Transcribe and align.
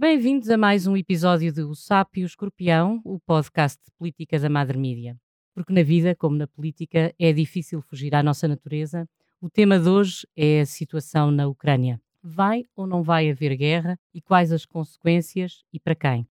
Bem-vindos 0.00 0.48
a 0.48 0.56
mais 0.56 0.86
um 0.86 0.96
episódio 0.96 1.52
de 1.52 1.60
O 1.60 1.72
Escorpião, 2.14 3.00
o 3.04 3.18
podcast 3.18 3.82
de 3.84 3.90
política 3.98 4.38
da 4.38 4.48
Madre 4.48 4.78
Mídia. 4.78 5.18
Porque 5.52 5.72
na 5.72 5.82
vida, 5.82 6.14
como 6.14 6.36
na 6.36 6.46
política, 6.46 7.12
é 7.18 7.32
difícil 7.32 7.82
fugir 7.82 8.14
à 8.14 8.22
nossa 8.22 8.46
natureza. 8.46 9.08
O 9.40 9.50
tema 9.50 9.76
de 9.76 9.88
hoje 9.88 10.24
é 10.36 10.60
a 10.60 10.66
situação 10.66 11.32
na 11.32 11.48
Ucrânia. 11.48 12.00
Vai 12.22 12.62
ou 12.76 12.86
não 12.86 13.02
vai 13.02 13.28
haver 13.28 13.56
guerra 13.56 13.98
e 14.14 14.22
quais 14.22 14.52
as 14.52 14.64
consequências 14.64 15.64
e 15.72 15.80
para 15.80 15.96
quem? 15.96 16.28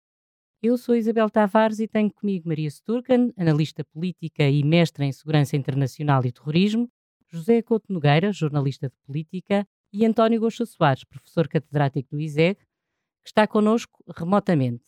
Eu 0.62 0.76
sou 0.76 0.94
Isabel 0.94 1.30
Tavares 1.30 1.80
e 1.80 1.88
tenho 1.88 2.12
comigo 2.12 2.46
Maria 2.46 2.68
Sturcan, 2.68 3.30
analista 3.34 3.82
política 3.82 4.46
e 4.46 4.62
mestre 4.62 5.06
em 5.06 5.12
segurança 5.12 5.56
internacional 5.56 6.22
e 6.26 6.32
terrorismo, 6.32 6.86
José 7.32 7.62
Couto 7.62 7.90
Nogueira, 7.90 8.30
jornalista 8.30 8.90
de 8.90 8.96
política, 9.06 9.66
e 9.90 10.04
António 10.04 10.40
Gosta 10.40 10.66
Soares, 10.66 11.04
professor 11.04 11.48
catedrático 11.48 12.10
do 12.10 12.20
ISEG, 12.20 12.58
que 13.24 13.30
está 13.30 13.46
connosco 13.46 14.04
remotamente. 14.16 14.84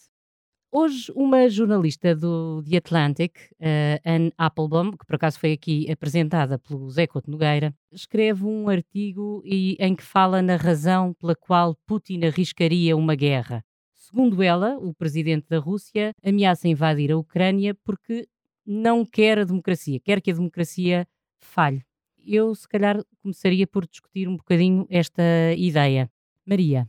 Hoje, 0.70 1.10
uma 1.16 1.48
jornalista 1.48 2.14
do 2.14 2.62
The 2.62 2.76
Atlantic, 2.76 3.32
uh, 3.52 3.98
Anne 4.04 4.32
Applebaum, 4.36 4.92
que 4.92 5.06
por 5.06 5.16
acaso 5.16 5.38
foi 5.38 5.52
aqui 5.52 5.90
apresentada 5.90 6.58
pelo 6.58 6.90
Zé 6.90 7.06
Couto 7.06 7.30
Nogueira, 7.30 7.74
escreve 7.90 8.44
um 8.44 8.68
artigo 8.68 9.42
e, 9.44 9.76
em 9.80 9.96
que 9.96 10.02
fala 10.02 10.42
na 10.42 10.56
razão 10.56 11.14
pela 11.14 11.34
qual 11.34 11.74
Putin 11.86 12.24
arriscaria 12.24 12.96
uma 12.96 13.14
guerra. 13.14 13.64
Segundo 13.94 14.42
ela, 14.42 14.76
o 14.78 14.92
presidente 14.92 15.46
da 15.48 15.58
Rússia 15.58 16.12
ameaça 16.22 16.68
invadir 16.68 17.10
a 17.10 17.16
Ucrânia 17.16 17.74
porque 17.84 18.28
não 18.66 19.04
quer 19.04 19.38
a 19.38 19.44
democracia, 19.44 19.98
quer 19.98 20.20
que 20.20 20.30
a 20.30 20.34
democracia 20.34 21.08
falhe 21.40 21.82
eu 22.26 22.54
se 22.54 22.68
calhar 22.68 23.02
começaria 23.22 23.66
por 23.66 23.86
discutir 23.86 24.28
um 24.28 24.36
bocadinho 24.36 24.86
esta 24.90 25.22
ideia. 25.56 26.10
Maria. 26.44 26.88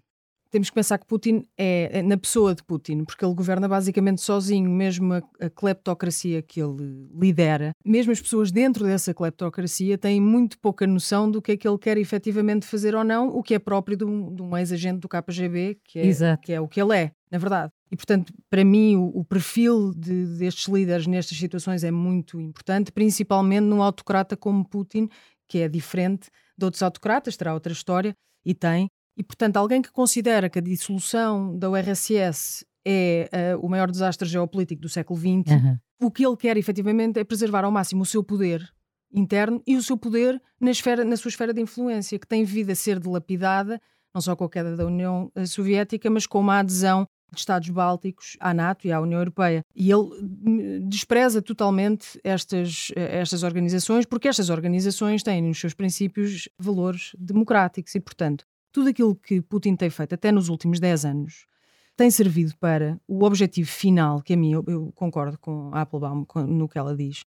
Temos 0.49 0.69
que 0.69 0.75
pensar 0.75 0.97
que 0.97 1.05
Putin 1.05 1.45
é, 1.57 1.99
é 1.99 2.01
na 2.01 2.17
pessoa 2.17 2.55
de 2.55 2.63
Putin, 2.63 3.03
porque 3.03 3.23
ele 3.23 3.33
governa 3.33 3.67
basicamente 3.67 4.21
sozinho, 4.21 4.69
mesmo 4.69 5.13
a, 5.13 5.21
a 5.39 5.49
cleptocracia 5.49 6.41
que 6.41 6.61
ele 6.61 7.07
lidera. 7.13 7.71
Mesmo 7.85 8.11
as 8.11 8.21
pessoas 8.21 8.51
dentro 8.51 8.85
dessa 8.85 9.13
cleptocracia 9.13 9.97
têm 9.97 10.21
muito 10.21 10.57
pouca 10.59 10.87
noção 10.87 11.29
do 11.29 11.41
que 11.41 11.53
é 11.53 11.57
que 11.57 11.67
ele 11.67 11.77
quer 11.77 11.97
efetivamente 11.97 12.65
fazer 12.65 12.95
ou 12.95 13.03
não, 13.03 13.29
o 13.29 13.43
que 13.43 13.53
é 13.53 13.59
próprio 13.59 13.97
de 13.97 14.05
um, 14.05 14.33
de 14.33 14.41
um 14.41 14.55
ex-agente 14.57 14.99
do 14.99 15.09
KGB, 15.09 15.79
que 15.83 15.99
é, 15.99 16.37
que 16.37 16.53
é 16.53 16.61
o 16.61 16.67
que 16.67 16.81
ele 16.81 16.95
é, 16.95 17.11
na 17.31 17.37
verdade. 17.37 17.71
E, 17.91 17.95
portanto, 17.95 18.33
para 18.49 18.65
mim, 18.65 18.95
o, 18.95 19.19
o 19.19 19.23
perfil 19.23 19.93
de, 19.93 20.37
destes 20.37 20.67
líderes 20.67 21.07
nestas 21.07 21.37
situações 21.37 21.83
é 21.83 21.91
muito 21.91 22.39
importante, 22.39 22.91
principalmente 22.91 23.63
num 23.63 23.81
autocrata 23.81 24.35
como 24.35 24.67
Putin, 24.67 25.09
que 25.47 25.59
é 25.59 25.69
diferente 25.69 26.29
de 26.57 26.65
outros 26.65 26.83
autocratas, 26.83 27.37
terá 27.37 27.53
outra 27.53 27.71
história 27.71 28.13
e 28.45 28.53
tem. 28.53 28.87
E, 29.17 29.23
portanto, 29.23 29.57
alguém 29.57 29.81
que 29.81 29.91
considera 29.91 30.47
que 30.47 30.59
a 30.59 30.61
dissolução 30.61 31.57
da 31.57 31.67
URSS 31.69 32.63
é 32.85 33.55
uh, 33.55 33.65
o 33.65 33.67
maior 33.67 33.89
desastre 33.89 34.29
geopolítico 34.29 34.81
do 34.81 34.87
século 34.87 35.19
XX, 35.19 35.51
uhum. 35.51 35.77
o 35.99 36.11
que 36.11 36.25
ele 36.25 36.37
quer 36.37 36.55
efetivamente 36.55 37.19
é 37.19 37.23
preservar 37.23 37.65
ao 37.65 37.71
máximo 37.71 38.03
o 38.03 38.05
seu 38.05 38.23
poder 38.23 38.71
interno 39.11 39.61
e 39.65 39.75
o 39.75 39.81
seu 39.81 39.97
poder 39.97 40.41
na, 40.59 40.69
esfera, 40.69 41.03
na 41.03 41.17
sua 41.17 41.29
esfera 41.29 41.53
de 41.53 41.61
influência, 41.61 42.19
que 42.19 42.27
tem 42.27 42.43
vindo 42.43 42.69
a 42.69 42.75
ser 42.75 42.99
dilapidada, 42.99 43.81
não 44.13 44.21
só 44.21 44.35
com 44.35 44.45
a 44.45 44.49
queda 44.49 44.75
da 44.75 44.85
União 44.85 45.31
eh, 45.35 45.45
Soviética, 45.45 46.09
mas 46.09 46.27
com 46.27 46.39
uma 46.39 46.59
adesão 46.59 47.07
de 47.33 47.39
Estados 47.39 47.69
Bálticos 47.69 48.37
à 48.39 48.53
NATO 48.53 48.87
e 48.87 48.91
à 48.91 49.01
União 49.01 49.19
Europeia. 49.19 49.63
E 49.75 49.91
ele 49.91 50.03
hum, 50.45 50.87
despreza 50.87 51.41
totalmente 51.41 52.19
estas, 52.23 52.91
estas 52.95 53.43
organizações, 53.43 54.05
porque 54.05 54.27
estas 54.27 54.49
organizações 54.49 55.23
têm 55.23 55.41
nos 55.41 55.59
seus 55.59 55.73
princípios 55.73 56.47
valores 56.57 57.11
democráticos 57.17 57.93
e, 57.95 57.99
portanto, 57.99 58.45
tudo 58.77 58.89
aquilo 58.89 59.15
que 59.15 59.41
Putin 59.41 59.75
tem 59.75 59.89
feito 59.89 60.13
até 60.13 60.31
nos 60.31 60.49
últimos 60.49 60.79
10 60.79 61.05
anos 61.05 61.47
tem 61.95 62.11
servido 62.11 62.55
para 62.59 63.01
o 63.07 63.23
objetivo 63.23 63.67
final, 63.67 64.21
que 64.21 64.35
a 64.35 64.37
mim 64.37 64.51
eu, 64.51 64.63
eu 64.67 64.91
concordo 64.93 65.35
com 65.39 65.71
a 65.73 65.81
Applebaum 65.81 66.27
no 66.47 66.69
que 66.69 66.77
ela 66.77 66.95
diz, 66.95 67.25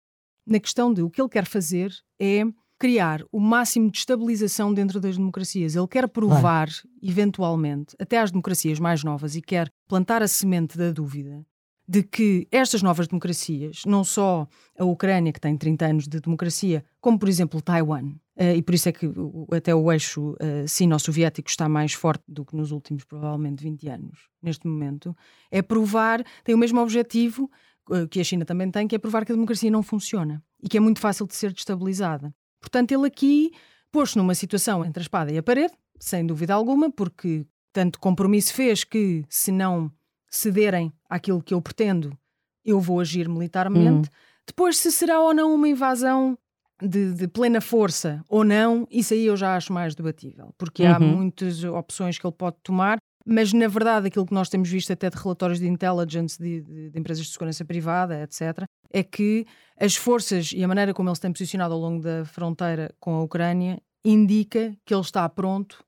na 0.45 0.59
questão 0.59 0.93
de 0.93 1.01
o 1.01 1.09
que 1.09 1.21
ele 1.21 1.29
quer 1.29 1.45
fazer 1.45 1.89
é 2.19 2.43
criar 2.77 3.23
o 3.31 3.39
máximo 3.39 3.89
de 3.89 3.99
estabilização 3.99 4.73
dentro 4.73 4.99
das 4.99 5.15
democracias. 5.15 5.73
Ele 5.73 5.87
quer 5.87 6.05
provar, 6.09 6.67
eventualmente, 7.01 7.95
até 7.97 8.19
às 8.19 8.29
democracias 8.29 8.77
mais 8.77 9.01
novas, 9.01 9.37
e 9.37 9.41
quer 9.41 9.71
plantar 9.87 10.21
a 10.21 10.27
semente 10.27 10.77
da 10.77 10.91
dúvida 10.91 11.45
de 11.87 12.03
que 12.03 12.45
estas 12.51 12.83
novas 12.83 13.07
democracias, 13.07 13.83
não 13.85 14.03
só 14.03 14.45
a 14.77 14.83
Ucrânia, 14.83 15.31
que 15.31 15.39
tem 15.39 15.57
30 15.57 15.85
anos 15.85 16.07
de 16.09 16.19
democracia, 16.19 16.83
como, 16.99 17.17
por 17.17 17.29
exemplo, 17.29 17.61
Taiwan, 17.61 18.15
e 18.39 18.61
por 18.61 18.75
isso 18.75 18.87
é 18.87 18.91
que 18.91 19.09
até 19.51 19.73
o 19.73 19.91
eixo 19.91 20.33
uh, 20.33 20.67
sino-soviético 20.67 21.49
está 21.49 21.67
mais 21.67 21.93
forte 21.93 22.23
do 22.27 22.45
que 22.45 22.55
nos 22.55 22.71
últimos, 22.71 23.03
provavelmente, 23.03 23.63
20 23.63 23.89
anos, 23.89 24.29
neste 24.41 24.67
momento, 24.67 25.15
é 25.49 25.61
provar, 25.61 26.23
tem 26.43 26.53
o 26.53 26.57
mesmo 26.57 26.79
objetivo 26.79 27.49
uh, 27.89 28.07
que 28.07 28.19
a 28.19 28.23
China 28.23 28.45
também 28.45 28.69
tem, 28.69 28.87
que 28.87 28.95
é 28.95 28.99
provar 28.99 29.25
que 29.25 29.31
a 29.31 29.35
democracia 29.35 29.71
não 29.71 29.81
funciona 29.81 30.43
e 30.61 30.69
que 30.69 30.77
é 30.77 30.79
muito 30.79 30.99
fácil 30.99 31.25
de 31.25 31.35
ser 31.35 31.51
destabilizada. 31.51 32.33
Portanto, 32.61 32.91
ele 32.91 33.07
aqui 33.07 33.51
pôs-se 33.91 34.17
numa 34.17 34.35
situação 34.35 34.85
entre 34.85 35.01
a 35.01 35.03
espada 35.03 35.31
e 35.31 35.37
a 35.37 35.43
parede, 35.43 35.73
sem 35.99 36.25
dúvida 36.25 36.53
alguma, 36.53 36.91
porque 36.91 37.45
tanto 37.73 37.99
compromisso 37.99 38.53
fez 38.53 38.83
que, 38.83 39.25
se 39.29 39.51
não 39.51 39.91
cederem 40.29 40.93
àquilo 41.09 41.41
que 41.41 41.53
eu 41.53 41.61
pretendo, 41.61 42.15
eu 42.63 42.79
vou 42.79 42.99
agir 42.99 43.27
militarmente. 43.27 44.09
Hum. 44.09 44.11
Depois, 44.45 44.77
se 44.77 44.91
será 44.91 45.19
ou 45.19 45.33
não 45.33 45.53
uma 45.53 45.67
invasão 45.67 46.37
de, 46.81 47.13
de, 47.13 47.27
plena 47.27 47.59
força 47.59 48.23
ou 48.29 48.43
não, 48.43 48.87
isso 48.91 49.13
aí 49.13 49.25
eu 49.25 49.35
já 49.35 49.55
acho 49.55 49.73
mais 49.73 49.95
debatível, 49.95 50.53
porque 50.57 50.83
uhum. 50.83 50.93
há 50.93 50.99
muitas 50.99 51.63
opções 51.63 52.17
que 52.17 52.25
ele 52.25 52.35
pode 52.35 52.57
tomar 52.63 52.97
mas 53.29 53.51
na 53.51 53.67
verdade 53.67 54.07
aquilo 54.07 54.25
que 54.25 54.33
nós 54.33 54.47
temos 54.47 54.69
visto 54.69 54.93
até 54.93 55.09
de 55.09 55.17
relatórios 55.17 55.59
de 55.59 55.67
intelligence 55.67 56.41
de, 56.41 56.61
de, 56.61 56.89
de, 56.91 56.97
empresas 56.97 57.25
de 57.25 57.31
segurança 57.33 57.65
privada, 57.65 58.23
etc., 58.23 58.63
é 58.89 59.03
que 59.03 59.45
as 59.77 59.97
forças 59.97 60.53
e 60.53 60.63
a 60.63 60.67
maneira 60.67 60.93
como 60.93 61.09
ele 61.09 61.15
se 61.15 61.21
tem 61.21 61.33
posicionado 61.33 61.73
ao 61.73 61.79
longo 61.79 62.01
da 62.01 62.23
fronteira 62.23 62.95
com 63.01 63.15
a 63.15 63.21
Ucrânia 63.21 63.81
indica 64.05 64.73
que 64.85 64.93
ele 64.93 65.01
está 65.01 65.27
pronto 65.27 65.83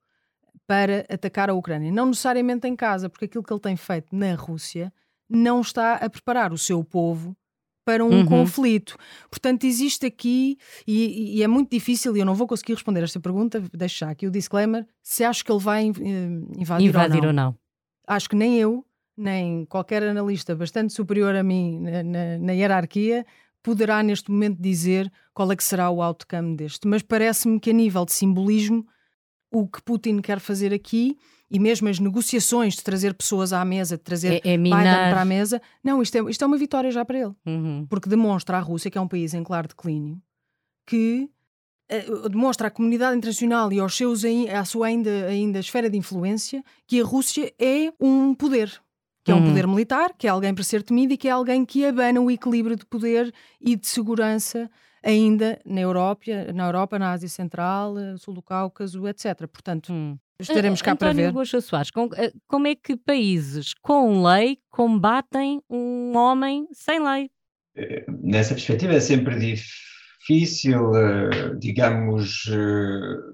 para 0.67 1.06
atacar 1.09 1.50
a 1.50 1.53
Ucrânia. 1.53 1.89
Não 1.89 2.07
necessariamente 2.07 2.67
em 2.67 2.75
casa, 2.75 3.09
porque 3.09 3.25
aquilo 3.25 3.44
que 3.44 3.53
ele 3.53 3.61
tem 3.61 3.77
feito 3.77 4.13
na 4.13 4.35
Rússia 4.35 4.91
não 5.29 5.61
está 5.61 5.95
a 5.95 6.09
preparar 6.09 6.51
o 6.51 6.57
seu 6.57 6.83
povo 6.83 7.38
para 7.89 8.05
um 8.05 8.19
uhum. 8.19 8.25
conflito. 8.25 8.95
Portanto, 9.31 9.63
existe 9.63 10.05
aqui, 10.05 10.59
e, 10.85 11.39
e, 11.39 11.44
é 11.44 11.47
muito 11.47 11.72
difícil, 11.72 12.16
e 12.16 12.19
eu 12.19 12.25
não 12.25 12.35
vou 12.35 12.45
conseguir 12.45 12.73
responder 12.73 13.01
esta 13.01 13.19
pergunta, 13.19 13.59
deixo 13.73 13.97
já 13.97 14.11
aqui 14.11 14.27
o 14.27 14.31
disclaimer, 14.31 14.85
se 15.01 15.23
acho 15.23 15.44
que 15.44 15.51
ele 15.51 15.59
vai 15.59 15.85
invadir, 15.85 16.88
invadir 16.88 17.25
ou, 17.25 17.33
não. 17.33 17.47
ou 17.47 17.51
não. 17.51 17.57
Acho 18.07 18.29
que 18.29 18.35
nem 18.35 18.59
eu, 18.59 18.85
nem 19.17 19.66
qualquer 19.66 20.03
analista 20.03 20.55
bastante 20.55 20.94
superior 20.94 21.35
a 21.35 21.41
mim 21.41 21.79
na, 21.79 22.03
na, 22.03 22.38
na 22.38 22.51
hierarquia 22.51 23.25
poderá 23.63 24.03
neste 24.03 24.29
momento 24.29 24.61
dizer 24.61 25.11
qual 25.33 25.51
é 25.51 25.56
que 25.56 25.63
será 25.63 25.89
o 25.89 26.00
outcome 26.00 26.56
deste. 26.56 26.88
Mas 26.88 27.01
parece-me 27.01 27.59
que 27.59 27.71
a 27.71 27.73
nível 27.73 28.06
de 28.06 28.13
simbolismo, 28.13 28.85
o 29.51 29.67
que 29.67 29.81
Putin 29.81 30.19
quer 30.19 30.39
fazer 30.39 30.71
aqui 30.71 31.17
e 31.49 31.59
mesmo 31.59 31.89
as 31.89 31.99
negociações 31.99 32.75
de 32.75 32.83
trazer 32.83 33.13
pessoas 33.13 33.51
à 33.51 33.63
mesa, 33.65 33.97
de 33.97 34.03
trazer 34.03 34.41
é, 34.45 34.53
é 34.53 34.57
Biden 34.57 34.71
para 34.71 35.21
a 35.21 35.25
mesa, 35.25 35.61
não, 35.83 36.01
isto 36.01 36.15
é, 36.15 36.29
isto 36.29 36.43
é 36.43 36.47
uma 36.47 36.57
vitória 36.57 36.91
já 36.91 37.03
para 37.03 37.17
ele. 37.17 37.33
Uhum. 37.45 37.87
Porque 37.89 38.07
demonstra 38.07 38.57
à 38.57 38.59
Rússia, 38.59 38.91
que 38.91 38.97
é 38.97 39.01
um 39.01 39.07
país 39.07 39.33
em 39.33 39.43
claro 39.43 39.67
declínio, 39.67 40.21
que 40.85 41.29
uh, 41.91 42.29
demonstra 42.29 42.67
à 42.67 42.71
comunidade 42.71 43.17
internacional 43.17 43.73
e 43.73 43.79
aos 43.79 43.95
seus, 43.95 44.23
à 44.53 44.63
sua 44.63 44.88
ainda, 44.88 45.25
ainda 45.27 45.59
esfera 45.59 45.89
de 45.89 45.97
influência, 45.97 46.63
que 46.85 47.01
a 47.01 47.03
Rússia 47.03 47.51
é 47.59 47.91
um 47.99 48.33
poder. 48.35 48.81
Que 49.23 49.31
é 49.31 49.35
um 49.35 49.39
uhum. 49.39 49.47
poder 49.47 49.67
militar, 49.67 50.13
que 50.17 50.27
é 50.27 50.29
alguém 50.29 50.53
para 50.53 50.63
ser 50.63 50.81
temido 50.81 51.13
e 51.13 51.17
que 51.17 51.27
é 51.27 51.31
alguém 51.31 51.65
que 51.65 51.85
abana 51.85 52.21
o 52.21 52.31
equilíbrio 52.31 52.75
de 52.75 52.85
poder 52.85 53.33
e 53.59 53.75
de 53.75 53.85
segurança 53.85 54.71
ainda 55.03 55.59
na 55.65 55.81
Europa, 55.81 56.25
na 56.53 56.65
Europa, 56.65 56.99
na 56.99 57.11
Ásia 57.11 57.29
Central, 57.29 57.95
sul 58.17 58.33
do 58.33 58.41
Cáucaso, 58.41 59.07
etc. 59.07 59.47
Portanto, 59.47 59.91
hum. 59.91 60.17
estaremos 60.39 60.81
cá 60.81 60.93
António 60.93 61.15
para 61.15 61.23
ver. 61.25 61.31
Gosta 61.31 61.61
Soares, 61.61 61.91
com, 61.91 62.09
eh, 62.15 62.31
como 62.47 62.67
é 62.67 62.75
que 62.75 62.95
países 62.95 63.73
com 63.81 64.23
lei 64.23 64.59
combatem 64.69 65.62
um 65.69 66.15
homem 66.15 66.68
sem 66.71 67.03
lei? 67.03 67.29
Eh, 67.75 68.06
nessa 68.07 68.53
perspectiva 68.53 68.94
é 68.94 69.00
sempre 69.00 69.38
difícil, 69.39 70.95
eh, 70.95 71.56
digamos, 71.59 72.44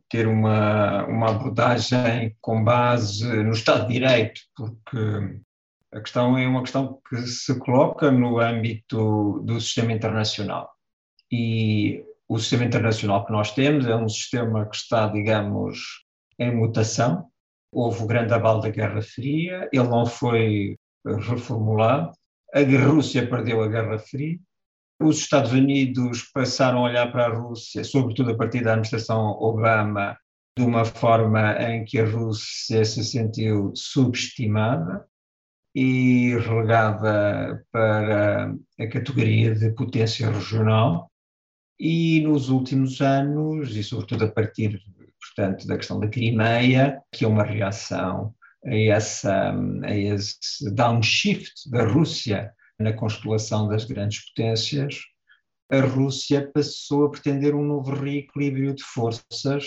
ter 0.09 0.27
uma, 0.27 1.05
uma 1.05 1.29
abordagem 1.31 2.35
com 2.41 2.63
base 2.63 3.25
no 3.43 3.51
Estado 3.51 3.87
de 3.87 3.93
Direito, 3.93 4.41
porque 4.55 4.97
a 5.95 6.01
questão 6.01 6.37
é 6.37 6.45
uma 6.45 6.61
questão 6.61 6.99
que 7.07 7.17
se 7.25 7.57
coloca 7.57 8.11
no 8.11 8.39
âmbito 8.39 9.41
do 9.45 9.61
sistema 9.61 9.93
internacional. 9.93 10.74
E 11.37 12.05
o 12.29 12.39
sistema 12.39 12.63
internacional 12.63 13.25
que 13.25 13.31
nós 13.33 13.51
temos 13.51 13.85
é 13.85 13.95
um 13.95 14.07
sistema 14.07 14.65
que 14.65 14.75
está, 14.77 15.07
digamos, 15.07 16.05
em 16.39 16.55
mutação. 16.55 17.27
Houve 17.73 18.03
o 18.03 18.07
grande 18.07 18.33
aval 18.33 18.61
da 18.61 18.69
Guerra 18.69 19.01
Fria, 19.01 19.69
ele 19.73 19.87
não 19.89 20.05
foi 20.05 20.77
reformulado. 21.05 22.11
A 22.53 22.61
Rússia 22.61 23.27
perdeu 23.27 23.61
a 23.61 23.67
Guerra 23.67 23.99
Fria. 23.99 24.39
Os 25.01 25.17
Estados 25.17 25.51
Unidos 25.51 26.23
passaram 26.33 26.79
a 26.79 26.89
olhar 26.89 27.11
para 27.11 27.25
a 27.25 27.37
Rússia, 27.37 27.83
sobretudo 27.83 28.31
a 28.31 28.37
partir 28.37 28.63
da 28.63 28.71
administração 28.71 29.31
Obama, 29.41 30.17
de 30.57 30.63
uma 30.63 30.85
forma 30.85 31.51
em 31.61 31.83
que 31.83 31.99
a 31.99 32.05
Rússia 32.05 32.85
se 32.85 33.03
sentiu 33.03 33.73
subestimada 33.75 35.05
e 35.75 36.29
relegada 36.37 37.61
para 37.73 38.55
a 38.79 38.87
categoria 38.87 39.53
de 39.53 39.69
potência 39.71 40.31
regional. 40.31 41.11
E 41.79 42.21
nos 42.21 42.49
últimos 42.49 43.01
anos, 43.01 43.75
e 43.75 43.83
sobretudo 43.83 44.25
a 44.25 44.31
partir, 44.31 44.81
portanto, 45.19 45.67
da 45.67 45.77
questão 45.77 45.99
da 45.99 46.07
Crimeia, 46.07 47.01
que 47.11 47.25
é 47.25 47.27
uma 47.27 47.43
reação 47.43 48.33
a, 48.65 48.75
essa, 48.75 49.53
a 49.83 49.95
esse 49.95 50.73
downshift 50.73 51.69
da 51.69 51.85
Rússia 51.85 52.53
na 52.79 52.93
constelação 52.93 53.67
das 53.67 53.85
grandes 53.85 54.25
potências, 54.29 55.01
a 55.69 55.81
Rússia 55.81 56.49
passou 56.53 57.05
a 57.05 57.11
pretender 57.11 57.55
um 57.55 57.65
novo 57.65 57.93
reequilíbrio 57.93 58.73
de 58.73 58.83
forças, 58.83 59.65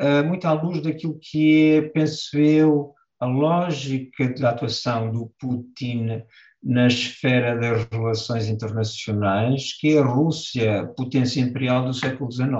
uh, 0.00 0.24
muito 0.26 0.46
à 0.46 0.52
luz 0.52 0.82
daquilo 0.82 1.18
que 1.20 1.74
é, 1.74 1.82
penso 1.82 2.38
eu, 2.38 2.94
a 3.20 3.26
lógica 3.26 4.32
da 4.34 4.50
atuação 4.50 5.12
do 5.12 5.30
Putin 5.38 6.22
na 6.62 6.86
esfera 6.86 7.58
das 7.58 7.86
relações 7.90 8.48
internacionais, 8.48 9.76
que 9.78 9.96
é 9.96 9.98
a 9.98 10.04
Rússia, 10.04 10.86
potência 10.96 11.40
imperial 11.40 11.84
do 11.86 11.94
século 11.94 12.30
XIX. 12.30 12.50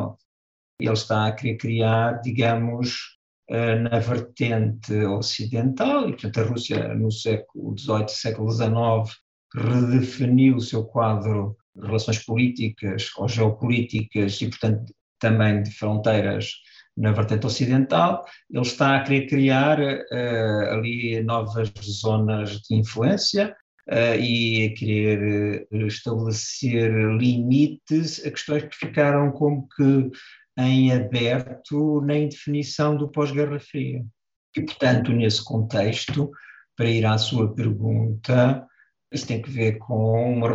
Ele 0.81 0.93
está 0.93 1.26
a 1.26 1.32
querer 1.32 1.56
criar, 1.58 2.20
digamos, 2.23 3.19
eh, 3.49 3.76
na 3.76 3.99
vertente 3.99 4.94
ocidental, 5.05 6.08
e 6.08 6.12
portanto 6.12 6.41
a 6.41 6.44
Rússia 6.44 6.94
no 6.94 7.11
século 7.11 7.76
XVIII, 7.76 8.08
século 8.08 8.50
XIX, 8.50 9.17
redefiniu 9.55 10.56
o 10.56 10.61
seu 10.61 10.85
quadro 10.85 11.56
de 11.75 11.87
relações 11.87 12.25
políticas 12.25 13.11
ou 13.17 13.29
geopolíticas 13.29 14.41
e 14.41 14.49
portanto 14.49 14.94
também 15.19 15.62
de 15.62 15.70
fronteiras 15.73 16.52
na 16.97 17.12
vertente 17.12 17.47
ocidental, 17.47 18.25
ele 18.50 18.62
está 18.62 18.97
a 18.97 19.02
querer 19.02 19.26
criar 19.26 19.81
uh, 19.81 20.73
ali 20.73 21.23
novas 21.23 21.73
zonas 21.82 22.61
de 22.61 22.75
influência 22.76 23.56
uh, 23.90 24.19
e 24.19 24.66
a 24.66 24.75
querer 24.75 25.66
uh, 25.70 25.87
estabelecer 25.87 26.92
limites 27.16 28.25
a 28.25 28.31
questões 28.31 28.64
que 28.64 28.76
ficaram 28.76 29.32
como 29.32 29.69
que 29.76 30.10
em 30.58 30.92
aberto 30.92 32.00
na 32.02 32.16
indefinição 32.16 32.96
do 32.96 33.10
pós-Guerra 33.10 33.58
Fria. 33.58 34.04
E, 34.56 34.62
portanto, 34.62 35.12
nesse 35.12 35.44
contexto, 35.44 36.31
para 36.76 36.90
ir 36.90 37.06
à 37.06 37.16
sua 37.19 37.54
pergunta, 37.54 38.66
isso 39.12 39.26
tem 39.26 39.40
que 39.40 39.50
ver 39.50 39.78
com 39.78 40.34
uma 40.34 40.48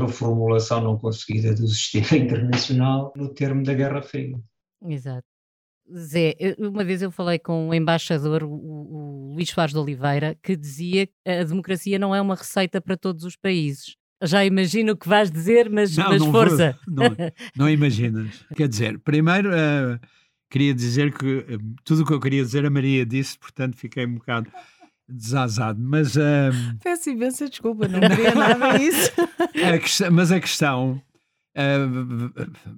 reformulação 0.00 0.80
não 0.80 0.98
conseguida 0.98 1.54
do 1.54 1.66
sistema 1.68 2.16
internacional 2.22 3.12
no 3.16 3.32
termo 3.32 3.62
da 3.62 3.74
Guerra 3.74 4.02
Fria. 4.02 4.38
Exato. 4.82 5.33
Zé, 5.92 6.34
uma 6.58 6.82
vez 6.82 7.02
eu 7.02 7.10
falei 7.10 7.38
com 7.38 7.68
um 7.68 7.74
embaixador, 7.74 8.42
o, 8.42 8.48
o, 8.48 9.34
Luís 9.34 9.50
Soares 9.50 9.74
de 9.74 9.78
Oliveira, 9.78 10.36
que 10.42 10.56
dizia 10.56 11.06
que 11.06 11.12
a 11.26 11.44
democracia 11.44 11.98
não 11.98 12.14
é 12.14 12.20
uma 12.20 12.34
receita 12.34 12.80
para 12.80 12.96
todos 12.96 13.24
os 13.24 13.36
países. 13.36 13.96
Já 14.22 14.44
imagino 14.44 14.92
o 14.92 14.96
que 14.96 15.08
vais 15.08 15.30
dizer, 15.30 15.68
mas, 15.68 15.96
não, 15.96 16.08
mas 16.08 16.22
não 16.22 16.32
força. 16.32 16.78
Vou, 16.86 17.10
não, 17.10 17.16
não, 17.56 17.70
imaginas. 17.70 18.44
Quer 18.56 18.68
dizer, 18.68 18.98
primeiro 19.00 19.50
uh, 19.50 20.00
queria 20.50 20.72
dizer 20.72 21.12
que 21.12 21.38
uh, 21.38 21.60
tudo 21.84 22.02
o 22.02 22.06
que 22.06 22.12
eu 22.14 22.20
queria 22.20 22.42
dizer 22.42 22.64
a 22.64 22.70
Maria 22.70 23.04
disse, 23.04 23.38
portanto 23.38 23.76
fiquei 23.76 24.06
um 24.06 24.14
bocado 24.14 24.50
desazado. 25.06 25.78
Mas. 25.78 26.16
Uh, 26.16 26.78
Peço 26.82 27.10
imensa 27.10 27.48
desculpa, 27.50 27.86
não 27.86 28.00
queria 28.00 28.34
nada 28.34 28.78
disso. 28.78 29.12
a 29.74 29.78
questão, 29.78 30.10
mas 30.10 30.32
a 30.32 30.40
questão. 30.40 31.02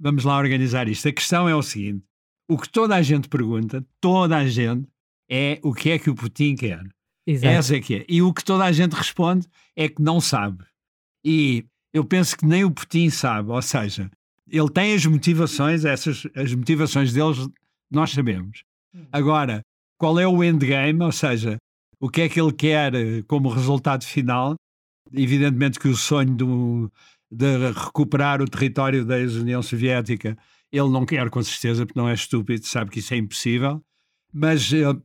vamos 0.01 0.25
lá 0.25 0.37
organizar 0.37 0.89
isto. 0.89 1.07
A 1.07 1.13
questão 1.13 1.47
é 1.47 1.55
o 1.55 1.61
seguinte: 1.61 2.03
o 2.47 2.57
que 2.57 2.69
toda 2.69 2.95
a 2.95 3.01
gente 3.01 3.27
pergunta, 3.27 3.85
toda 3.99 4.37
a 4.37 4.47
gente, 4.47 4.87
é 5.29 5.59
o 5.63 5.73
que 5.73 5.91
é 5.91 5.99
que 5.99 6.09
o 6.09 6.15
Putin 6.15 6.55
quer. 6.55 6.81
Exato. 7.25 7.53
Essa 7.53 7.75
é 7.75 7.81
que 7.81 7.95
é. 7.95 8.05
E 8.07 8.21
o 8.21 8.33
que 8.33 8.43
toda 8.43 8.63
a 8.63 8.71
gente 8.71 8.93
responde 8.93 9.47
é 9.75 9.89
que 9.89 10.01
não 10.01 10.21
sabe. 10.21 10.63
E 11.23 11.65
eu 11.93 12.05
penso 12.05 12.37
que 12.37 12.45
nem 12.45 12.63
o 12.63 12.71
Putin 12.71 13.09
sabe, 13.09 13.51
ou 13.51 13.61
seja, 13.61 14.09
ele 14.49 14.69
tem 14.69 14.93
as 14.93 15.05
motivações, 15.05 15.83
essas 15.83 16.25
as 16.33 16.53
motivações 16.53 17.11
deles 17.11 17.49
nós 17.91 18.11
sabemos. 18.11 18.63
Hum. 18.95 19.05
Agora, 19.11 19.61
qual 19.97 20.17
é 20.19 20.27
o 20.27 20.41
endgame, 20.41 21.03
ou 21.03 21.11
seja, 21.11 21.57
o 21.99 22.09
que 22.09 22.21
é 22.21 22.29
que 22.29 22.39
ele 22.39 22.53
quer 22.53 22.93
eh, 22.93 23.23
como 23.27 23.49
resultado 23.49 24.05
final? 24.05 24.55
Evidentemente 25.11 25.79
que 25.79 25.87
o 25.87 25.95
sonho 25.95 26.33
do, 26.35 26.91
de 27.31 27.71
recuperar 27.71 28.41
o 28.41 28.47
território 28.47 29.03
da 29.05 29.19
ex-União 29.19 29.61
Soviética 29.61 30.37
ele 30.71 30.89
não 30.89 31.05
quer, 31.05 31.29
com 31.29 31.41
certeza, 31.41 31.85
porque 31.85 31.99
não 31.99 32.09
é 32.09 32.13
estúpido, 32.13 32.65
sabe 32.65 32.91
que 32.91 32.99
isso 32.99 33.13
é 33.13 33.17
impossível. 33.17 33.81
Mas 34.33 34.71
uh, 34.71 34.91
uh, 34.91 35.01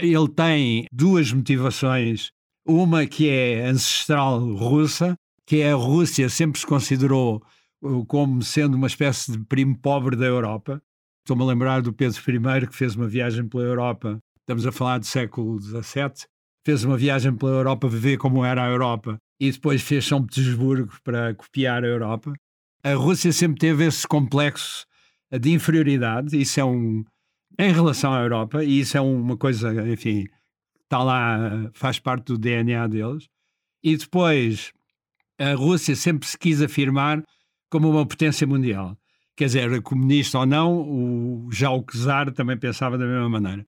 ele 0.00 0.28
tem 0.28 0.86
duas 0.92 1.32
motivações. 1.32 2.30
Uma 2.64 3.06
que 3.06 3.28
é 3.28 3.66
ancestral 3.66 4.38
russa, 4.54 5.16
que 5.46 5.60
é 5.60 5.72
a 5.72 5.76
Rússia 5.76 6.28
sempre 6.28 6.60
se 6.60 6.66
considerou 6.66 7.42
uh, 7.82 8.06
como 8.06 8.42
sendo 8.42 8.76
uma 8.76 8.86
espécie 8.86 9.32
de 9.32 9.38
primo 9.44 9.76
pobre 9.78 10.16
da 10.16 10.26
Europa. 10.26 10.80
Estou-me 11.24 11.42
a 11.42 11.46
lembrar 11.46 11.82
do 11.82 11.92
Pedro 11.92 12.18
I, 12.18 12.66
que 12.66 12.74
fez 12.74 12.94
uma 12.94 13.08
viagem 13.08 13.48
pela 13.48 13.64
Europa, 13.64 14.18
estamos 14.40 14.66
a 14.66 14.72
falar 14.72 14.98
do 14.98 15.06
século 15.06 15.60
XVII, 15.60 16.26
fez 16.64 16.84
uma 16.84 16.96
viagem 16.96 17.34
pela 17.34 17.52
Europa 17.52 17.88
ver 17.88 18.18
como 18.18 18.44
era 18.44 18.64
a 18.64 18.68
Europa 18.68 19.18
e 19.40 19.50
depois 19.50 19.82
fez 19.82 20.04
São 20.04 20.24
Petersburgo 20.24 20.92
para 21.02 21.34
copiar 21.34 21.84
a 21.84 21.88
Europa. 21.88 22.32
A 22.84 22.94
Rússia 22.94 23.32
sempre 23.32 23.58
teve 23.58 23.84
esse 23.84 24.06
complexo 24.06 24.84
de 25.38 25.52
inferioridade, 25.52 26.40
isso 26.40 26.60
é 26.60 26.64
um. 26.64 27.04
em 27.58 27.72
relação 27.72 28.12
à 28.12 28.20
Europa, 28.20 28.64
e 28.64 28.80
isso 28.80 28.96
é 28.96 29.00
uma 29.00 29.36
coisa, 29.36 29.72
enfim, 29.88 30.26
está 30.82 31.02
lá, 31.02 31.70
faz 31.72 31.98
parte 31.98 32.26
do 32.26 32.38
DNA 32.38 32.86
deles. 32.88 33.28
E 33.82 33.96
depois, 33.96 34.72
a 35.38 35.54
Rússia 35.54 35.96
sempre 35.96 36.28
se 36.28 36.38
quis 36.38 36.62
afirmar 36.62 37.22
como 37.70 37.90
uma 37.90 38.06
potência 38.06 38.46
mundial. 38.46 38.96
Quer 39.34 39.46
dizer, 39.46 39.82
comunista 39.82 40.38
ou 40.38 40.46
não, 40.46 40.76
o, 40.76 41.48
já 41.50 41.70
o 41.70 41.82
czar 41.82 42.30
também 42.32 42.58
pensava 42.58 42.98
da 42.98 43.06
mesma 43.06 43.28
maneira. 43.28 43.66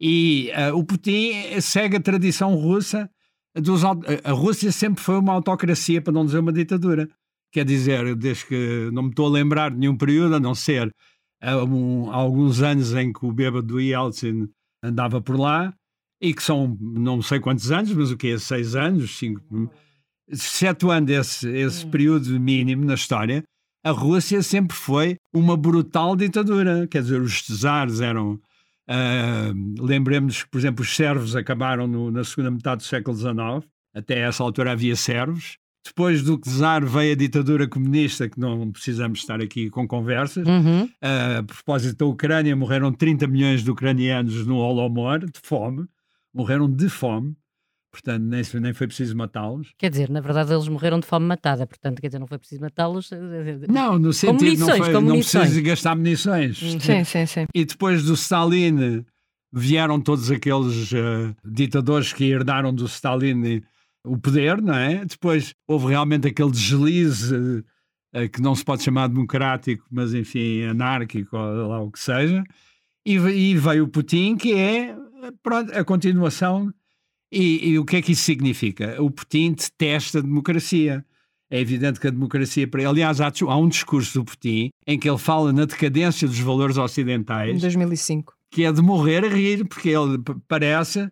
E 0.00 0.50
uh, 0.50 0.76
o 0.76 0.84
Putin 0.84 1.60
segue 1.60 1.96
a 1.96 2.00
tradição 2.00 2.54
russa. 2.54 3.08
Dos, 3.54 3.84
a 3.84 4.32
Rússia 4.32 4.72
sempre 4.72 5.02
foi 5.04 5.18
uma 5.18 5.34
autocracia, 5.34 6.00
para 6.00 6.12
não 6.12 6.24
dizer 6.24 6.38
uma 6.38 6.52
ditadura. 6.52 7.08
Quer 7.52 7.64
dizer, 7.64 8.16
desde 8.16 8.46
que 8.46 8.90
não 8.92 9.04
me 9.04 9.10
estou 9.10 9.26
a 9.26 9.30
lembrar 9.30 9.70
de 9.70 9.76
nenhum 9.76 9.96
período, 9.96 10.36
a 10.36 10.40
não 10.40 10.54
ser 10.54 10.90
há, 11.40 11.62
um, 11.62 12.10
há 12.10 12.16
alguns 12.16 12.62
anos 12.62 12.94
em 12.94 13.12
que 13.12 13.26
o 13.26 13.32
bêbado 13.32 13.66
do 13.66 13.80
Yeltsin 13.80 14.48
andava 14.82 15.20
por 15.20 15.38
lá, 15.38 15.72
e 16.20 16.32
que 16.32 16.42
são 16.42 16.78
não 16.80 17.20
sei 17.20 17.40
quantos 17.40 17.70
anos, 17.72 17.92
mas 17.92 18.10
o 18.10 18.16
que 18.16 18.28
é? 18.28 18.38
Seis 18.38 18.76
anos, 18.76 19.18
cinco, 19.18 19.70
sete 20.32 20.88
anos 20.88 21.10
esse, 21.10 21.48
esse 21.48 21.84
hum. 21.84 21.90
período 21.90 22.40
mínimo 22.40 22.84
na 22.84 22.94
história, 22.94 23.42
a 23.84 23.90
Rússia 23.90 24.40
sempre 24.42 24.76
foi 24.76 25.16
uma 25.34 25.56
brutal 25.56 26.14
ditadura. 26.14 26.86
Quer 26.86 27.02
dizer, 27.02 27.20
os 27.20 27.42
czares 27.42 28.00
eram. 28.00 28.40
Uh, 28.88 29.84
Lembremos 29.84 30.44
que, 30.44 30.50
por 30.50 30.58
exemplo, 30.58 30.82
os 30.82 30.94
servos 30.94 31.34
acabaram 31.34 31.88
no, 31.88 32.10
na 32.10 32.22
segunda 32.22 32.50
metade 32.50 32.78
do 32.78 32.86
século 32.86 33.16
XIX. 33.16 33.68
Até 33.92 34.20
essa 34.20 34.42
altura 34.44 34.72
havia 34.72 34.94
servos. 34.94 35.58
Depois 35.84 36.22
do 36.22 36.38
czar 36.38 36.84
veio 36.84 37.12
a 37.12 37.16
ditadura 37.16 37.66
comunista, 37.66 38.28
que 38.28 38.38
não 38.38 38.70
precisamos 38.70 39.18
estar 39.18 39.40
aqui 39.40 39.68
com 39.68 39.86
conversas. 39.86 40.46
Uhum. 40.46 40.84
Uh, 40.84 41.38
a 41.40 41.42
propósito 41.42 41.98
da 41.98 42.06
Ucrânia, 42.06 42.54
morreram 42.54 42.92
30 42.92 43.26
milhões 43.26 43.64
de 43.64 43.70
ucranianos 43.70 44.46
no 44.46 44.58
Holodomor, 44.58 45.18
de 45.20 45.40
fome. 45.42 45.86
Morreram 46.32 46.70
de 46.70 46.88
fome. 46.88 47.36
Portanto, 47.90 48.22
nem, 48.22 48.42
nem 48.54 48.72
foi 48.72 48.86
preciso 48.86 49.14
matá-los. 49.14 49.74
Quer 49.76 49.90
dizer, 49.90 50.08
na 50.08 50.20
verdade, 50.20 50.50
eles 50.50 50.66
morreram 50.66 50.98
de 50.98 51.06
fome 51.06 51.26
matada. 51.26 51.66
Portanto, 51.66 52.00
quer 52.00 52.06
dizer, 52.06 52.18
não 52.18 52.26
foi 52.26 52.38
preciso 52.38 52.62
matá-los. 52.62 53.12
Eh, 53.12 53.16
eh, 53.16 53.66
não, 53.68 53.98
no 53.98 54.14
sentido 54.14 54.44
munições, 54.44 54.78
não, 54.78 54.86
foi, 54.86 55.00
não 55.02 55.14
precisa 55.16 55.60
gastar 55.60 55.94
munições. 55.94 56.62
Uhum. 56.62 56.80
Sim, 56.80 57.04
sim, 57.04 57.26
sim. 57.26 57.46
E 57.54 57.64
depois 57.66 58.02
do 58.04 58.14
Stalin 58.14 59.04
vieram 59.52 60.00
todos 60.00 60.30
aqueles 60.30 60.90
uh, 60.92 61.36
ditadores 61.44 62.14
que 62.14 62.24
herdaram 62.24 62.72
do 62.72 62.86
Stalin 62.86 63.62
o 64.04 64.18
poder, 64.18 64.60
não 64.60 64.74
é? 64.74 65.04
Depois 65.04 65.54
houve 65.66 65.88
realmente 65.88 66.26
aquele 66.26 66.50
deslize 66.50 67.34
uh, 67.34 68.28
que 68.32 68.40
não 68.40 68.54
se 68.54 68.64
pode 68.64 68.82
chamar 68.82 69.08
democrático, 69.08 69.84
mas 69.90 70.12
enfim, 70.14 70.64
anárquico, 70.64 71.36
ou 71.36 71.68
lá 71.68 71.80
o 71.80 71.90
que 71.90 72.00
seja. 72.00 72.42
E, 73.06 73.14
e 73.14 73.56
veio 73.56 73.84
o 73.84 73.88
Putin, 73.88 74.36
que 74.36 74.54
é 74.54 74.96
pronto, 75.42 75.72
a 75.72 75.84
continuação. 75.84 76.72
E, 77.30 77.70
e, 77.70 77.78
o 77.78 77.84
que 77.84 77.96
é 77.96 78.02
que 78.02 78.12
isso 78.12 78.24
significa? 78.24 79.02
O 79.02 79.10
Putin 79.10 79.52
detesta 79.52 80.18
a 80.18 80.22
democracia. 80.22 81.04
É 81.50 81.60
evidente 81.60 82.00
que 82.00 82.06
a 82.06 82.10
democracia. 82.10 82.68
Aliás, 82.88 83.20
há, 83.20 83.30
há 83.48 83.56
um 83.56 83.68
discurso 83.68 84.18
do 84.18 84.24
Putin 84.24 84.70
em 84.86 84.98
que 84.98 85.08
ele 85.08 85.18
fala 85.18 85.52
na 85.52 85.64
decadência 85.64 86.26
dos 86.26 86.38
valores 86.38 86.76
ocidentais. 86.76 87.56
Em 87.56 87.58
2005. 87.58 88.34
Que 88.50 88.64
é 88.64 88.72
de 88.72 88.82
morrer 88.82 89.24
a 89.24 89.28
rir, 89.28 89.66
porque 89.66 89.88
ele 89.88 90.18
parece 90.46 91.10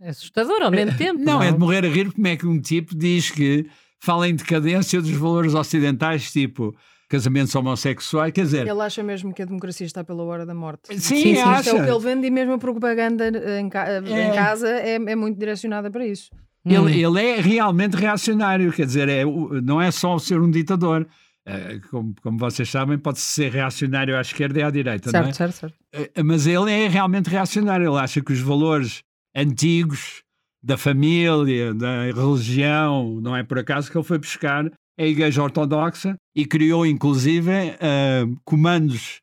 é 0.00 0.10
assustador 0.10 0.62
ao 0.62 0.70
mesmo 0.70 0.96
tempo. 0.96 1.18
Não, 1.18 1.34
não, 1.34 1.42
é 1.42 1.52
de 1.52 1.58
morrer 1.58 1.84
a 1.84 1.88
rir 1.88 2.12
como 2.12 2.26
é 2.26 2.36
que 2.36 2.46
um 2.46 2.60
tipo 2.60 2.94
diz 2.94 3.30
que 3.30 3.66
fala 4.00 4.28
em 4.28 4.34
decadência 4.34 5.00
dos 5.00 5.10
valores 5.10 5.54
ocidentais, 5.54 6.30
tipo 6.30 6.74
casamentos 7.08 7.54
homossexuais, 7.54 8.32
quer 8.32 8.42
dizer... 8.42 8.66
Ele 8.66 8.80
acha 8.80 9.02
mesmo 9.02 9.32
que 9.32 9.40
a 9.40 9.44
democracia 9.44 9.86
está 9.86 10.02
pela 10.02 10.24
hora 10.24 10.44
da 10.44 10.54
morte. 10.54 10.88
Sim, 10.88 10.98
sim, 10.98 11.22
sim 11.36 11.40
acha. 11.40 11.70
é 11.70 11.74
o 11.74 11.84
que 11.84 11.90
ele 11.90 12.00
vende 12.00 12.26
e 12.26 12.30
mesmo 12.30 12.54
a 12.54 12.58
propaganda 12.58 13.28
em, 13.60 13.68
ca 13.68 13.88
é. 13.88 13.98
em 14.00 14.34
casa 14.34 14.68
é, 14.68 14.94
é, 14.94 15.16
muito 15.16 15.38
direcionada 15.38 15.90
para 15.90 16.04
isso. 16.04 16.30
Hum. 16.64 16.72
Ele, 16.72 17.04
ele 17.04 17.20
é 17.24 17.40
realmente 17.40 17.94
reacionário, 17.94 18.72
quer 18.72 18.86
dizer, 18.86 19.08
é, 19.08 19.24
não 19.62 19.80
é 19.80 19.90
só 19.90 20.18
ser 20.18 20.40
um 20.40 20.50
ditador. 20.50 21.06
É, 21.48 21.78
como, 21.92 22.12
como 22.20 22.36
vocês 22.38 22.68
sabem, 22.68 22.98
pode 22.98 23.20
ser 23.20 23.52
reacionário 23.52 24.16
à 24.16 24.20
esquerda 24.20 24.58
e 24.58 24.62
à 24.64 24.70
direita, 24.70 25.10
certo, 25.10 25.22
não 25.22 25.30
é? 25.30 25.32
Certo, 25.32 25.52
certo. 25.52 25.76
É, 25.92 26.22
mas 26.24 26.44
ele 26.44 26.72
é 26.72 26.88
realmente 26.88 27.30
reacionário. 27.30 27.88
Ele 27.88 28.00
acha 28.00 28.20
que 28.20 28.32
os 28.32 28.40
valores 28.40 29.04
antigos 29.36 30.22
da 30.62 30.76
família, 30.76 31.74
da 31.74 32.06
religião, 32.06 33.20
não 33.20 33.36
é 33.36 33.44
por 33.44 33.58
acaso 33.58 33.90
que 33.90 33.96
ele 33.96 34.04
foi 34.04 34.18
buscar 34.18 34.68
a 34.98 35.04
Igreja 35.04 35.42
Ortodoxa 35.42 36.16
e 36.34 36.46
criou, 36.46 36.86
inclusive, 36.86 37.50
uh, 37.52 38.36
comandos 38.44 39.20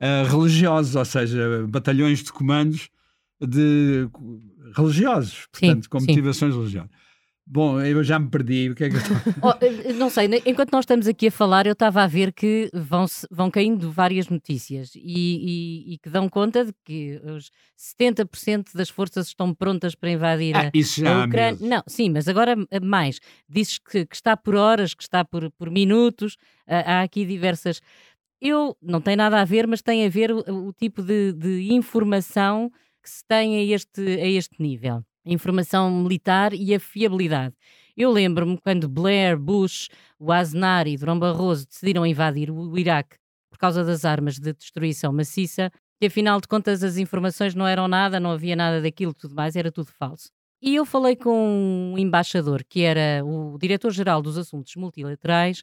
uh, 0.00 0.28
religiosos, 0.28 0.96
ou 0.96 1.04
seja, 1.04 1.64
batalhões 1.68 2.22
de 2.22 2.32
comandos 2.32 2.90
de 3.40 4.08
religiosos, 4.76 5.46
portanto, 5.52 5.84
sim, 5.84 5.88
com 5.88 6.00
motivações 6.00 6.52
sim. 6.52 6.58
religiosas. 6.58 6.90
Bom, 7.54 7.78
eu 7.82 8.02
já 8.02 8.18
me 8.18 8.30
perdi. 8.30 8.70
O 8.70 8.74
que 8.74 8.84
é 8.84 8.88
que 8.88 8.96
eu 8.96 9.00
estou... 9.00 9.16
oh, 9.42 9.54
eh, 9.60 9.92
não 9.92 10.08
sei, 10.08 10.26
enquanto 10.46 10.72
nós 10.72 10.84
estamos 10.84 11.06
aqui 11.06 11.26
a 11.26 11.30
falar, 11.30 11.66
eu 11.66 11.74
estava 11.74 12.02
a 12.02 12.06
ver 12.06 12.32
que 12.32 12.70
vão, 12.72 13.04
vão 13.30 13.50
caindo 13.50 13.92
várias 13.92 14.26
notícias 14.30 14.92
e, 14.94 15.02
e, 15.04 15.92
e 15.92 15.98
que 15.98 16.08
dão 16.08 16.30
conta 16.30 16.64
de 16.64 16.72
que 16.82 17.20
os 17.22 17.50
70% 17.78 18.74
das 18.74 18.88
forças 18.88 19.26
estão 19.26 19.52
prontas 19.52 19.94
para 19.94 20.10
invadir 20.10 20.56
ah, 20.56 20.70
isso 20.72 21.02
já 21.02 21.24
a 21.24 21.26
Ucrânia. 21.26 21.58
Não, 21.60 21.82
sim, 21.86 22.08
mas 22.08 22.26
agora 22.26 22.56
eh, 22.70 22.80
mais. 22.80 23.20
Dizes 23.46 23.78
que, 23.78 24.06
que, 24.06 24.16
está 24.16 24.34
por 24.34 24.54
horas, 24.54 24.94
que 24.94 25.02
está 25.02 25.22
por, 25.22 25.50
por 25.50 25.70
minutos. 25.70 26.38
há 26.66 27.02
aqui 27.02 27.26
diversas. 27.26 27.82
Eu 28.40 28.78
não 28.80 29.02
tem 29.02 29.14
nada 29.14 29.38
a 29.38 29.44
ver, 29.44 29.66
mas 29.66 29.82
tem 29.82 30.06
a 30.06 30.08
ver 30.08 30.32
o, 30.32 30.68
o 30.68 30.72
tipo 30.72 31.02
de, 31.02 31.34
de 31.34 31.70
informação 31.70 32.72
que 33.02 33.10
se 33.10 33.22
tem 33.28 33.58
a 33.58 33.74
este, 33.74 34.00
a 34.00 34.26
este 34.26 34.56
nível 34.58 35.04
a 35.24 35.30
informação 35.30 35.90
militar 35.90 36.52
e 36.52 36.74
a 36.74 36.80
fiabilidade. 36.80 37.54
Eu 37.96 38.10
lembro-me 38.10 38.58
quando 38.58 38.88
Blair, 38.88 39.38
Bush, 39.38 39.88
o 40.18 40.32
Aznar 40.32 40.86
e 40.86 40.96
Durão 40.96 41.18
Barroso 41.18 41.66
decidiram 41.66 42.06
invadir 42.06 42.50
o 42.50 42.78
Iraque 42.78 43.16
por 43.50 43.58
causa 43.58 43.84
das 43.84 44.04
armas 44.04 44.38
de 44.38 44.52
destruição 44.52 45.12
maciça, 45.12 45.70
que 46.00 46.06
afinal 46.06 46.40
de 46.40 46.48
contas 46.48 46.82
as 46.82 46.96
informações 46.96 47.54
não 47.54 47.66
eram 47.66 47.86
nada, 47.86 48.18
não 48.18 48.32
havia 48.32 48.56
nada 48.56 48.80
daquilo, 48.80 49.12
tudo 49.14 49.34
mais, 49.34 49.54
era 49.54 49.70
tudo 49.70 49.90
falso. 49.92 50.30
E 50.60 50.74
eu 50.76 50.86
falei 50.86 51.16
com 51.16 51.92
um 51.94 51.98
embaixador, 51.98 52.64
que 52.68 52.82
era 52.82 53.24
o 53.24 53.58
diretor-geral 53.58 54.22
dos 54.22 54.38
assuntos 54.38 54.74
multilaterais, 54.76 55.62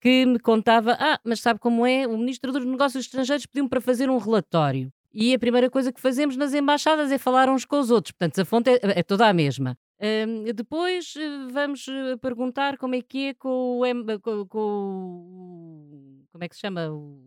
que 0.00 0.26
me 0.26 0.38
contava: 0.38 0.96
Ah, 1.00 1.18
mas 1.24 1.40
sabe 1.40 1.58
como 1.58 1.86
é? 1.86 2.06
O 2.06 2.16
ministro 2.18 2.52
dos 2.52 2.64
Negócios 2.64 3.06
Estrangeiros 3.06 3.46
pediu-me 3.46 3.70
para 3.70 3.80
fazer 3.80 4.10
um 4.10 4.18
relatório 4.18 4.92
e 5.14 5.32
a 5.32 5.38
primeira 5.38 5.70
coisa 5.70 5.92
que 5.92 6.00
fazemos 6.00 6.36
nas 6.36 6.52
embaixadas 6.52 7.12
é 7.12 7.18
falar 7.18 7.48
uns 7.48 7.64
com 7.64 7.78
os 7.78 7.90
outros, 7.90 8.12
portanto 8.12 8.40
a 8.40 8.44
fonte 8.44 8.70
é, 8.70 8.80
é 8.82 9.02
toda 9.02 9.28
a 9.28 9.32
mesma. 9.32 9.78
Uh, 10.00 10.52
depois 10.52 11.14
uh, 11.14 11.52
vamos 11.52 11.86
uh, 11.86 12.18
perguntar 12.20 12.76
como 12.76 12.96
é 12.96 13.00
que 13.00 13.28
é 13.28 13.34
com 13.34 13.78
o, 13.78 13.86
M, 13.86 14.18
com, 14.18 14.44
com, 14.46 16.24
como 16.32 16.44
é 16.44 16.48
que 16.48 16.56
se 16.56 16.60
chama 16.62 16.90
o, 16.90 17.22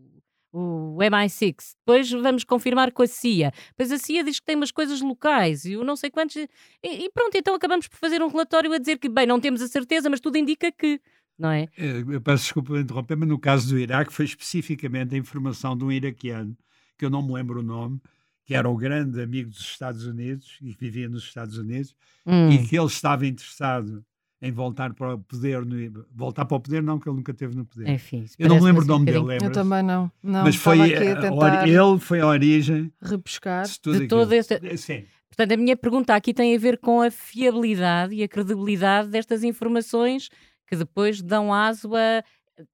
o 0.52 0.98
MI6. 0.98 1.76
Depois 1.80 2.12
vamos 2.12 2.44
confirmar 2.44 2.92
com 2.92 3.04
a 3.04 3.08
CIA. 3.08 3.54
Depois 3.70 3.92
a 3.92 3.98
CIA 3.98 4.24
diz 4.24 4.40
que 4.40 4.46
tem 4.46 4.58
umas 4.58 4.72
coisas 4.72 5.00
locais 5.02 5.64
e 5.64 5.78
o 5.78 5.84
não 5.84 5.96
sei 5.96 6.12
quantos. 6.12 6.36
E, 6.36 6.48
e, 6.84 7.10
pronto, 7.12 7.36
então 7.38 7.56
acabamos 7.56 7.88
por 7.88 7.98
fazer 7.98 8.22
um 8.22 8.28
relatório 8.28 8.72
a 8.74 8.78
dizer 8.78 8.98
que, 8.98 9.08
bem, 9.08 9.26
não 9.26 9.40
temos 9.40 9.62
a 9.62 9.68
certeza, 9.68 10.10
mas 10.10 10.20
tudo 10.20 10.38
indica 10.38 10.72
que. 10.72 11.00
Não 11.40 11.52
é? 11.52 11.68
Eu 11.78 12.20
peço 12.20 12.46
desculpa 12.46 12.80
interromper, 12.80 13.16
mas 13.16 13.30
no 13.30 13.40
caso 13.40 13.70
do 13.70 13.78
Iraque 13.80 14.12
foi 14.12 14.26
especificamente 14.26 15.14
a 15.14 15.18
informação 15.20 15.78
de 15.78 15.86
um 15.86 15.92
iraquiano 15.92 16.58
que 16.98 17.06
eu 17.06 17.10
não 17.10 17.22
me 17.22 17.34
lembro 17.34 17.60
o 17.60 17.64
nome, 17.64 18.02
que 18.46 18.56
era 18.56 18.70
o 18.70 18.76
grande 18.78 19.22
amigo 19.22 19.50
dos 19.50 19.60
Estados 19.60 20.06
Unidos 20.06 20.58
e 20.62 20.74
que 20.74 20.86
vivia 20.86 21.10
nos 21.10 21.24
Estados 21.24 21.58
Unidos, 21.58 21.96
hum. 22.26 22.50
e 22.50 22.66
que 22.66 22.78
ele 22.78 22.88
estava 22.88 23.26
interessado 23.28 24.04
em 24.42 24.52
voltar 24.52 24.94
para 24.94 25.16
o 25.16 25.20
poder, 25.20 25.66
no, 25.66 26.06
voltar 26.14 26.46
para 26.46 26.58
o 26.58 26.60
poder, 26.60 26.84
não, 26.84 27.00
que 27.00 27.10
ele 27.10 27.18
nunca 27.18 27.34
teve 27.34 27.56
no 27.56 27.66
poder. 27.66 27.90
Enfim, 27.90 28.26
eu 28.38 28.48
não 28.48 28.58
me 28.58 28.62
lembro 28.62 28.84
o 28.84 28.88
nome 28.88 29.06
dele, 29.06 29.20
lembra? 29.20 29.48
Eu 29.48 29.52
também 29.52 29.84
não. 29.84 30.12
não 30.22 30.44
Mas 30.44 30.56
foi 30.56 30.96
a, 30.96 31.68
ele 31.68 32.00
foi 32.00 32.20
a 32.20 32.28
origem 32.28 32.92
repescar 33.02 33.66
de, 33.66 34.00
de 34.00 34.08
todo 34.08 34.32
este. 34.34 34.54
Eh, 34.64 34.78
sim. 34.78 35.06
Portanto, 35.28 35.52
a 35.52 35.58
minha 35.58 35.76
pergunta 35.76 36.16
aqui 36.16 36.34
tem 36.34 36.56
a 36.56 36.60
ver 36.60 36.78
com 36.78 37.02
a 37.02 37.12
fiabilidade 37.12 38.16
e 38.16 38.24
a 38.24 38.28
credibilidade 38.28 39.10
destas 39.10 39.44
informações 39.44 40.30
que 40.68 40.76
depois 40.76 41.22
dão 41.22 41.54
aso 41.54 41.96
a. 41.96 42.24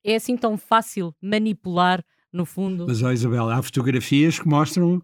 É 0.04 0.16
assim 0.16 0.38
tão 0.38 0.58
fácil 0.58 1.14
manipular 1.22 2.04
no 2.34 2.46
fundo. 2.46 2.86
Mas, 2.88 3.04
ó 3.04 3.12
Isabel, 3.12 3.50
há 3.50 3.62
fotografias 3.62 4.40
que 4.40 4.48
mostram 4.48 5.02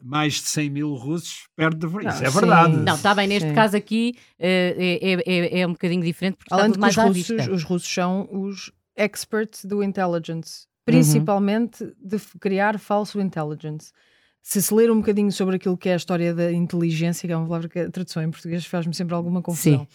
mais 0.00 0.34
de 0.34 0.42
100 0.42 0.70
mil 0.70 0.94
russos 0.94 1.48
perto 1.56 1.78
da 1.78 1.88
Não, 1.88 2.10
Isso 2.10 2.24
é 2.24 2.30
sim. 2.30 2.38
verdade. 2.38 2.76
Não, 2.76 2.94
está 2.94 3.14
bem, 3.14 3.26
neste 3.26 3.48
sim. 3.48 3.54
caso 3.54 3.76
aqui 3.76 4.14
uh, 4.16 4.40
é, 4.40 5.22
é, 5.26 5.60
é, 5.60 5.66
um 5.66 5.72
bocadinho 5.72 6.02
diferente 6.02 6.36
porque 6.36 6.54
Além 6.54 6.68
está 6.68 6.78
mais 6.78 6.96
os 6.96 7.04
russos, 7.04 7.48
os 7.48 7.64
russos 7.64 7.92
são 7.92 8.28
os 8.30 8.70
experts 8.96 9.64
do 9.64 9.82
intelligence, 9.82 10.66
principalmente 10.84 11.82
uhum. 11.82 11.92
de 12.00 12.18
criar 12.38 12.78
falso 12.78 13.20
intelligence. 13.20 13.92
Se 14.40 14.62
se 14.62 14.72
ler 14.72 14.90
um 14.90 14.98
bocadinho 14.98 15.32
sobre 15.32 15.56
aquilo 15.56 15.76
que 15.76 15.88
é 15.88 15.94
a 15.94 15.96
história 15.96 16.32
da 16.32 16.52
inteligência, 16.52 17.26
que 17.26 17.32
é 17.32 17.36
uma 17.36 17.46
palavra 17.46 17.68
que 17.68 17.78
a 17.80 17.90
tradução 17.90 18.22
em 18.22 18.30
português 18.30 18.64
faz-me 18.66 18.94
sempre 18.94 19.14
alguma 19.14 19.42
confusão. 19.42 19.80
Sim. 19.80 19.86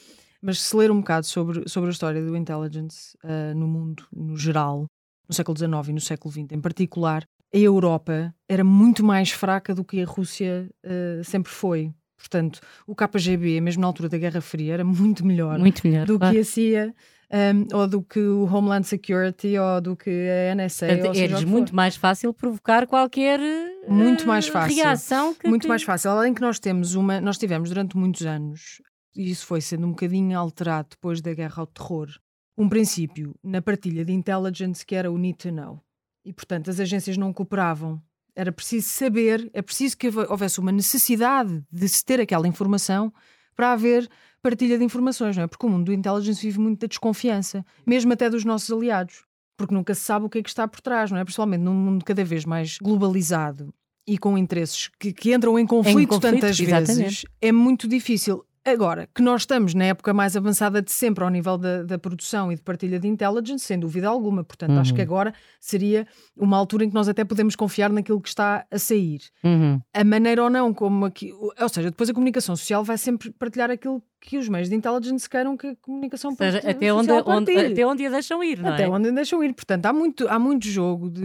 Mas 0.41 0.61
se 0.61 0.75
ler 0.75 0.91
um 0.91 0.99
bocado 0.99 1.25
sobre, 1.25 1.67
sobre 1.69 1.89
a 1.89 1.93
história 1.93 2.23
do 2.23 2.35
intelligence 2.35 3.17
uh, 3.23 3.57
no 3.57 3.65
mundo, 3.65 4.05
no 4.11 4.35
geral, 4.35 4.85
no 5.27 5.33
século 5.33 5.57
XIX 5.57 5.89
e 5.89 5.93
no 5.93 6.01
século 6.01 6.31
XX 6.31 6.51
em 6.51 6.61
particular, 6.61 7.27
a 7.53 7.57
Europa 7.57 8.33
era 8.49 8.63
muito 8.63 9.03
mais 9.03 9.31
fraca 9.31 9.75
do 9.75 9.83
que 9.83 10.01
a 10.01 10.05
Rússia 10.05 10.69
uh, 10.83 11.23
sempre 11.23 11.51
foi. 11.51 11.93
Portanto, 12.17 12.61
o 12.87 12.95
KGB, 12.95 13.59
mesmo 13.61 13.81
na 13.81 13.87
altura 13.87 14.09
da 14.09 14.17
Guerra 14.17 14.41
Fria, 14.41 14.73
era 14.73 14.83
muito 14.83 15.25
melhor, 15.25 15.59
muito 15.59 15.85
melhor 15.85 16.05
do 16.05 16.17
claro. 16.17 16.33
que 16.33 16.39
a 16.39 16.45
CIA. 16.45 16.95
Um, 17.33 17.75
ou 17.75 17.87
do 17.87 18.03
que 18.03 18.19
o 18.19 18.43
Homeland 18.45 18.85
Security 18.85 19.57
ou 19.57 19.81
do 19.81 19.95
que 19.95 20.11
a 20.29 20.53
NSA. 20.53 20.85
Portanto, 20.85 21.17
é 21.17 21.45
muito 21.45 21.75
mais 21.75 21.95
fácil 21.95 22.31
provocar 22.31 22.85
qualquer 22.85 23.39
muito 23.87 24.27
mais 24.27 24.47
fácil, 24.47 24.75
reação. 24.75 25.33
Que, 25.33 25.47
muito 25.47 25.63
que... 25.63 25.67
mais 25.67 25.81
fácil. 25.81 26.11
Além 26.11 26.31
que 26.31 26.41
nós 26.41 26.59
temos 26.59 26.93
uma, 26.93 27.19
nós 27.19 27.39
tivemos 27.39 27.69
durante 27.69 27.97
muitos 27.97 28.23
anos, 28.23 28.81
e 29.15 29.31
isso 29.31 29.47
foi 29.47 29.61
sendo 29.61 29.87
um 29.87 29.89
bocadinho 29.89 30.37
alterado 30.37 30.89
depois 30.91 31.21
da 31.21 31.33
guerra 31.33 31.61
ao 31.61 31.67
terror, 31.67 32.07
um 32.57 32.69
princípio 32.69 33.35
na 33.43 33.61
partilha 33.61 34.05
de 34.05 34.13
intelligence 34.13 34.85
que 34.85 34.95
era 34.95 35.11
o 35.11 35.17
need 35.17 35.37
to 35.37 35.51
know. 35.51 35.81
E, 36.25 36.31
portanto, 36.31 36.69
as 36.69 36.79
agências 36.79 37.17
não 37.17 37.33
cooperavam. 37.33 38.01
Era 38.35 38.51
preciso 38.51 38.87
saber, 38.87 39.49
é 39.53 39.61
preciso 39.61 39.97
que 39.97 40.07
houvesse 40.07 40.59
uma 40.59 40.71
necessidade 40.71 41.63
de 41.71 41.87
se 41.87 42.03
ter 42.03 42.19
aquela 42.19 42.47
informação 42.47 43.13
para 43.55 43.73
haver 43.73 44.09
partilha 44.41 44.77
de 44.77 44.83
informações, 44.83 45.37
não 45.37 45.43
é? 45.43 45.47
Porque 45.47 45.65
o 45.65 45.69
mundo 45.69 45.85
do 45.85 45.93
intelligence 45.93 46.41
vive 46.41 46.59
muito 46.59 46.81
da 46.81 46.87
desconfiança, 46.87 47.65
mesmo 47.85 48.11
até 48.11 48.29
dos 48.29 48.43
nossos 48.43 48.71
aliados, 48.71 49.23
porque 49.55 49.73
nunca 49.73 49.93
se 49.93 50.01
sabe 50.01 50.25
o 50.25 50.29
que 50.29 50.39
é 50.39 50.43
que 50.43 50.49
está 50.49 50.67
por 50.67 50.81
trás, 50.81 51.11
não 51.11 51.17
é? 51.17 51.23
Principalmente 51.23 51.61
num 51.61 51.73
mundo 51.73 52.03
cada 52.03 52.23
vez 52.23 52.43
mais 52.43 52.77
globalizado 52.79 53.73
e 54.05 54.17
com 54.17 54.37
interesses 54.37 54.89
que, 54.99 55.13
que 55.13 55.33
entram 55.33 55.57
em 55.57 55.65
conflito, 55.65 55.99
em 55.99 56.07
conflito 56.07 56.33
tantas 56.33 56.59
exatamente. 56.59 57.03
vezes, 57.03 57.25
é 57.41 57.51
muito 57.51 57.87
difícil. 57.87 58.43
Agora, 58.65 59.09
que 59.13 59.21
nós 59.21 59.41
estamos 59.41 59.73
na 59.73 59.85
época 59.85 60.13
mais 60.13 60.37
avançada 60.37 60.81
de 60.81 60.89
sempre 60.89 61.21
ao 61.21 61.29
nível 61.29 61.57
da, 61.57 61.83
da 61.83 61.97
produção 61.97 62.49
e 62.49 62.55
de 62.55 62.61
partilha 62.61 62.97
de 62.97 63.07
intelligence, 63.09 63.65
sem 63.65 63.77
dúvida 63.77 64.07
alguma. 64.07 64.41
Portanto, 64.41 64.71
uhum. 64.71 64.79
acho 64.79 64.93
que 64.93 65.01
agora 65.01 65.33
seria 65.59 66.07
uma 66.35 66.57
altura 66.57 66.85
em 66.85 66.89
que 66.89 66.95
nós 66.95 67.09
até 67.09 67.25
podemos 67.25 67.57
confiar 67.57 67.91
naquilo 67.91 68.21
que 68.21 68.29
está 68.29 68.65
a 68.71 68.79
sair. 68.79 69.19
Uhum. 69.43 69.81
A 69.93 70.03
maneira 70.05 70.43
ou 70.43 70.49
não, 70.49 70.73
como 70.73 71.05
aqui. 71.05 71.33
Ou 71.33 71.69
seja, 71.69 71.91
depois 71.91 72.09
a 72.09 72.13
comunicação 72.13 72.55
social 72.55 72.85
vai 72.85 72.97
sempre 72.97 73.31
partilhar 73.31 73.69
aquilo 73.69 74.01
que 74.21 74.37
os 74.37 74.47
meios 74.47 74.69
de 74.69 74.75
intelligence 74.75 75.29
queiram 75.29 75.57
que 75.57 75.67
a 75.67 75.75
comunicação 75.75 76.31
ou 76.31 76.37
seja, 76.37 76.59
até 76.59 76.93
onde, 76.93 77.11
onde, 77.11 77.57
até 77.57 77.85
onde 77.85 78.05
a 78.05 78.09
deixam 78.09 78.41
ir, 78.41 78.59
não 78.59 78.71
até 78.71 78.83
é? 78.83 78.89
onde 78.89 79.09
a 79.09 79.11
deixam 79.11 79.43
ir. 79.43 79.53
Portanto, 79.53 79.85
há 79.85 79.91
muito, 79.91 80.25
há 80.29 80.39
muito 80.39 80.65
jogo 80.65 81.09
de, 81.09 81.21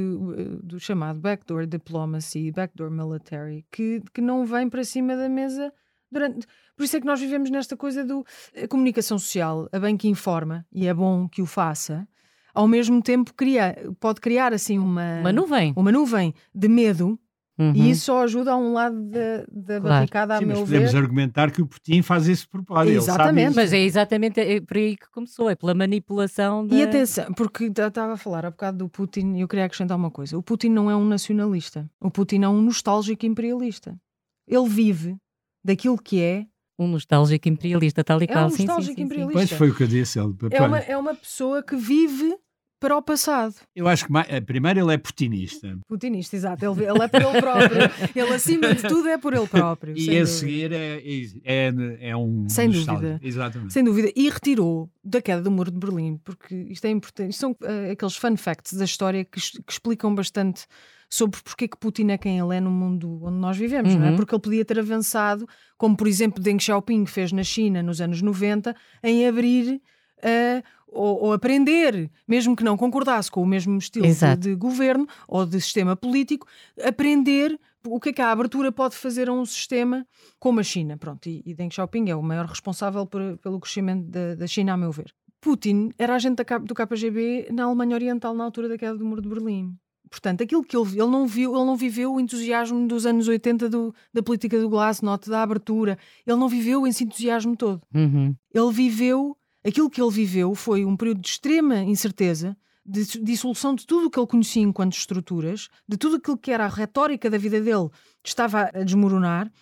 do 0.61 0.80
chamado 0.80 1.21
backdoor 1.21 1.66
diplomacy, 1.66 2.50
backdoor 2.50 2.90
military, 2.90 3.64
que, 3.71 4.02
que 4.12 4.21
não 4.21 4.45
vem 4.45 4.68
para 4.68 4.83
cima 4.83 5.16
da 5.16 5.28
mesa 5.28 5.73
durante 6.11 6.47
por 6.78 6.85
isso 6.85 6.97
é 6.97 7.00
que 7.00 7.06
nós 7.06 7.18
vivemos 7.18 7.50
nesta 7.50 7.76
coisa 7.76 8.04
do 8.04 8.25
a 8.56 8.68
comunicação 8.68 9.18
social, 9.18 9.68
a 9.73 9.80
bem 9.80 9.97
que 9.97 10.06
informa, 10.06 10.64
e 10.73 10.87
é 10.87 10.94
bom 10.94 11.28
que 11.28 11.42
o 11.42 11.47
faça, 11.47 12.06
ao 12.54 12.68
mesmo 12.68 13.02
tempo 13.02 13.35
cria, 13.35 13.76
pode 13.99 14.20
criar 14.20 14.52
assim 14.52 14.78
uma, 14.78 15.18
uma 15.18 15.32
nuvem, 15.32 15.73
uma 15.76 15.90
nuvem 15.90 16.32
de 16.54 16.68
medo. 16.68 17.18
Uhum. 17.58 17.73
E 17.75 17.90
isso 17.90 18.04
só 18.04 18.23
ajuda 18.23 18.52
a 18.52 18.56
um 18.56 18.73
lado 18.73 18.94
da, 19.11 19.38
da 19.50 19.80
claro. 19.80 19.82
barricada, 19.82 20.37
a 20.37 20.38
Sim, 20.38 20.44
meu 20.44 20.61
mas 20.61 20.68
podemos 20.68 20.92
ver. 20.92 20.99
argumentar 20.99 21.50
que 21.50 21.61
o 21.61 21.66
Putin 21.66 22.02
faz 22.02 22.28
isso 22.28 22.49
por 22.49 22.62
propósito. 22.64 22.97
Exatamente. 22.97 23.56
Mas 23.56 23.73
é 23.73 23.80
exatamente 23.80 24.38
é 24.38 24.61
por 24.61 24.76
aí 24.76 24.97
que 24.97 25.11
começou, 25.11 25.50
é 25.50 25.56
pela 25.56 25.75
manipulação 25.75 26.64
da... 26.64 26.76
E 26.76 26.85
atenção, 26.85 27.32
porque 27.35 27.64
estava 27.64 28.12
a 28.12 28.16
falar 28.16 28.47
há 28.47 28.50
bocado 28.52 28.78
do 28.78 28.88
Putin 28.88 29.35
e 29.35 29.40
eu 29.40 29.49
queria 29.49 29.64
acrescentar 29.64 29.97
uma 29.97 30.12
coisa. 30.12 30.38
O 30.38 30.42
Putin 30.44 30.68
não 30.68 30.88
é 30.88 30.94
um 30.94 31.04
nacionalista. 31.04 31.90
O 32.00 32.08
Putin 32.08 32.42
é 32.42 32.49
um 32.49 32.62
nostálgico 32.62 33.26
imperialista. 33.26 33.99
Ele 34.47 34.68
vive 34.68 35.16
daquilo 35.64 35.99
que 35.99 36.20
é 36.23 36.47
um 36.78 36.87
nostálgico 36.87 37.49
imperialista, 37.49 38.04
tal 38.04 38.20
e 38.20 38.25
é 38.25 38.26
qual. 38.26 38.47
um 38.47 38.49
nostálgico 38.49 38.82
sim, 38.82 38.94
sim, 38.94 39.02
imperialista. 39.02 39.38
Pois 39.38 39.50
foi 39.50 39.70
o 39.70 39.75
que 39.75 39.82
eu 39.82 39.88
disse. 39.88 40.18
Ele, 40.18 40.35
é, 40.50 40.62
uma, 40.62 40.78
é 40.78 40.97
uma 40.97 41.14
pessoa 41.14 41.62
que 41.62 41.76
vive 41.76 42.37
para 42.80 42.97
o 42.97 43.02
passado. 43.02 43.54
Eu 43.75 43.88
acho 43.88 44.06
que 44.06 44.12
eh, 44.28 44.40
primeiro 44.40 44.80
ele 44.80 44.94
é 44.94 44.99
putinista. 44.99 45.76
Putinista, 45.88 46.37
exato. 46.37 46.64
Ele, 46.64 46.85
ele 46.85 47.02
é 47.02 47.08
por 47.08 47.23
ele 47.23 47.40
próprio. 47.40 47.80
ele, 48.14 48.35
acima 48.35 48.75
de 48.75 48.82
tudo, 48.82 49.08
é 49.08 49.18
por 49.18 49.35
ele 49.35 49.47
próprio. 49.49 49.99
E 49.99 50.16
a 50.16 50.26
seguir 50.26 50.73
é, 50.73 51.02
é, 51.44 51.73
é 52.00 52.16
um. 52.16 52.49
Sem 52.49 52.70
dúvida. 52.70 53.18
Exatamente. 53.23 53.73
Sem 53.73 53.82
dúvida. 53.82 54.12
E 54.14 54.30
retirou 54.30 54.88
da 55.02 55.20
queda 55.20 55.42
do 55.42 55.50
muro 55.50 55.70
de 55.70 55.78
Berlim, 55.78 56.18
porque 56.18 56.54
isto 56.68 56.85
é 56.85 56.90
importante. 56.90 57.30
Isto 57.30 57.40
são 57.40 57.50
uh, 57.50 57.92
aqueles 57.92 58.16
fun 58.16 58.37
facts 58.37 58.75
da 58.75 58.85
história 58.85 59.25
que, 59.25 59.40
que 59.40 59.73
explicam 59.73 60.14
bastante 60.14 60.66
sobre 61.08 61.40
porque 61.42 61.64
é 61.64 61.68
que 61.68 61.76
Putin 61.76 62.10
é 62.10 62.18
quem 62.18 62.38
ele 62.38 62.56
é 62.56 62.60
no 62.60 62.70
mundo 62.70 63.20
onde 63.22 63.38
nós 63.38 63.56
vivemos, 63.56 63.94
uhum. 63.94 64.00
não 64.00 64.06
é? 64.06 64.10
Uhum. 64.10 64.16
Porque 64.16 64.34
ele 64.34 64.42
podia 64.42 64.64
ter 64.64 64.78
avançado, 64.78 65.48
como 65.76 65.96
por 65.96 66.06
exemplo 66.06 66.42
Deng 66.42 66.58
Xiaoping 66.60 67.06
fez 67.06 67.32
na 67.32 67.42
China 67.42 67.82
nos 67.82 68.00
anos 68.00 68.20
90, 68.20 68.74
em 69.02 69.26
abrir. 69.26 69.80
Uh, 70.18 70.62
ou, 70.90 71.24
ou, 71.24 71.32
aprender, 71.34 72.10
mesmo 72.26 72.56
que 72.56 72.64
não 72.64 72.74
concordasse 72.74 73.30
com 73.30 73.42
o 73.42 73.46
mesmo 73.46 73.76
estilo 73.76 74.06
de, 74.06 74.36
de, 74.36 74.54
governo 74.54 75.06
ou 75.28 75.44
de 75.44 75.60
sistema 75.60 75.94
político, 75.94 76.46
aprender 76.82 77.60
o 77.86 78.00
que 78.00 78.08
é 78.08 78.12
que 78.12 78.22
a 78.22 78.30
abertura 78.30 78.72
pode 78.72 78.96
fazer 78.96 79.28
a 79.28 79.32
um 79.32 79.44
sistema 79.44 80.06
como 80.38 80.60
a 80.60 80.62
China. 80.62 80.96
Pronto, 80.96 81.28
e, 81.28 81.42
e 81.44 81.54
Deng 81.54 81.70
Xiaoping 81.70 82.08
é 82.08 82.16
o 82.16 82.22
maior 82.22 82.46
responsável 82.46 83.06
por, 83.06 83.38
pelo 83.38 83.60
crescimento 83.60 84.08
da, 84.08 84.34
da, 84.34 84.46
China, 84.46 84.72
a 84.72 84.76
meu 84.76 84.90
ver. 84.90 85.12
Putin 85.40 85.90
era 85.98 86.14
agente 86.14 86.42
da, 86.42 86.58
do 86.58 86.74
KGB 86.74 87.48
na 87.52 87.64
Alemanha 87.64 87.94
Oriental 87.94 88.34
na 88.34 88.44
altura 88.44 88.68
da 88.68 88.78
queda 88.78 88.96
do 88.96 89.04
Muro 89.04 89.22
de 89.22 89.28
Berlim. 89.28 89.76
Portanto, 90.10 90.42
aquilo 90.42 90.62
que 90.62 90.76
ele, 90.76 90.88
ele 90.90 91.10
não 91.10 91.26
viu, 91.26 91.54
ele 91.54 91.64
não 91.64 91.76
viveu 91.76 92.14
o 92.14 92.20
entusiasmo 92.20 92.86
dos 92.86 93.04
anos 93.06 93.28
80 93.28 93.68
do, 93.68 93.94
da 94.12 94.22
política 94.22 94.58
do 94.58 94.68
Glasnost, 94.68 95.28
da 95.28 95.42
abertura. 95.42 95.98
Ele 96.26 96.36
não 96.36 96.48
viveu 96.48 96.86
esse 96.86 97.04
entusiasmo 97.04 97.56
todo. 97.56 97.82
Uhum. 97.94 98.34
Ele 98.52 98.72
viveu, 98.72 99.36
aquilo 99.64 99.90
que 99.90 100.00
ele 100.00 100.10
viveu 100.10 100.54
foi 100.54 100.84
um 100.84 100.96
período 100.96 101.20
de 101.20 101.28
extrema 101.28 101.78
incerteza, 101.80 102.56
de 102.84 103.04
dissolução 103.22 103.74
de 103.74 103.86
tudo 103.86 104.06
o 104.06 104.10
que 104.10 104.18
ele 104.18 104.26
conhecia 104.26 104.62
enquanto 104.62 104.94
estruturas, 104.96 105.68
de 105.86 105.98
tudo 105.98 106.16
aquilo 106.16 106.38
que 106.38 106.50
era 106.50 106.64
a 106.64 106.68
retórica 106.68 107.28
da 107.28 107.36
vida 107.36 107.60
dele 107.60 107.90
estava 108.24 108.70
a 108.74 108.82
desmoronar, 108.82 109.52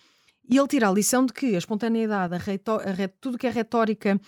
e 0.49 0.57
ele 0.57 0.67
tira 0.67 0.87
a 0.87 0.91
lição 0.91 1.25
de 1.25 1.33
que 1.33 1.55
a 1.55 1.57
espontaneidade, 1.57 2.33
a 2.33 2.37
reto, 2.37 2.71
a 2.71 3.07
tudo 3.19 3.37
que 3.37 3.45
é 3.45 3.49
retórica 3.49 4.19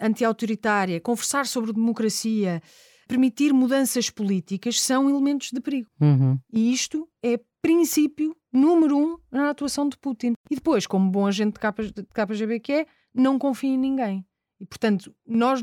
anti-autoritária, 0.00 1.00
conversar 1.00 1.46
sobre 1.46 1.72
democracia, 1.72 2.62
permitir 3.06 3.52
mudanças 3.52 4.10
políticas 4.10 4.80
são 4.80 5.08
elementos 5.08 5.50
de 5.52 5.60
perigo. 5.60 5.88
Uhum. 6.00 6.38
E 6.52 6.72
isto 6.72 7.08
é 7.22 7.40
princípio 7.62 8.36
número 8.52 8.96
um 8.96 9.16
na 9.30 9.50
atuação 9.50 9.88
de 9.88 9.98
Putin. 9.98 10.34
E 10.50 10.54
depois, 10.54 10.86
como 10.86 11.10
bom 11.10 11.26
agente 11.26 11.58
de 11.60 12.06
KGB 12.14 12.60
que 12.60 12.72
é, 12.72 12.86
não 13.14 13.38
confia 13.38 13.70
em 13.70 13.78
ninguém. 13.78 14.24
E, 14.60 14.66
portanto, 14.66 15.14
nós 15.26 15.62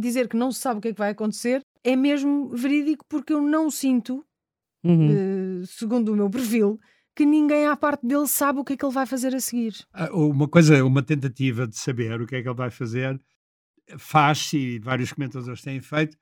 dizer 0.00 0.28
que 0.28 0.36
não 0.36 0.50
se 0.50 0.60
sabe 0.60 0.78
o 0.78 0.80
que 0.80 0.88
é 0.88 0.92
que 0.92 0.98
vai 0.98 1.10
acontecer 1.10 1.62
é 1.84 1.94
mesmo 1.94 2.48
verídico 2.48 3.04
porque 3.08 3.32
eu 3.32 3.40
não 3.40 3.70
sinto, 3.70 4.24
uhum. 4.82 5.60
uh, 5.60 5.66
segundo 5.66 6.12
o 6.12 6.16
meu 6.16 6.28
perfil, 6.28 6.78
que 7.14 7.24
ninguém 7.24 7.66
à 7.66 7.76
parte 7.76 8.04
dele 8.04 8.26
sabe 8.26 8.58
o 8.58 8.64
que 8.64 8.72
é 8.72 8.76
que 8.76 8.84
ele 8.84 8.92
vai 8.92 9.06
fazer 9.06 9.34
a 9.34 9.40
seguir. 9.40 9.74
Ah, 9.92 10.10
uma 10.12 10.48
coisa, 10.48 10.84
uma 10.84 11.02
tentativa 11.02 11.66
de 11.66 11.76
saber 11.76 12.20
o 12.20 12.26
que 12.26 12.36
é 12.36 12.42
que 12.42 12.48
ele 12.48 12.56
vai 12.56 12.70
fazer 12.70 13.20
faz-se, 13.98 14.56
e 14.56 14.78
vários 14.78 15.12
comentadores 15.12 15.62
têm 15.62 15.80
feito, 15.80 16.16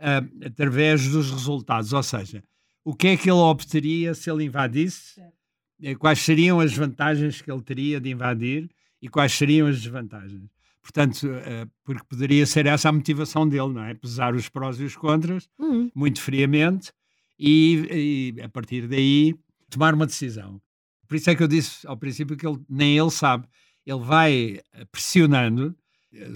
uh, 0.00 0.46
através 0.46 1.08
dos 1.08 1.30
resultados. 1.30 1.92
Ou 1.92 2.02
seja, 2.02 2.42
o 2.84 2.94
que 2.94 3.08
é 3.08 3.16
que 3.16 3.30
ele 3.30 3.38
obteria 3.38 4.14
se 4.14 4.30
ele 4.30 4.44
invadisse, 4.44 5.14
certo. 5.14 5.98
quais 5.98 6.18
seriam 6.20 6.60
as 6.60 6.74
vantagens 6.74 7.40
que 7.40 7.50
ele 7.50 7.62
teria 7.62 8.00
de 8.00 8.10
invadir 8.10 8.70
e 9.00 9.08
quais 9.08 9.32
seriam 9.32 9.66
as 9.66 9.80
desvantagens. 9.80 10.48
Portanto, 10.82 11.24
uh, 11.24 11.70
porque 11.82 12.04
poderia 12.08 12.44
ser 12.44 12.66
essa 12.66 12.90
a 12.90 12.92
motivação 12.92 13.48
dele, 13.48 13.72
não 13.72 13.84
é? 13.84 13.94
Pesar 13.94 14.34
os 14.34 14.48
prós 14.48 14.78
e 14.78 14.84
os 14.84 14.94
contras, 14.94 15.48
uhum. 15.58 15.90
muito 15.94 16.20
friamente, 16.20 16.92
e, 17.38 18.34
e, 18.36 18.42
a 18.42 18.48
partir 18.48 18.86
daí 18.86 19.34
tomar 19.70 19.94
uma 19.94 20.06
decisão. 20.06 20.60
Por 21.08 21.16
isso 21.16 21.30
é 21.30 21.34
que 21.34 21.42
eu 21.42 21.48
disse 21.48 21.86
ao 21.86 21.96
princípio 21.96 22.36
que 22.36 22.46
ele, 22.46 22.58
nem 22.68 22.98
ele 22.98 23.10
sabe. 23.10 23.46
Ele 23.86 24.00
vai 24.00 24.60
pressionando 24.90 25.76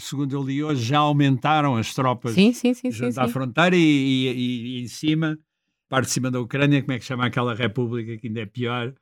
segundo 0.00 0.32
eu 0.32 0.42
li 0.42 0.62
hoje, 0.62 0.84
já 0.84 0.98
aumentaram 0.98 1.76
as 1.76 1.94
tropas 1.94 2.32
sim, 2.32 2.52
sim, 2.52 2.74
sim, 2.74 2.90
junto 2.90 3.18
à 3.18 3.28
fronteira 3.28 3.76
e, 3.76 3.80
e, 3.80 4.78
e, 4.78 4.82
em 4.82 4.88
cima, 4.88 5.38
parte 5.88 6.06
de 6.06 6.12
cima 6.12 6.30
da 6.30 6.40
Ucrânia, 6.40 6.80
como 6.82 6.92
é 6.92 6.98
que 6.98 7.04
chama 7.04 7.26
aquela 7.26 7.54
república 7.54 8.16
que 8.16 8.26
ainda 8.26 8.40
é 8.40 8.46
pior, 8.46 8.94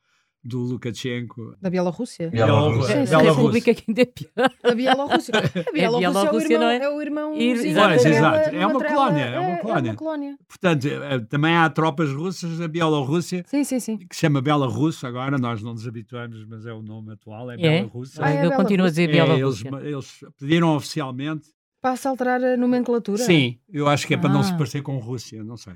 do 0.47 0.61
Lukashenko. 0.61 1.57
Da 1.61 1.69
Bielorrússia? 1.69 2.31
Bielorrússia. 2.31 3.07
Sim, 3.07 3.17
República 3.17 3.75
que 3.75 3.85
ainda 3.89 4.03
é 4.03 4.05
pior. 4.05 4.51
Da 4.63 4.75
Bielorrússia. 4.75 5.33
A 5.67 5.73
Bielorrússia 5.73 6.57
é, 6.57 6.61
o 6.61 6.63
irmão, 6.63 6.71
é? 6.71 6.77
é 6.77 6.91
o 6.91 7.03
irmão 7.03 7.37
exato, 7.37 8.09
exato. 8.09 8.57
É 8.57 8.67
uma 8.67 8.85
colónia. 8.85 9.25
É 9.25 9.41
uma 9.41 9.57
colónia. 9.59 9.89
É 9.89 9.93
uma 9.93 9.97
colónia. 9.97 10.39
Portanto, 10.47 10.87
eh, 10.87 11.19
também 11.29 11.57
há 11.57 11.69
tropas 11.69 12.11
russas 12.11 12.59
da 12.59 12.69
Bielorrússia. 12.69 13.45
Sim, 13.47 13.65
sim, 13.65 13.81
sim. 13.81 13.99
Que 13.99 14.15
se 14.15 14.21
chama 14.21 14.41
Belarus 14.41 15.03
agora, 15.03 15.37
nós 15.37 15.63
não 15.63 15.73
nos 15.73 15.87
habituamos, 15.87 16.45
mas 16.47 16.65
é 16.67 16.73
o 16.73 16.83
nome 16.83 17.13
atual, 17.13 17.51
é, 17.51 17.55
é? 17.55 17.57
Belarus. 17.57 18.19
Ah, 18.21 18.31
é 18.31 18.47
eu 18.47 18.53
continuo 18.53 18.87
a 18.87 18.91
dizer 18.91 19.09
Bielorrússia. 19.09 19.69
É, 19.69 19.89
eles, 19.89 20.23
eles 20.23 20.25
pediram 20.39 20.77
oficialmente. 20.77 21.49
Passa 21.81 22.09
a 22.09 22.11
alterar 22.11 22.43
a 22.43 22.57
nomenclatura? 22.57 23.19
Sim, 23.19 23.59
eu 23.69 23.89
acho 23.89 24.07
que 24.07 24.15
é 24.15 24.17
para 24.17 24.31
ah. 24.31 24.33
não 24.33 24.43
se 24.43 24.53
ah. 24.53 24.57
parecer 24.57 24.83
com 24.83 24.99
Rússia, 24.99 25.43
não 25.43 25.57
sei. 25.57 25.75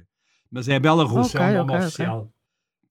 Mas 0.50 0.68
é 0.68 0.76
a 0.76 0.80
Belarus, 0.80 1.34
okay, 1.34 1.40
é 1.40 1.50
o 1.50 1.58
nome 1.58 1.72
okay, 1.72 1.86
oficial 1.86 2.18
okay. 2.20 2.39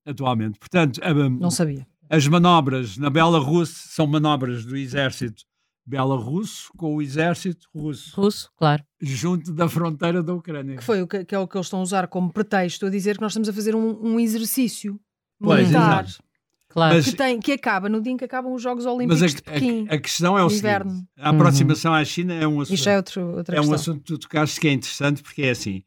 Atualmente. 0.09 0.59
Portanto, 0.59 0.99
um, 1.03 1.29
não 1.29 1.51
sabia. 1.51 1.87
As 2.09 2.27
manobras 2.27 2.97
na 2.97 3.09
Belarus 3.09 3.69
são 3.69 4.07
manobras 4.07 4.65
do 4.65 4.75
exército 4.75 5.43
belarusso 5.89 6.71
com 6.77 6.95
o 6.95 7.01
exército 7.01 7.67
russo. 7.73 8.15
Russo, 8.15 8.51
claro. 8.55 8.83
Junto 9.01 9.51
da 9.51 9.67
fronteira 9.67 10.21
da 10.21 10.33
Ucrânia. 10.33 10.77
Que 10.77 10.83
foi 10.83 11.01
o 11.01 11.07
que, 11.07 11.25
que, 11.25 11.33
é 11.33 11.39
o 11.39 11.47
que 11.47 11.57
eles 11.57 11.65
estão 11.65 11.79
a 11.79 11.83
usar 11.83 12.07
como 12.07 12.31
pretexto 12.31 12.85
a 12.85 12.89
dizer 12.89 13.15
que 13.15 13.21
nós 13.21 13.31
estamos 13.31 13.49
a 13.49 13.53
fazer 13.53 13.75
um, 13.75 13.99
um 13.99 14.19
exercício 14.19 14.99
pois, 15.39 15.61
militar. 15.61 16.03
Exato. 16.03 16.23
Claro. 16.69 16.95
Mas, 16.95 17.05
que, 17.05 17.15
tem, 17.15 17.39
que 17.39 17.51
acaba 17.53 17.89
no 17.89 17.99
dia 17.99 18.13
em 18.13 18.17
que 18.17 18.23
acabam 18.23 18.53
os 18.53 18.61
Jogos 18.61 18.85
Olímpicos 18.85 19.21
mas 19.21 19.33
a, 19.33 19.35
de 19.35 19.41
Pequim. 19.41 19.87
A, 19.89 19.95
a 19.95 19.97
questão 19.99 20.37
é 20.37 20.43
o 20.43 20.51
inverno. 20.51 20.91
seguinte: 20.91 21.09
a 21.17 21.29
aproximação 21.29 21.91
uhum. 21.91 21.97
à 21.97 22.05
China 22.05 22.33
é 22.35 22.47
um 22.47 22.61
assunto. 22.61 22.75
Isto 22.75 22.89
é 22.89 22.97
outro, 22.97 23.37
outra 23.37 23.55
é 23.55 23.57
questão. 23.57 23.71
um 23.71 23.75
assunto 23.75 23.99
que 24.01 24.05
tu 24.05 24.19
tocaste 24.19 24.59
que 24.59 24.67
é 24.67 24.71
interessante 24.71 25.23
porque 25.23 25.41
é 25.41 25.49
assim: 25.49 25.81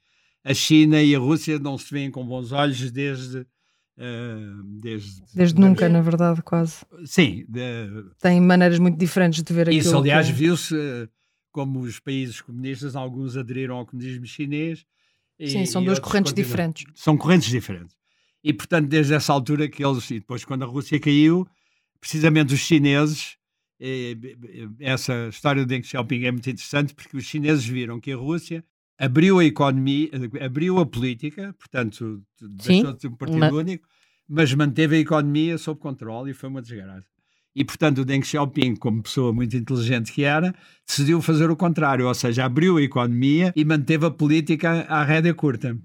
a 0.45 0.53
China 0.53 1.01
e 1.01 1.15
a 1.15 1.21
Rússia 1.21 1.57
não 1.61 1.79
se 1.79 1.89
veem 1.89 2.11
com 2.11 2.27
bons 2.27 2.51
olhos 2.51 2.91
desde 2.91 3.47
Uh, 4.03 4.65
desde, 4.81 5.23
desde 5.33 5.61
nunca, 5.61 5.89
na 5.89 6.01
verdade, 6.01 6.43
quase. 6.43 6.85
Sim. 7.05 7.45
De... 7.49 7.63
Tem 8.21 8.41
maneiras 8.41 8.81
muito 8.81 8.99
diferentes 8.99 9.45
de 9.45 9.53
ver 9.53 9.69
aquilo. 9.69 9.81
Isso, 9.81 9.97
aliás, 9.97 10.27
que... 10.27 10.33
viu-se 10.33 10.75
uh, 10.75 11.09
como 11.53 11.79
os 11.81 12.01
países 12.01 12.41
comunistas, 12.41 12.97
alguns 12.97 13.37
aderiram 13.37 13.77
ao 13.77 13.87
comunismo 13.87 14.27
chinês. 14.27 14.85
Sim, 15.47 15.65
são 15.67 15.85
duas 15.85 16.01
correntes 16.01 16.33
diferentes. 16.33 16.85
São 16.97 17.17
correntes 17.17 17.49
diferentes. 17.49 17.97
E, 18.43 18.53
portanto, 18.53 18.89
desde 18.89 19.15
essa 19.15 19.33
altura 19.33 19.69
que 19.69 19.85
eles, 19.85 20.11
e 20.11 20.19
depois 20.19 20.45
quando 20.45 20.65
a 20.65 20.67
Rússia 20.67 20.99
caiu, 20.99 21.47
precisamente 22.01 22.53
os 22.53 22.61
chineses, 22.61 23.37
essa 24.81 25.29
história 25.29 25.63
do 25.63 25.69
Deng 25.69 25.83
Xiaoping 25.85 26.25
é 26.25 26.33
muito 26.33 26.51
interessante 26.51 26.93
porque 26.93 27.17
os 27.17 27.25
chineses 27.25 27.65
viram 27.65 28.01
que 28.01 28.11
a 28.11 28.17
Rússia 28.17 28.65
abriu 29.03 29.41
a 29.41 29.45
economia, 29.45 30.09
abriu 30.41 30.79
a 30.79 30.87
política, 30.87 31.53
portanto, 31.59 32.23
deixou 32.41 32.93
de 32.93 33.01
ser 33.01 33.09
um 33.09 33.17
partido 33.17 33.57
único, 33.57 33.89
mas 34.29 34.55
manteve 34.55 34.95
a 34.95 35.01
economia 35.01 35.59
sob 35.59 35.81
controle 35.81 36.31
e 36.31 36.35
foi 36.35 36.49
uma 36.49 36.63
desgraça. 36.63 37.05
E, 37.55 37.65
portanto, 37.65 37.99
o 37.99 38.05
Deng 38.05 38.23
Xiaoping, 38.23 38.77
como 38.77 39.03
pessoa 39.03 39.33
muito 39.33 39.57
inteligente 39.57 40.13
que 40.13 40.23
era, 40.23 40.55
decidiu 40.87 41.21
fazer 41.21 41.51
o 41.51 41.57
contrário, 41.57 42.07
ou 42.07 42.15
seja, 42.15 42.45
abriu 42.45 42.77
a 42.77 42.83
economia 42.83 43.53
e 43.57 43.65
manteve 43.65 44.07
a 44.07 44.11
política 44.11 44.87
à 44.89 45.03
rédea 45.03 45.35
curta. 45.35 45.77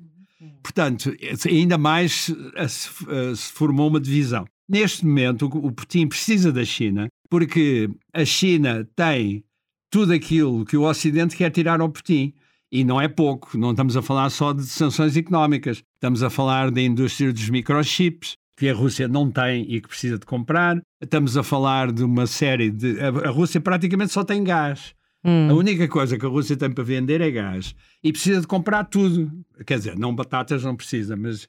Portanto, 0.61 1.11
ainda 1.49 1.77
mais 1.77 2.31
se 2.69 3.51
formou 3.51 3.89
uma 3.89 3.99
divisão. 3.99 4.45
Neste 4.69 5.03
momento, 5.05 5.47
o 5.47 5.71
Putin 5.71 6.07
precisa 6.07 6.51
da 6.51 6.63
China, 6.63 7.07
porque 7.29 7.89
a 8.13 8.23
China 8.23 8.87
tem 8.95 9.43
tudo 9.89 10.13
aquilo 10.13 10.63
que 10.65 10.77
o 10.77 10.83
Ocidente 10.83 11.35
quer 11.35 11.49
tirar 11.49 11.81
ao 11.81 11.89
Putin. 11.89 12.33
E 12.71 12.83
não 12.83 12.99
é 12.99 13.07
pouco, 13.07 13.57
não 13.57 13.71
estamos 13.71 13.95
a 13.95 14.01
falar 14.01 14.29
só 14.29 14.51
de 14.51 14.65
sanções 14.65 15.15
económicas, 15.15 15.81
estamos 15.95 16.21
a 16.21 16.29
falar 16.29 16.69
da 16.69 16.81
indústria 16.81 17.31
dos 17.31 17.49
microchips, 17.49 18.35
que 18.57 18.67
a 18.67 18.73
Rússia 18.73 19.07
não 19.07 19.31
tem 19.31 19.61
e 19.69 19.79
que 19.79 19.87
precisa 19.87 20.17
de 20.17 20.25
comprar. 20.25 20.81
Estamos 21.01 21.37
a 21.37 21.43
falar 21.43 21.91
de 21.91 22.03
uma 22.03 22.25
série 22.25 22.71
de. 22.71 22.99
A 22.99 23.29
Rússia 23.29 23.61
praticamente 23.61 24.11
só 24.11 24.23
tem 24.23 24.43
gás. 24.43 24.95
Hum. 25.23 25.49
A 25.49 25.53
única 25.53 25.87
coisa 25.87 26.17
que 26.17 26.25
a 26.25 26.29
Rússia 26.29 26.57
tem 26.57 26.71
para 26.71 26.83
vender 26.83 27.21
é 27.21 27.29
gás. 27.29 27.75
E 28.03 28.11
precisa 28.11 28.41
de 28.41 28.47
comprar 28.47 28.83
tudo. 28.85 29.31
Quer 29.65 29.77
dizer, 29.77 29.97
não 29.97 30.15
batatas 30.15 30.63
não 30.63 30.75
precisa, 30.75 31.15
mas 31.15 31.47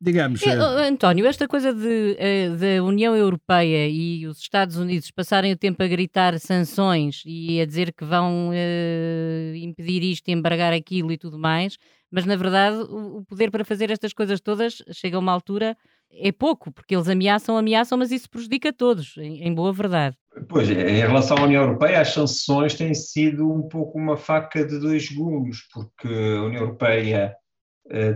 digamos. 0.00 0.42
É, 0.42 0.50
eh, 0.50 0.88
António, 0.88 1.26
esta 1.26 1.48
coisa 1.48 1.72
de, 1.72 2.16
eh, 2.18 2.50
da 2.50 2.84
União 2.84 3.14
Europeia 3.14 3.88
e 3.88 4.26
os 4.26 4.38
Estados 4.38 4.76
Unidos 4.76 5.10
passarem 5.10 5.52
o 5.52 5.56
tempo 5.56 5.82
a 5.82 5.86
gritar 5.86 6.38
sanções 6.38 7.22
e 7.24 7.60
a 7.60 7.66
dizer 7.66 7.92
que 7.92 8.04
vão 8.04 8.50
uh, 8.50 9.54
impedir 9.56 10.02
isto, 10.02 10.28
embargar 10.28 10.72
aquilo 10.72 11.12
e 11.12 11.18
tudo 11.18 11.38
mais, 11.38 11.76
mas 12.10 12.24
na 12.24 12.36
verdade 12.36 12.76
o, 12.76 13.18
o 13.18 13.24
poder 13.24 13.50
para 13.50 13.64
fazer 13.64 13.90
estas 13.90 14.12
coisas 14.12 14.40
todas 14.40 14.82
chega 14.92 15.16
a 15.16 15.20
uma 15.20 15.32
altura 15.32 15.76
é 16.18 16.32
pouco, 16.32 16.72
porque 16.72 16.94
eles 16.94 17.08
ameaçam, 17.08 17.56
ameaçam, 17.56 17.98
mas 17.98 18.10
isso 18.10 18.30
prejudica 18.30 18.72
todos, 18.72 19.16
em, 19.18 19.42
em, 19.42 19.54
boa 19.54 19.72
verdade. 19.72 20.16
Pois, 20.48 20.70
em 20.70 21.00
relação 21.00 21.36
à 21.36 21.42
União 21.42 21.62
Europeia, 21.62 22.00
as 22.00 22.12
sanções 22.12 22.74
têm 22.74 22.94
sido 22.94 23.50
um 23.50 23.62
pouco 23.62 23.98
uma 23.98 24.16
faca 24.16 24.64
de 24.64 24.78
dois 24.78 25.10
gumes, 25.10 25.58
porque 25.72 26.06
a 26.06 26.44
União 26.44 26.62
Europeia 26.62 27.34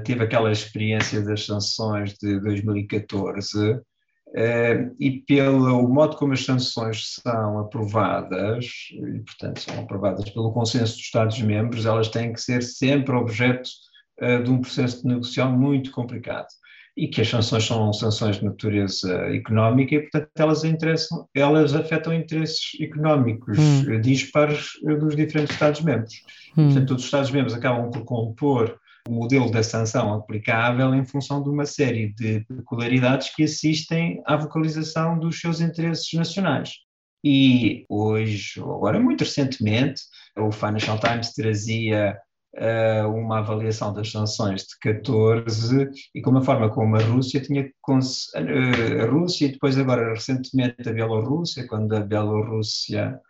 teve 0.04 0.24
aquela 0.24 0.50
experiência 0.50 1.22
das 1.22 1.46
sanções 1.46 2.14
de 2.14 2.40
2014 2.40 3.80
Uh, 4.30 4.94
e 5.00 5.22
pelo 5.26 5.88
modo 5.88 6.16
como 6.16 6.33
as 6.33 6.44
sanções 6.44 7.16
são 7.20 7.59
aprovadas, 7.59 8.64
e 8.92 9.18
portanto 9.20 9.61
são 9.61 9.80
aprovadas 9.80 10.30
pelo 10.30 10.52
consenso 10.52 10.94
dos 10.94 11.02
Estados-membros, 11.02 11.85
elas 11.85 12.09
têm 12.09 12.33
que 12.33 12.40
ser 12.40 12.62
sempre 12.62 13.12
objeto 13.12 13.68
uh, 14.22 14.40
de 14.42 14.48
um 14.48 14.61
processo 14.61 15.02
de 15.02 15.09
negociação 15.09 15.59
muito 15.59 15.90
complicado. 15.90 16.46
E 16.96 17.09
que 17.09 17.20
as 17.20 17.28
sanções 17.28 17.64
são 17.64 17.92
sanções 17.92 18.37
de 18.37 18.44
natureza 18.44 19.12
económica 19.35 19.94
e, 19.94 20.00
portanto, 20.02 20.28
elas, 20.37 20.64
interessam, 20.64 21.28
elas 21.35 21.74
afetam 21.74 22.12
interesses 22.12 22.78
económicos 22.80 23.59
hum. 23.59 24.00
dispares 24.00 24.72
dos 24.83 25.16
diferentes 25.16 25.54
Estados-membros. 25.54 26.14
Hum. 26.56 26.66
Portanto, 26.66 26.88
todos 26.88 27.02
os 27.02 27.06
Estados-membros 27.06 27.54
acabam 27.54 27.90
por 27.90 28.04
compor 28.04 28.78
o 29.08 29.12
modelo 29.12 29.50
da 29.50 29.62
sanção 29.62 30.14
aplicável 30.14 30.94
em 30.94 31.04
função 31.04 31.42
de 31.42 31.48
uma 31.48 31.66
série 31.66 32.12
de 32.14 32.40
peculiaridades 32.40 33.34
que 33.34 33.44
assistem 33.44 34.22
à 34.26 34.36
vocalização 34.36 35.18
dos 35.18 35.40
seus 35.40 35.60
interesses 35.60 36.12
nacionais. 36.12 36.74
E 37.24 37.84
hoje, 37.88 38.60
agora 38.60 38.98
muito 38.98 39.24
recentemente, 39.24 40.02
o 40.38 40.50
Financial 40.50 40.98
Times 40.98 41.32
trazia 41.34 42.16
uh, 42.56 43.08
uma 43.08 43.38
avaliação 43.38 43.92
das 43.92 44.10
sanções 44.10 44.62
de 44.62 44.78
14 44.80 45.90
e 46.14 46.22
com 46.22 46.36
a 46.36 46.42
forma 46.42 46.70
como 46.70 46.96
a 46.96 47.02
Rússia 47.02 47.40
tinha 47.40 47.64
uh, 47.64 49.02
a 49.02 49.10
Rússia 49.10 49.46
e 49.46 49.52
depois 49.52 49.78
agora 49.78 50.14
recentemente 50.14 50.88
a 50.88 50.92
Bielorrússia, 50.92 51.66
quando 51.66 51.94
a 51.94 52.00
Bielorrússia 52.00 53.20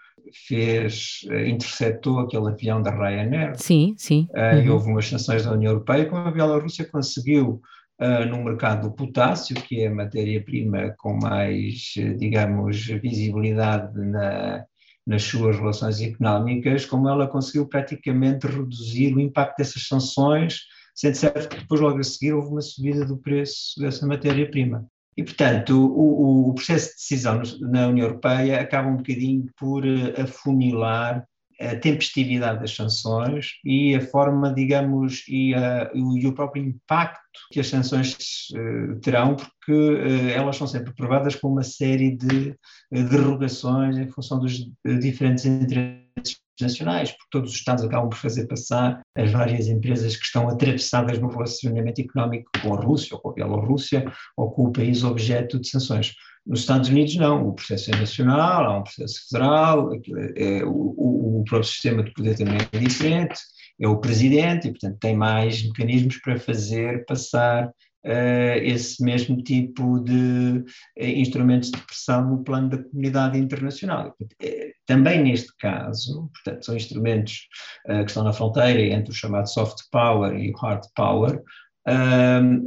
fez, 0.46 1.20
eh, 1.28 1.48
interceptou 1.48 2.20
aquele 2.20 2.48
avião 2.48 2.82
da 2.82 2.90
Ryanair. 2.90 3.52
Sim, 3.56 3.94
sim. 3.96 4.28
Uh, 4.30 4.56
uhum. 4.56 4.62
E 4.62 4.70
houve 4.70 4.90
umas 4.90 5.08
sanções 5.08 5.44
da 5.44 5.52
União 5.52 5.72
Europeia, 5.72 6.06
como 6.06 6.26
a 6.26 6.30
Bielorrússia 6.30 6.88
conseguiu, 6.88 7.60
uh, 8.00 8.26
no 8.28 8.44
mercado 8.44 8.88
do 8.88 8.94
potássio, 8.94 9.56
que 9.56 9.82
é 9.82 9.88
a 9.88 9.94
matéria-prima 9.94 10.94
com 10.98 11.14
mais, 11.14 11.92
digamos, 12.18 12.86
visibilidade 12.86 13.98
na, 13.98 14.64
nas 15.06 15.22
suas 15.24 15.56
relações 15.56 16.00
económicas, 16.00 16.84
como 16.84 17.08
ela 17.08 17.26
conseguiu 17.26 17.66
praticamente 17.66 18.46
reduzir 18.46 19.14
o 19.14 19.20
impacto 19.20 19.58
dessas 19.58 19.86
sanções, 19.86 20.60
sendo 20.94 21.14
certo 21.14 21.48
que 21.48 21.60
depois, 21.60 21.80
logo 21.80 21.98
a 21.98 22.02
seguir, 22.02 22.32
houve 22.32 22.48
uma 22.48 22.60
subida 22.60 23.04
do 23.04 23.18
preço 23.18 23.80
dessa 23.80 24.06
matéria-prima. 24.06 24.86
E, 25.16 25.22
portanto, 25.22 25.72
o, 25.76 26.50
o, 26.50 26.54
processo 26.54 26.90
de 26.90 26.94
decisão 26.94 27.42
na 27.60 27.88
União 27.88 28.06
Europeia 28.06 28.60
acaba 28.60 28.88
um 28.88 28.96
bocadinho 28.96 29.46
por 29.58 29.84
eh, 29.86 30.20
afunilar 30.20 31.26
a 31.60 31.76
tempestividade 31.76 32.60
das 32.60 32.74
sanções 32.74 33.50
e 33.62 33.94
a 33.94 34.00
forma, 34.00 34.52
digamos, 34.54 35.24
e, 35.28 35.54
a, 35.54 35.90
e 35.92 36.26
o 36.26 36.32
próprio 36.32 36.64
impacto 36.64 37.20
que 37.50 37.60
as 37.60 37.68
sanções 37.68 38.16
uh, 38.54 38.98
terão, 39.00 39.36
porque 39.36 39.72
uh, 39.72 40.30
elas 40.30 40.56
são 40.56 40.66
sempre 40.66 40.94
provadas 40.94 41.34
com 41.34 41.48
uma 41.48 41.62
série 41.62 42.16
de 42.16 42.54
derrogações 42.90 43.98
em 43.98 44.08
função 44.08 44.38
dos 44.38 44.66
diferentes 45.00 45.44
interesses 45.44 46.40
nacionais, 46.60 47.10
porque 47.10 47.28
todos 47.30 47.50
os 47.50 47.56
Estados 47.56 47.84
acabam 47.84 48.08
por 48.08 48.18
fazer 48.18 48.46
passar 48.46 49.00
as 49.16 49.30
várias 49.30 49.68
empresas 49.68 50.16
que 50.16 50.24
estão 50.24 50.48
atravessadas 50.48 51.18
no 51.18 51.28
relacionamento 51.28 52.00
económico 52.00 52.50
com 52.62 52.74
a 52.74 52.80
Rússia, 52.80 53.14
ou 53.14 53.20
com 53.20 53.30
a 53.30 53.34
Bielorrússia, 53.34 54.12
ou 54.36 54.50
com 54.50 54.64
o 54.64 54.72
país 54.72 55.04
objeto 55.04 55.58
de 55.58 55.68
sanções. 55.68 56.14
Nos 56.46 56.60
Estados 56.60 56.88
Unidos, 56.88 57.16
não, 57.16 57.48
o 57.48 57.54
processo 57.54 57.90
é 57.90 57.96
nacional, 57.96 58.64
há 58.64 58.78
um 58.78 58.82
processo 58.82 59.28
federal, 59.28 59.92
é, 59.94 60.58
é, 60.58 60.64
o, 60.64 61.40
o 61.40 61.44
próprio 61.44 61.68
sistema 61.68 62.02
de 62.02 62.12
poder 62.12 62.36
também 62.36 62.58
é 62.72 62.78
diferente, 62.78 63.38
é 63.80 63.86
o 63.88 63.98
presidente, 63.98 64.68
e, 64.68 64.70
portanto, 64.70 64.98
tem 65.00 65.16
mais 65.16 65.62
mecanismos 65.62 66.18
para 66.18 66.38
fazer 66.38 67.04
passar 67.06 67.70
esse 68.04 69.02
mesmo 69.04 69.42
tipo 69.42 70.00
de 70.00 70.64
uh, 70.98 71.04
instrumentos 71.04 71.70
de 71.70 71.78
pressão 71.78 72.30
no 72.30 72.44
plano 72.44 72.70
da 72.70 72.82
comunidade 72.82 73.38
internacional. 73.38 74.14
Uh, 74.20 74.70
também 74.86 75.22
neste 75.22 75.54
caso, 75.58 76.30
portanto, 76.32 76.64
são 76.64 76.76
instrumentos 76.76 77.46
que 77.86 78.04
estão 78.04 78.24
na 78.24 78.32
fronteira 78.32 78.80
entre 78.94 79.10
o 79.10 79.14
chamado 79.14 79.48
soft 79.48 79.78
power 79.92 80.36
e 80.36 80.50
o 80.50 80.56
hard 80.56 80.82
power, 80.96 81.40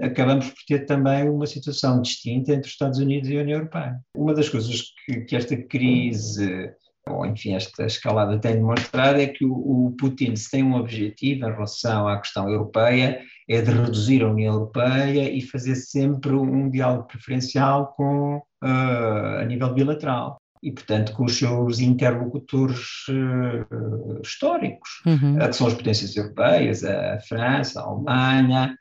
acabamos 0.01 0.47
por 0.47 0.63
ter 0.65 0.85
também 0.85 1.29
uma 1.29 1.45
situação 1.45 2.01
distinta 2.01 2.53
entre 2.53 2.67
os 2.67 2.73
Estados 2.73 2.97
Unidos 2.97 3.29
e 3.29 3.37
a 3.37 3.41
União 3.41 3.57
Europeia. 3.57 3.99
Uma 4.15 4.33
das 4.33 4.47
coisas 4.47 4.83
que, 5.05 5.21
que 5.21 5.35
esta 5.35 5.57
crise 5.57 6.73
ou 7.07 7.25
enfim, 7.25 7.53
esta 7.53 7.85
escalada 7.85 8.39
tem 8.39 8.55
demonstrado 8.55 9.19
é 9.19 9.27
que 9.27 9.43
o, 9.45 9.53
o, 9.53 9.91
Putin, 9.97 10.35
se 10.35 10.49
tem 10.49 10.63
um 10.63 10.75
objetivo 10.75 11.45
em 11.45 11.51
relação 11.51 12.07
à 12.07 12.17
questão 12.17 12.49
europeia, 12.49 13.21
é 13.49 13.61
de 13.61 13.71
reduzir 13.71 14.23
a 14.23 14.29
União 14.29 14.53
Europeia 14.53 15.29
e 15.29 15.41
fazer 15.41 15.75
sempre 15.75 16.33
um 16.33 16.69
diálogo 16.69 17.07
preferencial 17.07 17.93
com, 17.95 18.37
uh, 18.37 19.39
a 19.39 19.45
nível 19.45 19.73
bilateral. 19.73 20.37
E, 20.61 20.71
portanto, 20.71 21.11
com 21.13 21.25
os 21.25 21.37
seus 21.37 21.79
interlocutores 21.79 23.05
uh, 23.09 24.21
históricos, 24.23 24.89
uhum. 25.05 25.35
uh, 25.35 25.49
que 25.49 25.53
são 25.53 25.67
as 25.67 25.73
potências 25.73 26.15
europeias, 26.15 26.83
a 26.85 27.19
França, 27.27 27.81
a 27.81 27.83
Alemanha, 27.83 28.77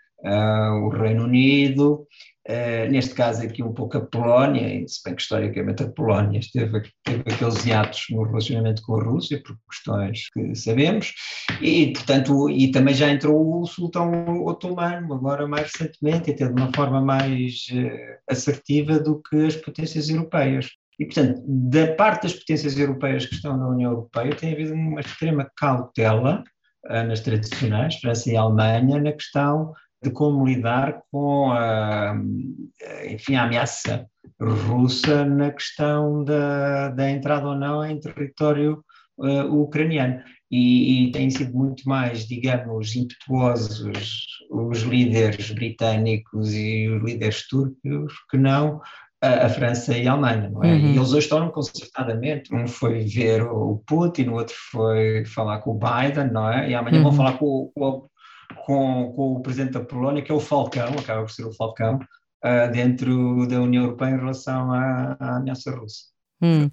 o 0.85 0.89
Reino 0.91 1.25
Unido, 1.25 2.07
Uh, 2.49 2.91
neste 2.91 3.15
caso 3.15 3.45
aqui 3.45 3.63
um 3.63 3.73
pouco 3.73 3.97
a 3.99 4.01
Polónia, 4.01 4.85
se 4.89 5.01
bem 5.05 5.15
que 5.15 5.23
historicamente 5.23 5.85
a 5.85 5.89
Polónia 5.89 6.41
esteve, 6.41 6.83
teve 7.05 7.23
aqueles 7.33 7.65
hiatos 7.65 8.07
no 8.11 8.25
relacionamento 8.25 8.83
com 8.83 8.97
a 8.97 9.05
Rússia, 9.05 9.41
por 9.47 9.57
questões 9.71 10.29
que 10.33 10.53
sabemos, 10.57 11.15
e 11.61 11.93
portanto, 11.93 12.51
e 12.51 12.73
também 12.73 12.95
já 12.95 13.09
entrou 13.09 13.61
o 13.61 13.65
sultão 13.65 14.45
otomano, 14.45 15.15
agora 15.15 15.47
mais 15.47 15.71
recentemente, 15.73 16.33
até 16.33 16.49
de 16.49 16.53
uma 16.53 16.73
forma 16.75 17.01
mais 17.01 17.67
uh, 17.73 18.19
assertiva 18.29 18.99
do 18.99 19.23
que 19.23 19.47
as 19.47 19.55
potências 19.55 20.09
europeias. 20.09 20.69
E, 20.99 21.07
portanto, 21.07 21.41
da 21.47 21.95
parte 21.95 22.25
das 22.25 22.35
potências 22.35 22.77
europeias 22.77 23.25
que 23.25 23.37
estão 23.37 23.57
na 23.57 23.69
União 23.69 23.93
Europeia, 23.93 24.35
tem 24.35 24.53
havido 24.53 24.75
uma 24.75 25.01
extrema 25.01 25.49
cautela 25.57 26.43
uh, 26.87 27.07
nas 27.07 27.21
tradicionais, 27.21 27.95
França 28.01 28.33
e 28.33 28.37
Alemanha, 28.37 29.01
na 29.01 29.13
questão 29.13 29.73
de 30.03 30.11
como 30.11 30.45
lidar 30.45 31.03
com 31.11 31.53
a, 31.53 32.15
enfim, 33.09 33.37
a 33.37 33.45
ameaça 33.45 34.07
russa 34.41 35.25
na 35.25 35.51
questão 35.51 36.25
da, 36.25 36.89
da 36.89 37.11
entrada 37.11 37.49
ou 37.49 37.55
não 37.55 37.85
em 37.85 38.01
território 38.01 38.85
uh, 39.19 39.63
ucraniano. 39.63 40.23
E, 40.51 41.09
e 41.09 41.13
têm 41.13 41.31
sido 41.31 41.57
muito 41.57 41.89
mais, 41.89 42.27
digamos, 42.27 42.95
impetuosos 42.95 44.27
os 44.51 44.83
líderes 44.83 45.51
britânicos 45.51 46.53
e 46.53 46.89
os 46.89 47.03
líderes 47.03 47.49
turcos 47.49 48.13
que 48.31 48.37
não 48.37 48.83
a, 49.23 49.47
a 49.47 49.49
França 49.49 49.97
e 49.97 50.07
a 50.07 50.13
Alemanha, 50.13 50.51
não 50.51 50.63
é? 50.63 50.75
Uhum. 50.75 50.93
E 50.93 50.97
eles 50.97 51.13
hoje 51.13 51.21
estão 51.21 51.49
concertadamente. 51.51 52.55
Um 52.55 52.67
foi 52.67 53.05
ver 53.05 53.43
o 53.43 53.83
Putin, 53.87 54.29
o 54.29 54.35
outro 54.35 54.55
foi 54.71 55.25
falar 55.25 55.61
com 55.61 55.71
o 55.71 55.79
Biden, 55.79 56.33
não 56.33 56.51
é? 56.51 56.69
E 56.69 56.75
amanhã 56.75 56.99
uhum. 56.99 57.05
vão 57.05 57.13
falar 57.13 57.39
com, 57.39 57.71
com, 57.75 58.09
com, 58.55 59.13
com, 59.15 59.35
o 59.35 59.41
presidente 59.41 59.73
da 59.73 59.81
Polónia, 59.81 60.23
que 60.23 60.31
é 60.31 60.35
o 60.35 60.41
Falcão, 60.41 60.89
acaba 60.99 61.23
por 61.23 61.31
ser 61.31 61.45
o 61.45 61.53
Falcão, 61.53 61.97
uh, 61.97 62.73
dentro 62.73 63.47
da 63.47 63.61
União 63.61 63.85
Europeia 63.85 64.11
em 64.11 64.19
relação 64.19 64.73
à, 64.73 65.17
à 65.19 65.37
ameaça 65.37 65.71
russa. 65.71 66.05
Hum. 66.43 66.69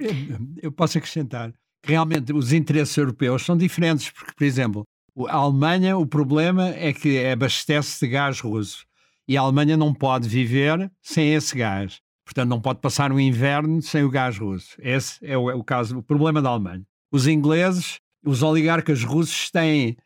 Eu 0.61 0.71
posso 0.71 0.97
acrescentar 0.97 1.51
que 1.83 1.91
realmente 1.91 2.33
os 2.33 2.51
interesses 2.51 2.97
europeus 2.97 3.45
são 3.45 3.55
diferentes, 3.55 4.09
porque, 4.09 4.33
por 4.35 4.43
exemplo, 4.43 4.83
a 5.27 5.35
Alemanha, 5.35 5.97
o 5.97 6.05
problema 6.05 6.69
é 6.69 6.93
que 6.93 7.25
abastece 7.25 8.05
de 8.05 8.11
gás 8.11 8.39
russo 8.39 8.85
e 9.27 9.37
a 9.37 9.41
Alemanha 9.41 9.77
não 9.77 9.93
pode 9.93 10.27
viver 10.27 10.91
sem 11.01 11.33
esse 11.33 11.57
gás. 11.57 11.99
Portanto, 12.25 12.49
não 12.49 12.61
pode 12.61 12.79
passar 12.79 13.11
o 13.11 13.19
inverno 13.19 13.81
sem 13.81 14.03
o 14.03 14.09
gás 14.09 14.37
russo. 14.37 14.75
Esse 14.79 15.17
é 15.23 15.37
o, 15.37 15.49
é 15.49 15.55
o 15.55 15.63
caso, 15.63 15.97
o 15.97 16.03
problema 16.03 16.41
da 16.41 16.49
Alemanha. 16.49 16.83
Os 17.11 17.27
ingleses, 17.27 17.99
os 18.23 18.43
oligarcas 18.43 19.03
russos 19.03 19.49
têm 19.49 19.97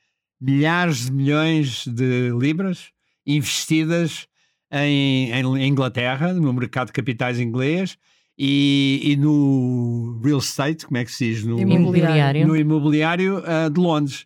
milhares 0.43 1.06
de 1.06 1.12
milhões 1.13 1.88
de 1.88 2.29
libras 2.38 2.91
investidas 3.25 4.27
em, 4.69 5.32
em 5.32 5.67
Inglaterra, 5.67 6.34
no 6.34 6.51
mercado 6.51 6.88
de 6.88 6.93
capitais 6.93 7.39
inglês, 7.39 7.97
e, 8.38 8.99
e, 9.03 9.15
no 9.15 10.19
real 10.23 10.39
estate, 10.39 10.86
como 10.86 10.97
é 10.97 11.06
que 11.06 11.12
se 11.12 11.29
diz? 11.29 11.43
No 11.45 11.60
imobiliário, 11.60 12.47
no 12.47 12.58
imobiliário 12.58 13.38
uh, 13.38 13.69
de 13.69 13.79
Londres. 13.79 14.25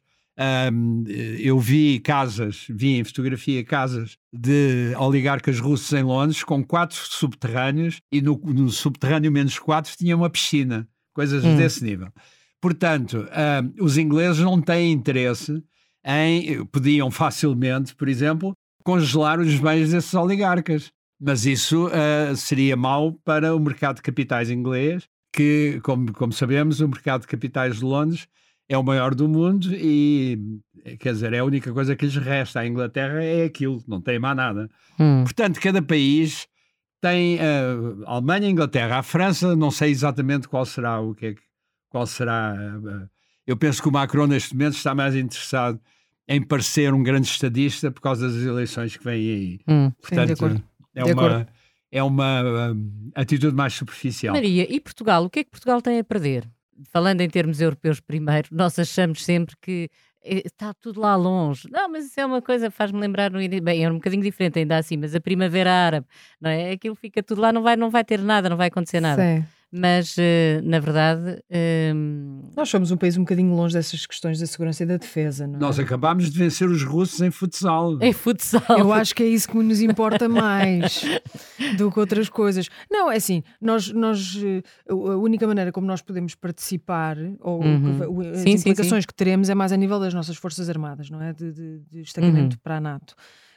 Um, 0.72 1.04
eu 1.40 1.60
vi 1.60 2.00
casas, 2.00 2.68
vi 2.70 3.00
em 3.00 3.04
fotografia 3.04 3.64
casas 3.64 4.20
de 4.32 4.94
oligarcas 5.00 5.60
russos 5.60 5.92
em 5.94 6.04
Londres 6.04 6.44
com 6.44 6.64
quatro 6.64 6.96
subterrâneos 6.96 8.02
e 8.12 8.22
no, 8.22 8.40
no 8.46 8.70
subterrâneo 8.70 9.32
menos 9.32 9.58
quatro 9.58 9.92
tinha 9.98 10.16
uma 10.16 10.30
piscina, 10.30 10.88
coisas 11.12 11.44
hum. 11.44 11.58
desse 11.58 11.84
nível. 11.84 12.10
Portanto, 12.62 13.28
um, 13.28 13.84
os 13.84 13.98
ingleses 13.98 14.40
não 14.44 14.62
têm 14.62 14.92
interesse 14.92 15.64
em. 16.08 16.66
podiam 16.66 17.12
facilmente, 17.12 17.94
por 17.94 18.08
exemplo, 18.08 18.54
congelar 18.84 19.40
os 19.40 19.60
bens 19.60 19.92
desses 19.92 20.14
oligarcas. 20.14 20.92
Mas 21.20 21.46
isso 21.46 21.88
uh, 21.88 22.36
seria 22.36 22.78
mau 22.78 23.12
para 23.12 23.56
o 23.56 23.60
mercado 23.60 23.98
de 23.98 24.02
capitais 24.04 24.52
inglês, 24.52 25.08
que, 25.34 25.80
como, 25.84 26.14
como 26.14 26.32
sabemos, 26.32 26.80
o 26.80 26.88
mercado 26.88 27.22
de 27.22 27.28
capitais 27.28 27.78
de 27.78 27.84
Londres 27.84 28.28
é 28.70 28.78
o 28.78 28.84
maior 28.84 29.16
do 29.16 29.28
mundo 29.28 29.74
e, 29.74 30.38
quer 31.00 31.14
dizer, 31.14 31.34
é 31.34 31.40
a 31.40 31.46
única 31.46 31.72
coisa 31.74 31.96
que 31.96 32.06
lhes 32.06 32.18
resta. 32.18 32.60
A 32.60 32.68
Inglaterra 32.68 33.24
é 33.24 33.46
aquilo, 33.46 33.84
não 33.88 34.02
tem 34.02 34.20
mais 34.20 34.36
nada. 34.36 34.70
Hum. 35.00 35.24
Portanto, 35.24 35.60
cada 35.60 35.82
país 35.82 36.48
tem 37.02 37.38
uh, 37.38 38.04
a 38.06 38.14
Alemanha, 38.14 38.48
a 38.48 38.52
Inglaterra, 38.52 39.00
a 39.00 39.04
França, 39.04 39.56
não 39.56 39.72
sei 39.72 39.92
exatamente 39.92 40.48
qual 40.48 40.66
será 40.66 41.00
o 41.00 41.16
que 41.16 41.28
é, 41.28 41.36
qual 41.90 42.06
será. 42.06 42.54
Uh, 42.54 43.10
eu 43.46 43.56
penso 43.56 43.82
que 43.82 43.88
o 43.88 43.92
Macron 43.92 44.28
neste 44.28 44.54
momento 44.54 44.76
está 44.76 44.94
mais 44.94 45.16
interessado 45.16 45.80
em 46.28 46.42
parecer 46.42 46.94
um 46.94 47.02
grande 47.02 47.28
estadista 47.28 47.90
por 47.90 48.02
causa 48.02 48.28
das 48.28 48.44
eleições 48.44 48.98
que 48.98 49.04
vêm 49.04 49.30
aí. 49.30 49.60
Hum, 49.68 49.92
Portanto, 50.02 50.36
sim, 50.36 50.64
é 50.94 51.06
uma 51.06 51.48
é 51.90 52.04
uma 52.04 52.44
uh, 52.44 53.12
atitude 53.16 53.56
mais 53.56 53.74
superficial. 53.74 54.36
Maria, 54.36 54.68
e 54.70 54.80
Portugal? 54.80 55.24
O 55.24 55.30
que 55.30 55.40
é 55.40 55.44
que 55.44 55.50
Portugal 55.50 55.82
tem 55.82 56.00
a 56.00 56.04
perder? 56.04 56.46
Falando 56.92 57.22
em 57.22 57.30
termos 57.30 57.62
europeus 57.62 58.00
primeiro, 58.00 58.50
nós 58.52 58.78
achamos 58.78 59.24
sempre 59.24 59.56
que 59.62 59.90
está 60.22 60.74
tudo 60.74 61.00
lá 61.00 61.16
longe. 61.16 61.68
Não, 61.72 61.90
mas 61.90 62.06
isso 62.06 62.20
é 62.20 62.26
uma 62.26 62.42
coisa, 62.42 62.70
faz-me 62.70 63.00
lembrar, 63.00 63.32
no, 63.32 63.40
bem, 63.62 63.86
é 63.86 63.90
um 63.90 63.96
bocadinho 63.96 64.22
diferente 64.22 64.60
ainda 64.60 64.78
assim, 64.78 64.98
mas 64.98 65.16
a 65.16 65.22
Primavera 65.22 65.72
Árabe, 65.72 66.06
não 66.42 66.50
é? 66.50 66.72
Aquilo 66.72 66.96
fica 66.96 67.24
tudo 67.24 67.42
lá, 67.42 67.54
não 67.54 67.64
vai, 67.64 67.78
não 67.78 67.90
vai 67.90 68.04
ter 68.04 68.20
nada, 68.20 68.50
não 68.50 68.58
vai 68.58 68.68
acontecer 68.68 69.00
nada. 69.00 69.24
Sim 69.24 69.57
mas 69.72 70.16
uh, 70.18 70.62
na 70.64 70.80
verdade. 70.80 71.42
Uh... 71.50 72.52
Nós 72.56 72.70
somos 72.70 72.92
um 72.92 72.98
país 72.98 73.18
um 73.18 73.22
bocadinho 73.22 73.54
longe 73.54 73.74
dessas 73.74 74.06
questões 74.06 74.40
da 74.40 74.46
segurança 74.46 74.84
e 74.84 74.86
da 74.86 74.98
defesa, 74.98 75.46
não 75.46 75.56
é? 75.56 75.60
Nós 75.60 75.80
acabámos 75.80 76.32
de 76.32 76.38
vencer 76.38 76.70
os 76.70 76.84
russos 76.84 77.22
em 77.22 77.32
futsal. 77.32 78.02
Em 78.02 78.14
futsal. 78.14 78.78
Eu 78.78 78.94
acho 78.94 79.14
que 79.14 79.24
é 79.24 79.28
isso 79.28 79.50
que 79.50 79.58
nos 79.58 79.82
importa 79.82 80.28
mais 80.30 81.02
do 81.78 81.92
que 81.92 82.00
outras 82.00 82.30
coisas. 82.30 82.70
Não, 82.90 83.12
é 83.12 83.18
assim, 83.18 83.44
nós, 83.62 83.92
nós 83.92 84.38
eh, 84.44 84.62
a 84.90 84.94
única 84.94 85.46
maneira 85.46 85.72
como 85.72 85.86
nós 85.86 86.02
podemos 86.02 86.34
participar, 86.34 87.18
ou 87.42 87.62
uhum. 87.62 88.22
as 88.32 88.40
sim, 88.40 88.52
implicações 88.52 88.90
sim, 88.90 89.02
sim. 89.02 89.08
que 89.08 89.14
teremos, 89.14 89.50
é 89.50 89.56
mais 89.56 89.72
a 89.72 89.78
nível 89.78 90.00
das 90.00 90.14
nossas 90.14 90.38
Forças 90.38 90.70
Armadas, 90.70 91.10
não 91.10 91.22
é? 91.22 91.34
De, 91.34 91.52
de, 91.52 91.80
de 91.80 92.02
destacamento 92.02 92.56
uhum. 92.56 92.62
para 92.64 92.78
a 92.78 92.82
NATO. 92.82 93.16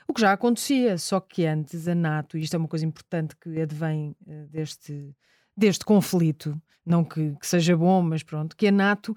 O 0.09 0.13
que 0.13 0.21
já 0.21 0.33
acontecia, 0.33 0.99
só 0.99 1.21
que 1.21 1.47
antes 1.47 1.87
a 1.87 1.95
NATO, 1.95 2.37
e 2.37 2.43
isto 2.43 2.55
é 2.55 2.59
uma 2.59 2.67
coisa 2.67 2.85
importante 2.85 3.37
que 3.37 3.61
advém 3.61 4.17
uh, 4.27 4.49
deste 4.51 5.15
deste 5.61 5.85
conflito, 5.85 6.61
não 6.85 7.05
que, 7.05 7.35
que 7.39 7.47
seja 7.47 7.77
bom, 7.77 8.03
mas 8.03 8.23
pronto, 8.23 8.57
que 8.57 8.67
a 8.67 8.73
NATO 8.73 9.17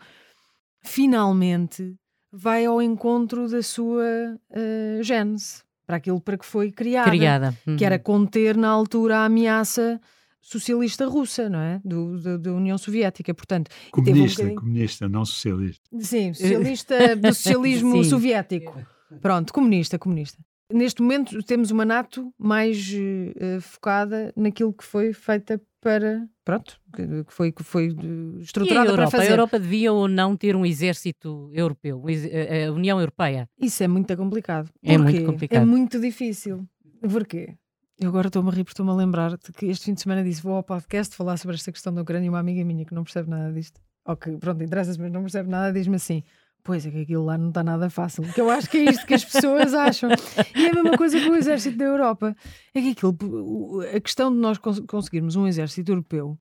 finalmente 0.82 1.96
vai 2.32 2.66
ao 2.66 2.82
encontro 2.82 3.50
da 3.50 3.64
sua 3.64 4.04
uh, 4.04 5.04
gênese, 5.04 5.64
para 5.86 5.98
aquilo 5.98 6.20
para 6.20 6.38
que 6.38 6.46
foi 6.46 6.72
criada, 6.72 7.10
criada. 7.10 7.58
Uhum. 7.66 7.76
que 7.78 7.86
era 7.86 7.96
uhum. 7.96 8.02
conter 8.02 8.58
na 8.58 8.70
altura 8.70 9.20
a 9.20 9.26
ameaça 9.26 10.00
socialista 10.42 11.06
russa, 11.08 11.50
não 11.50 11.60
é? 11.60 11.80
Do, 11.86 12.20
do 12.20 12.38
da 12.38 12.54
União 12.54 12.78
Soviética, 12.78 13.34
portanto. 13.34 13.72
Comunista, 13.92 14.44
um 14.44 14.56
comunista, 14.56 15.08
não 15.08 15.24
socialista. 15.24 15.82
Sim, 16.00 16.34
socialista 16.34 17.16
do 17.16 17.34
socialismo 17.34 18.04
soviético. 18.06 18.76
Pronto, 19.22 19.54
comunista, 19.54 19.98
comunista. 19.98 20.44
Neste 20.74 21.04
momento 21.04 21.44
temos 21.44 21.70
uma 21.70 21.86
NATO 21.86 22.34
mais 22.38 22.92
uh, 22.92 23.62
focada 23.62 24.34
naquilo 24.36 24.74
que 24.74 24.84
foi 24.84 25.14
feita 25.14 25.62
para 25.80 26.28
pronto 26.44 26.80
que 26.96 27.26
foi 27.28 27.52
que 27.52 27.64
foi 27.64 27.90
eh, 27.90 28.42
estruturada 28.42 28.90
Europa? 28.90 29.12
para 29.12 29.12
fazer. 29.20 29.30
A 29.30 29.34
Europa 29.34 29.60
devia 29.60 29.92
ou 29.92 30.08
não 30.08 30.36
ter 30.36 30.56
um 30.56 30.66
exército 30.66 31.50
europeu, 31.54 32.04
a 32.08 32.72
União 32.72 33.00
Europeia? 33.00 33.48
Isso 33.60 33.84
é 33.84 33.88
muito 33.88 34.16
complicado. 34.16 34.70
É 34.82 34.98
muito 34.98 35.26
complicado. 35.26 35.62
É 35.62 35.66
muito 35.66 36.00
difícil. 36.00 36.66
Porquê? 37.02 37.56
Eu 38.00 38.10
agora 38.10 38.28
estou-me 38.28 38.50
a 38.50 38.52
rir 38.52 38.64
porque 38.64 38.74
estou-me 38.74 38.92
a 38.92 38.96
lembrar 38.96 39.38
de 39.38 39.52
que 39.52 39.68
este 39.68 39.86
fim 39.86 39.94
de 39.94 40.02
semana 40.02 40.24
disse 40.24 40.42
vou 40.42 40.56
ao 40.56 40.64
podcast 40.64 41.16
falar 41.16 41.38
sobre 41.38 41.56
esta 41.56 41.72
questão 41.72 41.94
da 41.94 42.02
Ucrânia 42.02 42.26
e 42.26 42.30
uma 42.30 42.40
amiga 42.40 42.64
minha 42.64 42.86
que 42.86 42.94
não 42.94 43.04
percebe 43.04 43.30
nada 43.30 43.52
disto. 43.54 43.80
Ok, 44.06 44.38
pronto, 44.38 44.64
interessa-se, 44.64 45.00
mas 45.00 45.12
não 45.12 45.22
percebe 45.22 45.50
nada, 45.50 45.72
diz-me 45.72 45.96
assim: 45.96 46.24
Pois 46.64 46.86
é 46.86 46.92
que 46.92 47.02
aquilo 47.02 47.26
lá 47.26 47.38
não 47.38 47.50
está 47.50 47.62
nada 47.64 47.90
fácil. 47.90 48.24
Que 48.34 48.40
eu 48.40 48.50
acho 48.50 48.70
que 48.70 48.78
é 48.78 48.84
isto 48.86 49.06
que 49.06 49.14
as 49.14 49.26
pessoas 49.26 49.74
acham. 49.76 50.10
E 50.56 50.66
é 50.66 50.70
a 50.70 50.74
mesma 50.74 50.98
coisa 50.98 51.20
com 51.22 51.32
o 51.32 51.36
exército 51.36 51.78
da 51.78 51.86
Europa. 51.86 52.36
É 52.74 52.82
que 52.82 52.90
aquilo, 52.92 53.82
a 53.94 54.00
questão 54.00 54.32
de 54.32 54.38
nós 54.38 54.58
conseguirmos 54.58 55.36
um 55.36 55.46
exército 55.46 55.92
europeu 55.92 56.38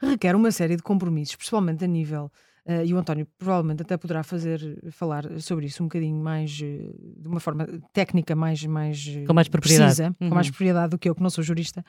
requer 0.00 0.34
uma 0.34 0.50
série 0.50 0.76
de 0.76 0.82
compromissos, 0.82 1.36
principalmente 1.36 1.84
a 1.84 1.88
nível. 1.88 2.30
Uh, 2.66 2.84
e 2.84 2.92
o 2.92 2.98
António 2.98 3.28
provavelmente 3.38 3.82
até 3.82 3.96
poderá 3.96 4.24
fazer 4.24 4.60
falar 4.90 5.38
sobre 5.38 5.66
isso 5.66 5.84
um 5.84 5.86
bocadinho 5.86 6.20
mais 6.20 6.50
uh, 6.60 7.20
de 7.20 7.28
uma 7.28 7.38
forma 7.38 7.64
técnica 7.92 8.34
mais 8.34 8.64
mais 8.64 9.06
com 9.24 9.32
mais 9.32 9.46
propriedade 9.46 9.94
precisa, 9.94 10.16
uhum. 10.20 10.28
com 10.28 10.34
mais 10.34 10.50
propriedade 10.50 10.90
do 10.90 10.98
que 10.98 11.08
eu 11.08 11.14
que 11.14 11.22
não 11.22 11.30
sou 11.30 11.44
jurista 11.44 11.84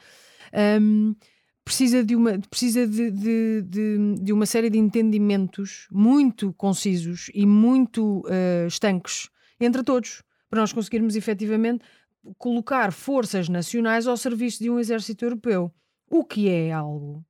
um, 0.80 1.15
precisa 1.67 2.01
de 2.01 2.15
uma, 2.15 2.39
precisa 2.39 2.88
de, 2.88 3.12
de, 3.12 3.62
de, 3.62 4.15
de, 4.21 4.34
uma 4.34 4.45
série 4.45 4.69
de 4.69 4.77
entendimentos 4.77 5.86
muito 5.91 6.53
concisos 6.53 7.30
e 7.34 7.45
muito 7.45 8.21
uh, 8.21 8.67
estanques 8.67 9.30
entre 9.60 9.84
todos, 9.84 10.23
para 10.49 10.62
nós 10.62 10.71
conseguirmos 10.71 11.17
efetivamente 11.17 11.84
colocar 12.38 12.93
forças 12.93 13.49
nacionais 13.49 14.08
ao 14.08 14.15
serviço 14.15 14.63
de 14.63 14.69
um 14.69 14.80
exército 14.80 15.25
europeu. 15.25 15.69
O 16.10 16.23
que 16.23 16.47
é 16.47 16.71
algo 16.71 17.25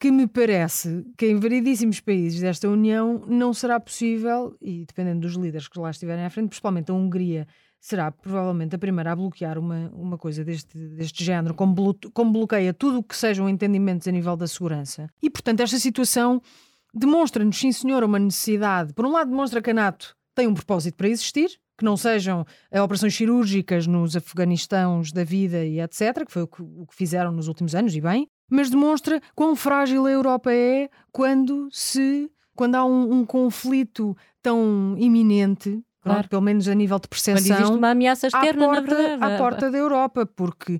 que 0.00 0.10
me 0.10 0.26
parece 0.26 1.04
que 1.16 1.26
em 1.26 1.38
variedíssimos 1.38 2.00
países 2.00 2.40
desta 2.40 2.68
União 2.68 3.24
não 3.26 3.52
será 3.52 3.78
possível, 3.78 4.56
e 4.60 4.86
dependendo 4.86 5.20
dos 5.20 5.34
líderes 5.34 5.68
que 5.68 5.78
lá 5.78 5.90
estiverem 5.90 6.24
à 6.24 6.30
frente, 6.30 6.48
principalmente 6.48 6.90
a 6.90 6.94
Hungria 6.94 7.46
será 7.84 8.10
provavelmente 8.10 8.74
a 8.74 8.78
primeira 8.78 9.12
a 9.12 9.16
bloquear 9.16 9.58
uma, 9.58 9.90
uma 9.92 10.16
coisa 10.16 10.42
deste, 10.42 10.74
deste 10.74 11.22
género, 11.22 11.52
como, 11.52 11.74
blo 11.74 11.94
como 12.14 12.32
bloqueia 12.32 12.72
tudo 12.72 13.00
o 13.00 13.02
que 13.02 13.14
sejam 13.14 13.46
entendimentos 13.46 14.08
a 14.08 14.10
nível 14.10 14.34
da 14.38 14.46
segurança. 14.46 15.06
E, 15.22 15.28
portanto, 15.28 15.60
esta 15.60 15.78
situação 15.78 16.40
demonstra-nos, 16.94 17.58
sim 17.58 17.70
senhor, 17.70 18.02
uma 18.02 18.18
necessidade. 18.18 18.94
Por 18.94 19.04
um 19.04 19.12
lado, 19.12 19.28
demonstra 19.28 19.60
que 19.60 19.70
a 19.70 19.74
NATO 19.74 20.16
tem 20.34 20.46
um 20.46 20.54
propósito 20.54 20.94
para 20.94 21.10
existir, 21.10 21.60
que 21.76 21.84
não 21.84 21.94
sejam 21.94 22.46
eh, 22.70 22.80
operações 22.80 23.14
cirúrgicas 23.14 23.86
nos 23.86 24.16
Afeganistãos 24.16 25.12
da 25.12 25.22
vida 25.22 25.62
e 25.62 25.78
etc., 25.78 26.24
que 26.24 26.32
foi 26.32 26.42
o 26.44 26.46
que, 26.46 26.62
o 26.62 26.86
que 26.86 26.94
fizeram 26.94 27.32
nos 27.32 27.48
últimos 27.48 27.74
anos, 27.74 27.94
e 27.94 28.00
bem, 28.00 28.26
mas 28.50 28.70
demonstra 28.70 29.20
quão 29.34 29.54
frágil 29.54 30.06
a 30.06 30.10
Europa 30.10 30.50
é 30.50 30.88
quando 31.12 31.68
se 31.70 32.30
quando 32.56 32.76
há 32.76 32.84
um, 32.84 33.12
um 33.12 33.26
conflito 33.26 34.16
tão 34.40 34.94
iminente 34.96 35.82
Claro. 36.04 36.28
Pelo 36.28 36.42
menos 36.42 36.68
a 36.68 36.74
nível 36.74 36.98
de 36.98 37.08
percepção. 37.08 37.42
Quando 37.42 37.60
existe 37.60 37.78
uma 37.78 37.90
ameaça 37.90 38.26
externa, 38.26 38.66
à 38.66 38.82
porta. 38.82 39.18
À 39.20 39.38
porta 39.38 39.70
da 39.70 39.78
Europa, 39.78 40.26
porque 40.26 40.78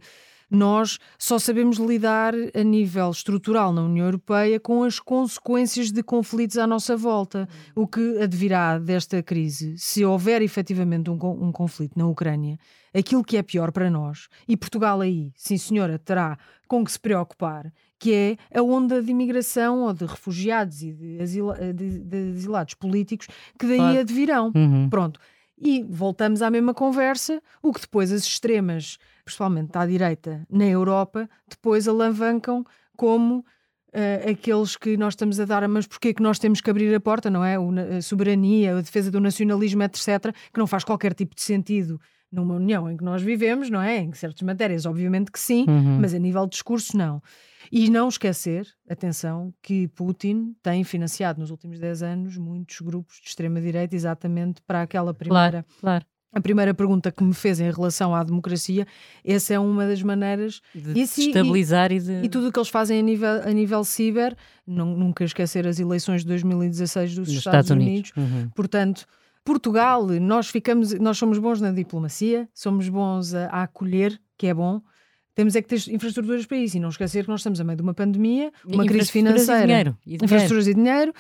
nós 0.51 0.99
só 1.19 1.39
sabemos 1.39 1.79
lidar 1.79 2.35
a 2.55 2.63
nível 2.63 3.11
estrutural 3.11 3.73
na 3.73 3.83
União 3.83 4.07
Europeia 4.07 4.61
com 4.61 4.83
as 4.85 4.99
consequências 4.99 5.91
de 5.91 6.03
conflitos 6.03 6.59
à 6.59 6.67
nossa 6.67 6.97
volta. 6.97 7.49
O 7.75 7.87
que 7.87 8.19
advirá 8.23 8.79
desta 8.79 9.23
crise, 9.23 9.75
se 9.79 10.05
houver 10.05 10.43
efetivamente 10.43 11.11
um, 11.11 11.15
um 11.15 11.53
conflito 11.53 11.99
na 11.99 12.07
Ucrânia, 12.07 12.59
aquilo 12.95 13.25
que 13.25 13.37
é 13.37 13.43
pior 13.43 13.73
para 13.73 13.91
nós, 13.91 14.29
e 14.47 14.57
Portugal 14.57 15.01
aí, 15.01 15.33
sim 15.35 15.59
senhora, 15.59 15.99
terá 15.99 16.39
com 16.69 16.85
que 16.85 16.93
se 16.93 17.01
preocupar, 17.01 17.73
que 17.99 18.13
é 18.13 18.59
a 18.59 18.63
onda 18.63 19.03
de 19.03 19.11
imigração 19.11 19.83
ou 19.83 19.93
de 19.93 20.05
refugiados 20.05 20.83
e 20.83 20.93
de, 20.93 21.21
asila, 21.21 21.73
de, 21.73 21.99
de 22.01 22.17
asilados 22.37 22.75
políticos 22.75 23.27
que 23.59 23.67
daí 23.67 23.79
claro. 23.79 23.99
advirão. 23.99 24.53
Uhum. 24.55 24.89
Pronto. 24.89 25.21
E 25.65 25.83
voltamos 25.83 26.43
à 26.43 26.51
mesma 26.51 26.75
conversa, 26.75 27.43
o 27.63 27.73
que 27.73 27.81
depois 27.81 28.13
as 28.13 28.25
extremas, 28.25 28.99
principalmente 29.25 29.75
à 29.79 29.87
direita 29.87 30.47
na 30.51 30.67
Europa, 30.67 31.27
depois 31.49 31.89
alavancam 31.89 32.63
como 32.99 33.39
uh, 33.39 34.31
aqueles 34.31 34.77
que 34.77 34.95
nós 34.99 35.15
estamos 35.15 35.41
a 35.41 35.47
dar, 35.47 35.67
mas 35.67 35.87
porquê 35.87 36.13
que 36.13 36.23
nós 36.23 36.39
temos 36.39 36.61
que 36.61 36.69
abrir 36.69 36.95
a 36.95 37.01
porta, 37.01 37.31
não 37.31 37.43
é? 37.43 37.57
A 37.97 38.03
soberania, 38.03 38.77
a 38.77 38.81
defesa 38.83 39.11
do 39.11 39.19
nacionalismo, 39.19 39.83
etc., 39.85 40.35
que 40.53 40.59
não 40.59 40.67
faz 40.67 40.85
qualquer 40.85 41.15
tipo 41.15 41.35
de 41.35 41.41
sentido 41.41 41.99
numa 42.35 42.55
união 42.55 42.91
em 42.91 42.97
que 42.97 43.05
nós 43.05 43.23
vivemos, 43.23 43.71
não 43.71 43.81
é? 43.81 43.99
Em 43.99 44.13
certas 44.13 44.43
matérias, 44.43 44.87
obviamente 44.87 45.31
que 45.31 45.39
sim, 45.39 45.65
uhum. 45.69 45.99
mas 46.01 46.15
a 46.15 46.19
nível 46.19 46.45
de 46.45 46.51
discurso, 46.51 46.97
não. 46.97 47.23
E 47.73 47.89
não 47.91 48.09
esquecer, 48.09 48.67
atenção, 48.89 49.53
que 49.63 49.89
Putin 49.89 50.55
tem 50.63 50.85
financiado 50.85 51.41
nos 51.41 51.51
últimos 51.51 51.79
10 51.79 52.03
anos 52.03 52.37
muitos 52.37 52.81
grupos 52.81 53.21
de 53.23 53.29
extrema-direita 53.29 53.95
exatamente 53.95 54.61
para 54.67 54.83
aquela 54.83 55.15
primeira. 55.15 55.65
Claro, 55.65 55.81
claro. 55.81 56.07
A 56.35 56.41
primeira 56.41 56.75
pergunta 56.75 57.13
que 57.13 57.23
me 57.23 57.33
fez 57.33 57.61
em 57.61 57.71
relação 57.71 58.13
à 58.13 58.25
democracia, 58.25 58.85
essa 59.25 59.55
é 59.55 59.59
uma 59.59 59.87
das 59.87 60.03
maneiras 60.03 60.61
de 60.75 61.01
estabilizar 61.01 61.93
e, 61.93 61.97
e, 61.97 62.01
de... 62.01 62.23
e 62.25 62.29
tudo 62.29 62.49
o 62.49 62.53
que 62.53 62.59
eles 62.59 62.69
fazem 62.69 62.99
a 62.99 63.03
nível, 63.03 63.41
a 63.45 63.53
nível 63.53 63.85
ciber, 63.85 64.37
não, 64.67 64.97
nunca 64.97 65.23
esquecer 65.23 65.65
as 65.65 65.79
eleições 65.79 66.23
de 66.23 66.27
2016 66.27 67.15
dos 67.15 67.29
Estados, 67.29 67.47
Estados, 67.47 67.71
Unidos. 67.71 68.13
Unidos. 68.17 68.35
Uhum. 68.35 68.51
Portanto, 68.51 69.07
Portugal, 69.45 70.07
nós 70.21 70.49
ficamos, 70.49 70.95
nós 70.95 71.19
somos 71.19 71.39
bons 71.39 71.61
na 71.61 71.71
diplomacia, 71.71 72.49
somos 72.55 72.89
bons 72.89 73.35
a, 73.35 73.47
a 73.47 73.63
acolher, 73.65 74.21
que 74.39 74.47
é 74.47 74.55
bom, 74.55 74.81
temos 75.35 75.57
é 75.57 75.63
que 75.63 75.69
ter 75.69 75.93
infraestruturas 75.93 76.47
para 76.47 76.57
isso 76.57 76.77
e 76.77 76.81
não 76.81 76.89
esquecer 76.89 77.25
que 77.25 77.29
nós 77.29 77.41
estamos 77.41 77.61
a 77.61 77.65
meio 77.65 77.77
de 77.77 77.83
uma 77.83 77.93
pandemia, 77.93 78.53
uma 78.65 78.87
crise 78.87 79.11
financeira, 79.11 79.65
e 79.65 79.67
dinheiro, 79.67 79.99
e 80.03 80.05
dinheiro. 80.05 80.25
infraestruturas 80.25 80.69
e 80.69 80.75
dinheiro, 80.75 81.13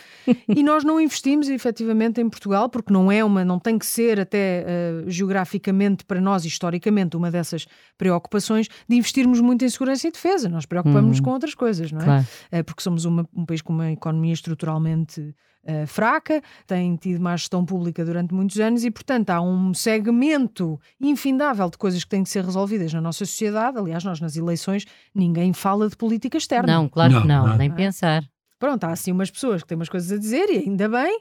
e 0.48 0.62
nós 0.62 0.84
não 0.84 1.00
investimos 1.00 1.48
efetivamente 1.48 2.20
em 2.20 2.28
Portugal, 2.28 2.68
porque 2.68 2.92
não 2.92 3.10
é 3.10 3.24
uma, 3.24 3.44
não 3.44 3.58
tem 3.58 3.76
que 3.76 3.84
ser 3.84 4.20
até 4.20 4.64
uh, 4.64 5.10
geograficamente 5.10 6.04
para 6.04 6.20
nós, 6.20 6.44
historicamente, 6.44 7.16
uma 7.16 7.28
dessas 7.28 7.66
preocupações 7.98 8.68
de 8.88 8.96
investirmos 8.96 9.40
muito 9.40 9.64
em 9.64 9.68
segurança 9.68 10.06
e 10.06 10.12
defesa. 10.12 10.48
Nós 10.48 10.64
preocupamos-nos 10.64 11.18
uhum. 11.18 11.24
com 11.24 11.30
outras 11.32 11.54
coisas, 11.54 11.90
não 11.90 12.00
é? 12.00 12.04
Claro. 12.04 12.26
Uh, 12.52 12.64
porque 12.64 12.82
somos 12.82 13.04
uma, 13.04 13.28
um 13.34 13.44
país 13.44 13.62
com 13.62 13.72
uma 13.72 13.90
economia 13.90 14.32
estruturalmente 14.32 15.34
uh, 15.66 15.86
fraca, 15.86 16.42
tem 16.66 16.96
tido 16.96 17.20
má 17.20 17.36
gestão 17.36 17.64
pública 17.64 18.04
durante 18.04 18.32
muitos 18.32 18.58
anos 18.58 18.84
e, 18.84 18.90
portanto, 18.90 19.30
há 19.30 19.40
um 19.40 19.74
segmento 19.74 20.80
infindável 21.00 21.68
de 21.70 21.78
coisas 21.78 22.02
que 22.04 22.10
têm 22.10 22.22
que 22.22 22.30
ser 22.30 22.44
resolvidas 22.44 22.92
na 22.92 23.00
nossa 23.00 23.24
sociedade. 23.24 23.78
Aliás, 23.78 24.04
nós 24.04 24.20
nas 24.20 24.36
eleições 24.36 24.84
ninguém 25.14 25.52
fala 25.52 25.88
de 25.88 25.96
política 25.96 26.36
externa. 26.38 26.72
Não, 26.72 26.88
claro 26.88 27.12
não, 27.12 27.22
que 27.22 27.28
não, 27.28 27.46
não, 27.48 27.56
nem 27.56 27.70
pensar. 27.70 28.24
Pronto, 28.58 28.84
há 28.84 28.92
assim 28.92 29.12
umas 29.12 29.30
pessoas 29.30 29.62
que 29.62 29.68
têm 29.68 29.76
umas 29.76 29.88
coisas 29.88 30.10
a 30.12 30.18
dizer 30.18 30.48
e 30.48 30.58
ainda 30.58 30.88
bem, 30.88 31.20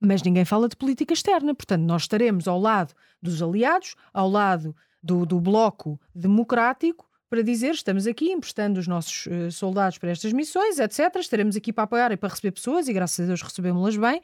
mas 0.00 0.22
ninguém 0.22 0.44
fala 0.44 0.68
de 0.68 0.76
política 0.76 1.12
externa. 1.12 1.54
Portanto, 1.54 1.82
nós 1.82 2.02
estaremos 2.02 2.46
ao 2.46 2.60
lado 2.60 2.94
dos 3.20 3.42
aliados, 3.42 3.94
ao 4.12 4.28
lado 4.28 4.74
do, 5.02 5.26
do 5.26 5.40
bloco 5.40 6.00
democrático 6.14 7.06
para 7.28 7.42
dizer 7.42 7.72
estamos 7.72 8.06
aqui 8.06 8.30
emprestando 8.30 8.78
os 8.78 8.86
nossos 8.86 9.26
uh, 9.26 9.50
soldados 9.50 9.98
para 9.98 10.10
estas 10.10 10.32
missões, 10.32 10.78
etc. 10.78 11.16
Estaremos 11.16 11.56
aqui 11.56 11.72
para 11.72 11.84
apoiar 11.84 12.12
e 12.12 12.16
para 12.16 12.28
receber 12.28 12.52
pessoas 12.52 12.88
e 12.88 12.92
graças 12.92 13.24
a 13.24 13.26
Deus 13.26 13.42
recebemos-las 13.42 13.96
bem. 13.96 14.20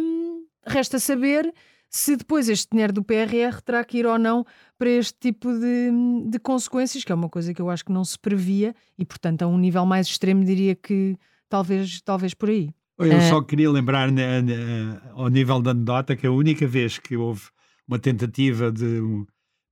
Um, 0.00 0.44
resta 0.66 0.98
saber 0.98 1.52
se 1.88 2.16
depois 2.16 2.48
este 2.48 2.68
dinheiro 2.70 2.92
do 2.92 3.02
PRR 3.02 3.60
terá 3.64 3.84
que 3.84 3.98
ir 3.98 4.06
ou 4.06 4.18
não 4.18 4.44
para 4.78 4.90
este 4.90 5.14
tipo 5.18 5.52
de, 5.52 5.90
de 6.28 6.38
consequências, 6.38 7.04
que 7.04 7.12
é 7.12 7.14
uma 7.14 7.28
coisa 7.28 7.54
que 7.54 7.62
eu 7.62 7.70
acho 7.70 7.84
que 7.84 7.92
não 7.92 8.04
se 8.04 8.18
previa 8.18 8.74
e, 8.98 9.04
portanto, 9.04 9.42
a 9.42 9.46
um 9.46 9.56
nível 9.56 9.86
mais 9.86 10.06
extremo, 10.06 10.44
diria 10.44 10.74
que 10.74 11.16
talvez, 11.48 12.00
talvez 12.02 12.34
por 12.34 12.50
aí. 12.50 12.70
Eu 12.98 13.16
uh... 13.16 13.22
só 13.28 13.42
queria 13.42 13.70
lembrar, 13.70 14.10
né, 14.10 14.42
né, 14.42 15.00
ao 15.12 15.28
nível 15.28 15.60
da 15.60 15.70
anedota, 15.70 16.16
que 16.16 16.26
a 16.26 16.30
única 16.30 16.66
vez 16.66 16.98
que 16.98 17.16
houve 17.16 17.42
uma 17.86 17.98
tentativa 17.98 18.70
de 18.70 19.00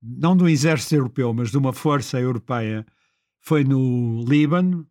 não 0.05 0.37
um 0.37 0.49
exército 0.49 0.95
europeu, 0.95 1.33
mas 1.33 1.51
de 1.51 1.59
uma 1.59 1.73
força 1.73 2.21
europeia, 2.21 2.85
foi 3.41 3.65
no 3.65 4.25
Líbano 4.27 4.87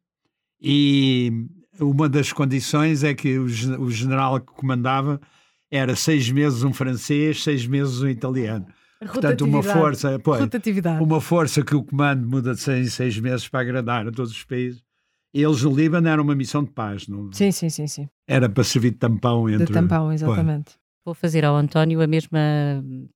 e 0.62 1.48
uma 1.80 2.08
das 2.10 2.32
condições 2.32 3.04
é 3.04 3.14
que 3.14 3.38
o, 3.38 3.46
o 3.46 3.92
general 3.92 4.40
que 4.40 4.54
comandava 4.54 5.20
era 5.72 5.96
seis 5.96 6.30
meses 6.30 6.64
um 6.64 6.74
francês, 6.74 7.44
seis 7.44 7.66
meses 7.66 8.02
um 8.02 8.08
italiano. 8.08 8.66
Portanto, 9.00 9.44
uma 9.44 9.62
força, 9.62 10.18
pois, 10.20 10.42
uma 11.02 11.20
força 11.20 11.62
que 11.62 11.76
o 11.76 11.84
comando 11.84 12.26
muda 12.28 12.54
de 12.54 12.62
seis 12.62 12.88
em 12.88 12.90
seis 12.90 13.20
meses 13.20 13.50
para 13.50 13.60
agradar 13.60 14.08
a 14.08 14.12
todos 14.12 14.32
os 14.32 14.44
países. 14.44 14.82
Eles 15.34 15.64
no 15.64 15.76
Líbano 15.76 16.08
era 16.08 16.22
uma 16.22 16.36
missão 16.36 16.64
de 16.64 16.70
paz, 16.70 17.08
não? 17.08 17.32
Sim, 17.34 17.52
sim, 17.52 17.68
sim, 17.70 17.88
sim. 17.88 18.08
Era 18.28 18.48
para 18.48 18.64
servir 18.64 18.92
de 18.92 18.98
tampão 18.98 19.50
entre. 19.50 19.66
De 19.66 19.74
tampão, 19.74 20.14
exatamente. 20.14 20.76
Vou 21.06 21.14
fazer 21.14 21.44
ao 21.44 21.56
António 21.56 22.02
a 22.02 22.08
mesma 22.08 22.40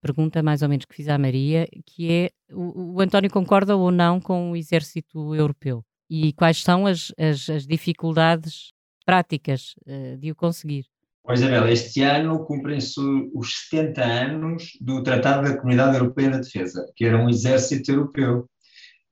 pergunta, 0.01 0.43
mais 0.43 0.61
ou 0.61 0.67
menos, 0.67 0.85
que 0.85 0.95
fiz 0.95 1.07
à 1.07 1.17
Maria, 1.17 1.67
que 1.85 2.11
é: 2.11 2.29
o, 2.51 2.95
o 2.95 3.01
António 3.01 3.31
concorda 3.31 3.77
ou 3.77 3.91
não 3.91 4.19
com 4.19 4.51
o 4.51 4.55
exército 4.57 5.33
europeu? 5.33 5.83
E 6.09 6.33
quais 6.33 6.61
são 6.61 6.85
as, 6.85 7.13
as, 7.17 7.49
as 7.49 7.65
dificuldades 7.65 8.71
práticas 9.05 9.73
uh, 9.85 10.17
de 10.17 10.31
o 10.31 10.35
conseguir? 10.35 10.85
Pois, 11.23 11.39
Isabel, 11.41 11.67
este 11.67 12.03
ano 12.03 12.45
cumprem-se 12.45 13.01
os 13.33 13.67
70 13.69 14.03
anos 14.03 14.71
do 14.81 15.03
Tratado 15.03 15.47
da 15.47 15.57
Comunidade 15.57 15.97
Europeia 15.97 16.31
da 16.31 16.37
Defesa, 16.39 16.89
que 16.95 17.05
era 17.05 17.17
um 17.17 17.29
exército 17.29 17.91
europeu. 17.91 18.49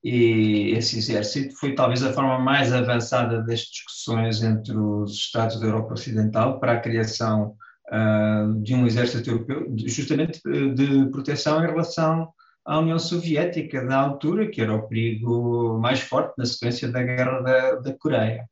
E 0.02 0.72
esse 0.76 0.98
exército 0.98 1.54
foi 1.58 1.74
talvez 1.74 2.02
a 2.02 2.12
forma 2.12 2.38
mais 2.38 2.72
avançada 2.72 3.42
das 3.42 3.60
discussões 3.60 4.42
entre 4.42 4.76
os 4.76 5.12
Estados 5.12 5.58
da 5.60 5.66
Europa 5.66 5.94
Ocidental 5.94 6.60
para 6.60 6.72
a 6.72 6.80
criação 6.80 7.54
uh, 7.92 8.60
de 8.62 8.74
um 8.74 8.86
exército 8.86 9.30
europeu, 9.30 9.72
justamente 9.86 10.40
eh, 10.46 10.68
de 10.74 11.06
proteção 11.10 11.62
em 11.62 11.66
relação 11.66 12.28
à 12.64 12.78
União 12.78 12.98
Soviética 12.98 13.84
da 13.84 13.98
altura, 13.98 14.48
que 14.48 14.60
era 14.60 14.74
o 14.74 14.88
perigo 14.88 15.78
mais 15.78 16.00
forte 16.00 16.34
na 16.38 16.44
sequência 16.44 16.88
da 16.88 17.02
Guerra 17.02 17.40
da, 17.40 17.74
da 17.76 17.92
Coreia. 17.94 18.48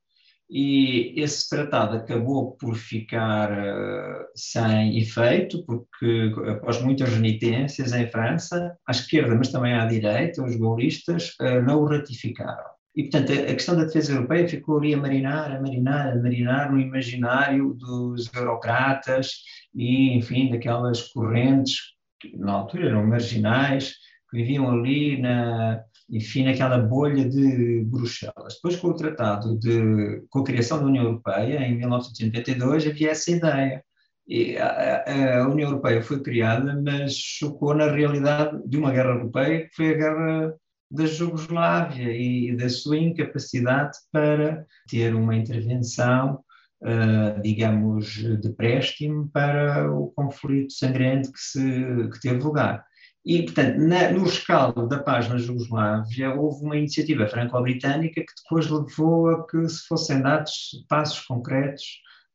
E 0.49 1.19
esse 1.21 1.49
tratado 1.49 1.97
acabou 1.97 2.53
por 2.53 2.77
ficar 2.77 3.51
uh, 3.51 4.27
sem 4.35 4.99
efeito, 4.99 5.65
porque 5.65 6.33
após 6.49 6.81
muitas 6.83 7.09
renitências 7.09 7.93
em 7.93 8.07
França, 8.07 8.77
à 8.87 8.93
esquerda, 8.93 9.35
mas 9.35 9.51
também 9.51 9.75
à 9.75 9.87
direita, 9.87 10.45
os 10.45 10.55
gaullistas 10.55 11.35
uh, 11.41 11.63
não 11.63 11.81
o 11.81 11.87
ratificaram. 11.87 12.74
E, 12.97 13.03
portanto, 13.03 13.33
a, 13.33 13.55
questão 13.55 13.77
da 13.77 13.85
defesa 13.85 14.13
europeia 14.13 14.49
ficou 14.49 14.79
ali 14.79 14.95
a 14.95 14.99
marinar, 14.99 15.51
a 15.51 15.61
marinar, 15.61 16.13
a 16.13 16.17
marinar 16.17 16.73
no 16.73 16.79
imaginário 16.79 17.75
dos 17.75 18.33
eurocratas 18.33 19.33
e, 19.75 20.17
enfim, 20.17 20.51
daquelas 20.51 21.03
correntes 21.09 21.95
que 22.21 22.37
na 22.37 22.53
altura 22.53 22.89
eram 22.89 23.07
marginais, 23.07 23.95
que 24.31 24.37
viviam 24.37 24.71
ali 24.71 25.21
na, 25.21 25.83
enfim, 26.09 26.45
naquela 26.45 26.79
bolha 26.79 27.29
de 27.29 27.85
Bruxelas. 27.85 28.55
Depois, 28.55 28.77
com 28.77 28.89
o 28.89 28.95
tratado 28.95 29.59
de, 29.59 30.23
com 30.31 30.41
a 30.41 30.45
criação 30.45 30.79
da 30.79 30.87
União 30.87 31.05
Europeia, 31.05 31.67
em 31.67 31.77
1992, 31.77 32.87
havia 32.87 33.11
essa 33.11 33.31
ideia. 33.31 33.85
E 34.27 34.57
a, 34.57 35.41
a 35.43 35.49
União 35.49 35.69
Europeia 35.71 36.03
foi 36.03 36.23
criada, 36.23 36.81
mas 36.81 37.15
chocou 37.15 37.75
na 37.75 37.91
realidade 37.91 38.59
de 38.67 38.79
uma 38.79 38.93
guerra 38.93 39.11
europeia, 39.11 39.69
que 39.69 39.75
foi 39.75 39.91
a 39.91 39.97
guerra 39.99 40.55
da 40.95 41.07
Jugoslávia 41.07 42.11
e 42.17 42.57
da 42.57 42.69
sua 42.69 42.97
incapacidade 42.97 43.99
para 44.13 44.65
ter 44.89 45.15
uma 45.15 45.35
intervenção, 45.35 46.41
uh, 46.83 47.43
digamos, 47.43 48.07
de 48.41 48.53
préstimo 48.53 49.29
para 49.31 49.91
o 49.93 50.13
conflito 50.15 50.73
sangrento 50.73 51.33
que, 51.33 51.41
se, 51.41 52.09
que 52.13 52.21
teve 52.21 52.43
lugar. 52.43 52.85
E, 53.27 53.43
portanto, 53.43 53.79
na, 53.79 54.11
no 54.13 54.25
rescaldo 54.25 54.87
da 54.87 54.99
paz 55.03 55.29
na 55.29 55.39
Jugoslávia, 55.39 56.35
houve 56.35 56.65
uma 56.65 56.77
iniciativa 56.77 57.27
franco-britânica 57.27 58.21
que 58.21 58.43
depois 58.43 58.71
levou 58.71 59.31
a 59.31 59.47
que 59.47 59.69
se 59.69 59.87
fossem 59.87 60.21
dados 60.21 60.85
passos 60.89 61.21
concretos 61.21 61.83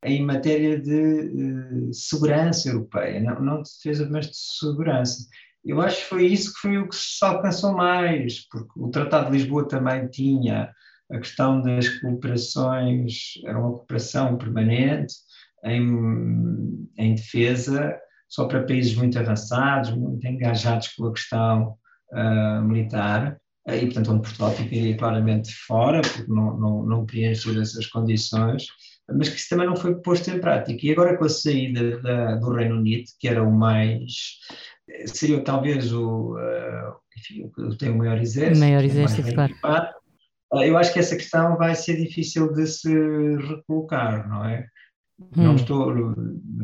em 0.04 0.26
matéria 0.26 0.80
de 0.82 1.90
uh, 1.90 1.94
segurança 1.94 2.70
europeia, 2.70 3.20
não, 3.22 3.40
não 3.42 3.62
de 3.62 3.70
defesa, 3.70 4.10
mas 4.10 4.28
de 4.28 4.38
segurança. 4.38 5.28
Eu 5.66 5.82
acho 5.82 5.98
que 5.98 6.10
foi 6.10 6.26
isso 6.26 6.54
que 6.54 6.60
foi 6.62 6.78
o 6.78 6.88
que 6.88 6.96
se 6.96 7.24
alcançou 7.24 7.74
mais, 7.74 8.48
porque 8.48 8.72
o 8.78 8.90
Tratado 8.90 9.32
de 9.32 9.38
Lisboa 9.38 9.68
também 9.68 10.08
tinha 10.08 10.72
a 11.12 11.18
questão 11.18 11.62
das 11.62 11.90
cooperações, 12.00 13.34
era 13.46 13.60
uma 13.60 13.72
cooperação 13.72 14.38
permanente 14.38 15.14
em, 15.66 16.88
em 16.98 17.16
defesa, 17.16 17.98
só 18.28 18.46
para 18.46 18.64
países 18.64 18.96
muito 18.96 19.18
avançados, 19.18 19.90
muito 19.92 20.26
engajados 20.26 20.90
com 20.90 21.08
a 21.08 21.14
questão 21.14 21.76
uh, 22.14 22.62
militar, 22.64 23.38
e 23.68 23.86
portanto 23.86 24.12
onde 24.12 24.22
Portugal 24.22 24.52
ficaria 24.52 24.98
claramente 24.98 25.54
fora, 25.68 26.02
porque 26.02 26.32
não, 26.32 26.58
não, 26.58 26.86
não 26.86 27.06
preencher 27.06 27.60
essas 27.60 27.88
condições, 27.88 28.68
mas 29.12 29.30
que 29.30 29.36
isso 29.38 29.50
também 29.50 29.68
não 29.68 29.76
foi 29.76 29.96
posto 30.02 30.30
em 30.30 30.40
prática. 30.40 30.80
E 30.86 30.92
agora 30.92 31.18
com 31.18 31.26
a 31.26 31.30
saída 31.30 32.00
da, 32.02 32.36
do 32.36 32.54
Reino 32.54 32.78
Unido, 32.78 33.06
que 33.20 33.28
era 33.28 33.44
o 33.44 33.52
mais 33.52 34.38
seria 35.06 35.44
talvez 35.44 35.94
o, 35.94 36.36
uh, 36.36 36.96
enfim, 37.18 37.44
o 37.44 37.52
que 37.52 37.78
tem 37.78 37.90
o 37.90 37.98
maior 37.98 38.20
exército. 38.20 38.58
O 38.58 38.60
maior 38.60 38.84
exército, 38.84 39.34
claro. 39.62 39.90
Uh, 40.54 40.62
eu 40.64 40.78
acho 40.78 40.92
que 40.92 41.00
essa 41.00 41.16
questão 41.16 41.58
vai 41.58 41.76
ser 41.76 41.98
difícil 41.98 42.52
de 42.54 42.66
se 42.66 42.90
recolocar, 43.38 44.28
não 44.28 44.46
é? 44.46 44.68
Hum. 45.20 45.44
Não 45.44 45.56
estou, 45.56 45.94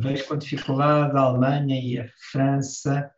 vejo 0.02 0.28
com 0.28 0.38
dificuldade 0.38 1.16
a 1.16 1.22
Alemanha 1.22 1.80
e 1.80 2.00
a 2.00 2.08
França, 2.32 3.12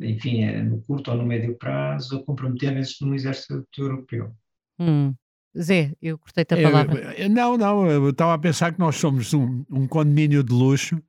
enfim, 0.00 0.44
é 0.44 0.62
no 0.62 0.80
curto 0.82 1.10
ou 1.10 1.16
no 1.16 1.26
médio 1.26 1.56
prazo, 1.56 2.24
comprometerem-se 2.24 3.04
num 3.04 3.14
exército 3.14 3.66
europeu. 3.76 4.32
Hum. 4.78 5.14
Zé, 5.60 5.92
eu 6.00 6.18
cortei-te 6.18 6.54
a 6.54 6.62
palavra. 6.62 7.14
Eu, 7.14 7.28
não, 7.28 7.56
não, 7.56 7.86
eu 7.86 8.10
estava 8.10 8.34
a 8.34 8.38
pensar 8.38 8.72
que 8.72 8.78
nós 8.78 8.96
somos 8.96 9.34
um, 9.34 9.64
um 9.70 9.88
condomínio 9.88 10.44
de 10.44 10.52
luxo 10.52 11.02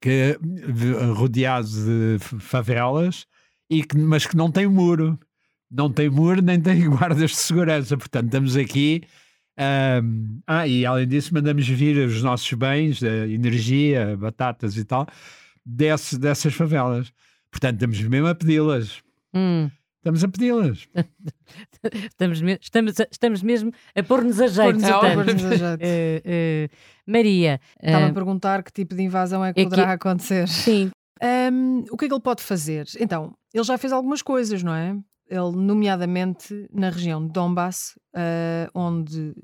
que 0.00 0.38
rodeado 1.14 1.68
de 1.68 2.18
favelas 2.18 3.26
e 3.70 3.82
que, 3.82 3.96
mas 3.98 4.26
que 4.26 4.36
não 4.36 4.50
tem 4.50 4.66
muro. 4.66 5.18
Não 5.70 5.92
tem 5.92 6.08
muro 6.08 6.40
nem 6.40 6.60
tem 6.60 6.88
guardas 6.90 7.30
de 7.30 7.36
segurança. 7.36 7.96
Portanto 7.96 8.26
estamos 8.26 8.56
aqui 8.56 9.02
um, 9.58 10.40
ah 10.46 10.68
e 10.68 10.86
além 10.86 11.08
disso 11.08 11.34
mandamos 11.34 11.66
vir 11.66 11.98
os 12.06 12.22
nossos 12.22 12.52
bens 12.52 13.02
energia 13.02 14.16
batatas 14.16 14.76
e 14.76 14.84
tal 14.84 15.06
desse, 15.64 16.18
dessas 16.18 16.54
favelas. 16.54 17.12
Portanto 17.50 17.74
estamos 17.74 18.00
mesmo 18.00 18.28
a 18.28 18.34
pedi-las. 18.34 19.02
Hum. 19.34 19.70
Estamos 20.08 20.24
a 20.24 20.28
pedi-las. 20.28 20.88
estamos, 22.08 22.40
estamos, 22.62 22.94
estamos 23.10 23.42
mesmo 23.42 23.72
a 23.94 24.02
pôr-nos 24.02 24.40
a 24.40 24.46
jeito. 24.46 24.80
Pôr-nos 24.80 25.44
a 25.44 25.56
jeito. 25.56 25.82
Uh, 25.82 26.24
uh, 26.24 26.68
Maria. 27.06 27.60
Estava 27.82 28.06
uh, 28.06 28.08
a 28.08 28.12
perguntar 28.14 28.62
que 28.62 28.72
tipo 28.72 28.94
de 28.94 29.02
invasão 29.02 29.44
é 29.44 29.52
que 29.52 29.60
é 29.60 29.64
poderá 29.64 29.86
que... 29.86 29.92
acontecer. 29.92 30.48
Sim. 30.48 30.90
Um, 31.20 31.80
o 31.90 31.96
que 31.96 32.04
é 32.04 32.08
que 32.08 32.14
ele 32.14 32.22
pode 32.22 32.44
fazer? 32.44 32.86
Então, 33.00 33.34
ele 33.52 33.64
já 33.64 33.76
fez 33.76 33.92
algumas 33.92 34.22
coisas, 34.22 34.62
não 34.62 34.72
é? 34.72 34.96
Ele, 35.28 35.50
nomeadamente 35.56 36.68
na 36.72 36.90
região 36.90 37.26
de 37.26 37.32
Donbass, 37.32 37.98
onde 38.72 39.34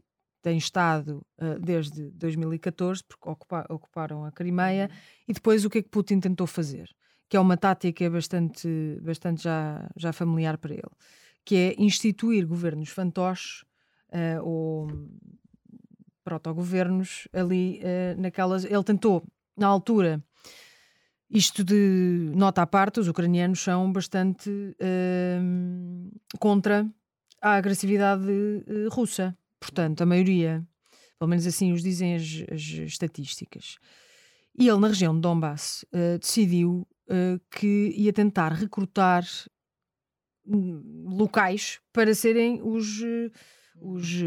tem 0.40 0.56
estado 0.56 1.26
desde 1.60 2.12
2014, 2.12 3.02
porque 3.02 3.28
ocupa, 3.28 3.66
ocuparam 3.68 4.24
a 4.24 4.30
Crimeia, 4.30 4.88
e 5.26 5.32
depois 5.32 5.64
o 5.64 5.68
que 5.68 5.78
é 5.78 5.82
que 5.82 5.88
Putin 5.88 6.20
tentou 6.20 6.46
fazer? 6.46 6.88
Que 7.28 7.36
é 7.36 7.40
uma 7.40 7.56
tática 7.56 8.08
bastante, 8.10 8.68
bastante 9.02 9.42
já, 9.42 9.88
já 9.96 10.12
familiar 10.12 10.58
para 10.58 10.74
ele, 10.74 10.82
que 11.44 11.56
é 11.56 11.74
instituir 11.78 12.46
governos 12.46 12.90
fantoches 12.90 13.64
uh, 14.10 14.42
ou 14.42 14.88
protogovernos 16.22 17.28
ali 17.32 17.80
uh, 17.80 18.20
naquelas. 18.20 18.64
Ele 18.64 18.84
tentou 18.84 19.26
na 19.56 19.66
altura, 19.66 20.22
isto 21.30 21.64
de 21.64 22.30
nota 22.34 22.62
à 22.62 22.66
parte, 22.66 23.00
os 23.00 23.08
ucranianos 23.08 23.60
são 23.60 23.90
bastante 23.92 24.50
uh, 24.50 26.18
contra 26.38 26.88
a 27.40 27.54
agressividade 27.54 28.26
uh, 28.26 28.88
russa. 28.90 29.36
Portanto, 29.60 30.02
a 30.02 30.06
maioria, 30.06 30.66
pelo 31.18 31.28
menos 31.28 31.46
assim 31.46 31.72
os 31.72 31.82
dizem 31.82 32.14
as, 32.14 32.44
as 32.50 32.60
estatísticas. 32.60 33.76
E 34.58 34.68
ele, 34.68 34.78
na 34.78 34.88
região 34.88 35.14
de 35.14 35.20
Donbass, 35.20 35.84
uh, 35.92 36.18
decidiu 36.18 36.86
que 37.50 37.92
ia 37.96 38.12
tentar 38.12 38.52
recrutar 38.52 39.24
hum, 40.46 41.06
locais 41.08 41.80
para 41.92 42.14
serem 42.14 42.60
os, 42.62 43.02
os, 43.80 44.22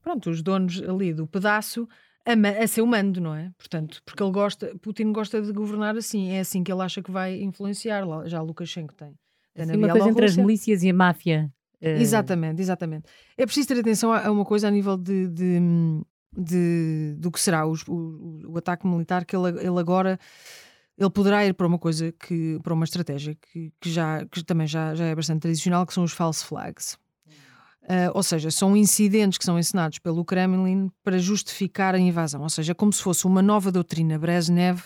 pronto, 0.00 0.30
os 0.30 0.42
donos 0.42 0.82
ali 0.82 1.12
do 1.12 1.26
pedaço 1.26 1.88
a, 2.24 2.62
a 2.62 2.66
seu 2.66 2.86
mando, 2.86 3.20
não 3.20 3.34
é? 3.34 3.50
Portanto, 3.58 4.00
porque 4.04 4.22
ele 4.22 4.32
gosta, 4.32 4.76
Putin 4.80 5.12
gosta 5.12 5.42
de 5.42 5.52
governar 5.52 5.96
assim, 5.96 6.30
é 6.30 6.40
assim 6.40 6.62
que 6.62 6.72
ele 6.72 6.82
acha 6.82 7.02
que 7.02 7.10
vai 7.10 7.40
influenciar, 7.40 8.04
já 8.26 8.40
Lukashenko 8.40 8.94
tem. 8.94 9.14
assim, 9.56 9.76
uma 9.76 9.88
coisa 9.88 10.08
entre 10.08 10.24
as 10.24 10.36
milícias 10.36 10.82
e 10.82 10.90
a 10.90 10.94
máfia. 10.94 11.52
Exatamente, 11.80 12.62
exatamente. 12.62 13.06
É 13.36 13.44
preciso 13.44 13.68
ter 13.68 13.80
atenção 13.80 14.12
a, 14.12 14.30
uma 14.30 14.44
coisa 14.44 14.68
a 14.68 14.70
nível 14.70 14.96
de, 14.96 15.26
de, 15.26 15.58
de 16.36 17.16
do 17.18 17.30
que 17.30 17.40
será 17.40 17.66
o, 17.66 17.74
o, 17.88 18.52
o, 18.52 18.58
ataque 18.58 18.86
militar, 18.86 19.24
que 19.24 19.34
ele, 19.34 19.48
ele 19.58 19.80
agora 19.80 20.16
ele 20.98 21.10
poderá 21.10 21.44
ir 21.46 21.54
para 21.54 21.66
uma 21.66 21.78
coisa 21.78 22.12
que 22.12 22.58
para 22.62 22.74
uma 22.74 22.84
estratégia 22.84 23.34
que, 23.34 23.72
que 23.80 23.90
já 23.90 24.24
que 24.26 24.44
também 24.44 24.66
já, 24.66 24.94
já 24.94 25.06
é 25.06 25.14
bastante 25.14 25.40
tradicional, 25.40 25.86
que 25.86 25.94
são 25.94 26.04
os 26.04 26.12
false 26.12 26.44
flags. 26.44 26.96
Uh, 27.82 28.14
ou 28.14 28.22
seja, 28.22 28.48
são 28.48 28.76
incidentes 28.76 29.36
que 29.36 29.44
são 29.44 29.58
ensinados 29.58 29.98
pelo 29.98 30.24
Kremlin 30.24 30.88
para 31.02 31.18
justificar 31.18 31.96
a 31.96 31.98
invasão, 31.98 32.42
ou 32.42 32.48
seja, 32.48 32.76
como 32.76 32.92
se 32.92 33.02
fosse 33.02 33.26
uma 33.26 33.42
nova 33.42 33.72
doutrina 33.72 34.16
Brezhnev, 34.20 34.82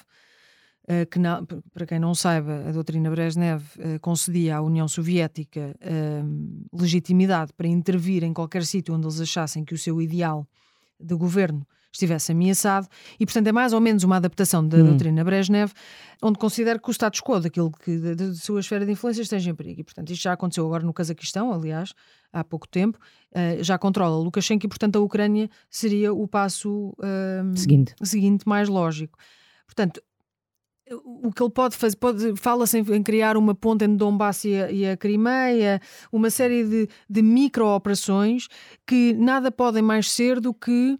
uh, 0.89 1.05
que 1.11 1.19
na, 1.19 1.43
para 1.75 1.85
quem 1.85 1.99
não 1.99 2.15
saiba, 2.15 2.67
a 2.67 2.73
doutrina 2.73 3.11
Brezhnev 3.11 3.63
uh, 3.77 4.01
concedia 4.01 4.57
à 4.57 4.63
União 4.63 4.89
Soviética 4.89 5.77
legitimidade 6.73 7.53
para 7.53 7.69
intervir 7.69 8.25
em 8.25 8.33
qualquer 8.33 8.65
sítio 8.65 8.95
onde 8.95 9.05
eles 9.07 9.21
achassem 9.21 9.63
que 9.63 9.75
o 9.75 9.79
seu 9.79 10.01
ideal 10.01 10.49
de 10.99 11.15
governo 11.15 11.67
estivesse 11.97 12.33
ameaçado, 12.33 12.89
e 13.19 13.27
portanto 13.27 13.47
é 13.47 13.53
mais 13.53 13.73
ou 13.73 13.81
menos 13.81 14.05
uma 14.05 14.17
adaptação 14.17 14.67
da 14.67 14.79
hum. 14.79 14.85
doutrina 14.85 15.25
Brezhnev, 15.25 15.73
onde 16.23 16.39
considera 16.39 16.79
que 16.79 16.89
o 16.89 16.93
status 16.93 17.21
quo 17.21 17.41
daquilo 17.41 17.71
que 17.71 17.99
da, 18.15 18.35
sua 18.35 18.61
esfera 18.61 18.87
de 18.87 18.93
influência 18.93 19.23
esteja 19.23 19.51
em 19.51 19.55
perigo. 19.55 19.81
E 19.81 19.85
portanto 19.85 20.11
isto 20.11 20.23
já 20.23 20.33
aconteceu 20.33 20.65
agora 20.65 20.85
no 20.85 20.93
Cazaquistão, 20.93 21.53
aliás, 21.53 21.93
há 22.33 22.45
pouco 22.45 22.69
tempo, 22.69 22.99
uh, 23.33 23.63
já 23.63 23.79
controla 23.79 24.17
Lukashenko 24.23 24.67
e 24.67 24.69
portanto 24.69 24.97
a 24.97 25.01
Ucrânia 25.01 25.51
seria 25.71 26.13
o 26.13 26.27
passo 26.27 26.95
uh, 26.99 27.57
seguinte. 27.57 27.95
seguinte 28.03 28.47
mais 28.47 28.69
lógico. 28.69 29.19
Portanto, 29.67 30.01
o 30.91 31.33
que 31.33 31.43
ele 31.43 31.51
pode 31.51 31.77
fazer, 31.77 31.97
pode, 31.97 32.37
fala-se 32.37 32.79
em, 32.79 32.95
em, 32.95 33.03
criar 33.03 33.37
uma 33.37 33.55
ponte 33.55 33.85
entre 33.85 33.97
Donbass 33.97 34.45
e 34.45 34.55
a, 34.55 34.71
e 34.71 34.89
a 34.89 34.97
Crimeia, 34.97 35.81
uma 36.13 36.31
série 36.31 36.65
de, 36.65 36.89
de 37.11 37.23
micro-operações 37.23 38.47
que 38.87 39.13
nada 39.15 39.51
podem 39.51 39.83
mais 39.83 40.11
ser 40.11 40.41
do 40.41 40.55
que 40.55 40.99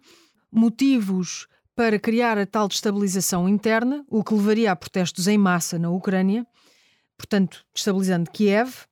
motivos 0.57 1.47
para 1.75 1.99
criar 1.99 2.37
a 2.37 2.45
tal 2.45 2.67
destabilização 2.67 3.47
interna, 3.47 4.03
o 4.09 4.23
que 4.23 4.33
levaria 4.33 4.71
a 4.71 4.75
protestos 4.75 5.27
em 5.27 5.37
massa 5.37 5.77
na 5.77 5.89
Ucrânia, 5.89 6.45
portanto, 7.17 7.65
destabilizando 7.73 8.31
Kiev, 8.31 8.85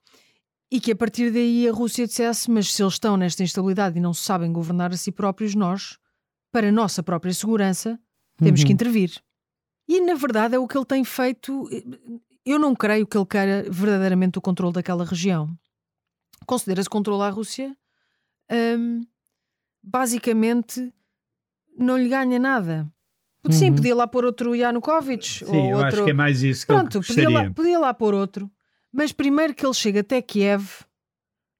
e 0.71 0.79
que 0.79 0.91
a 0.91 0.95
partir 0.95 1.31
daí 1.31 1.67
a 1.67 1.71
Rússia 1.71 2.05
dissesse: 2.05 2.49
Mas 2.49 2.73
se 2.73 2.83
eles 2.83 2.93
estão 2.93 3.17
nesta 3.17 3.43
instabilidade 3.43 3.97
e 3.97 4.01
não 4.01 4.13
sabem 4.13 4.51
governar 4.51 4.91
a 4.91 4.97
si 4.97 5.11
próprios, 5.11 5.55
nós, 5.55 5.97
para 6.51 6.69
a 6.69 6.71
nossa 6.71 7.01
própria 7.01 7.33
segurança, 7.33 7.99
temos 8.37 8.61
uhum. 8.61 8.67
que 8.67 8.73
intervir. 8.73 9.11
E 9.87 10.01
na 10.01 10.15
verdade 10.15 10.55
é 10.55 10.59
o 10.59 10.67
que 10.67 10.77
ele 10.77 10.85
tem 10.85 11.03
feito. 11.03 11.67
Eu 12.45 12.59
não 12.59 12.75
creio 12.75 13.07
que 13.07 13.17
ele 13.17 13.25
queira 13.25 13.65
verdadeiramente 13.69 14.37
o 14.37 14.41
controle 14.41 14.73
daquela 14.73 15.05
região. 15.05 15.49
Considera-se 16.45 16.89
controlar 16.89 17.27
a 17.27 17.31
Rússia 17.31 17.75
hum, 18.51 19.01
basicamente 19.81 20.93
não 21.77 21.97
lhe 21.97 22.09
ganha 22.09 22.39
nada. 22.39 22.87
Sim, 23.51 23.69
uhum. 23.69 23.75
podia 23.75 23.95
lá 23.95 24.07
pôr 24.07 24.25
outro 24.25 24.55
Yanukovych. 24.55 25.45
Sim, 25.45 25.45
ou 25.45 25.55
eu 25.55 25.77
outro... 25.77 25.87
acho 25.87 26.03
que 26.03 26.09
é 26.09 26.13
mais 26.13 26.41
isso 26.41 26.61
que 26.65 26.73
Pronto, 26.73 26.97
eu 26.97 27.01
podia 27.03 27.29
lá, 27.29 27.51
podia 27.51 27.79
lá 27.79 27.93
pôr 27.93 28.13
outro. 28.13 28.49
Mas 28.91 29.11
primeiro 29.11 29.53
que 29.53 29.65
ele 29.65 29.73
chegue 29.73 29.99
até 29.99 30.21
Kiev, 30.21 30.83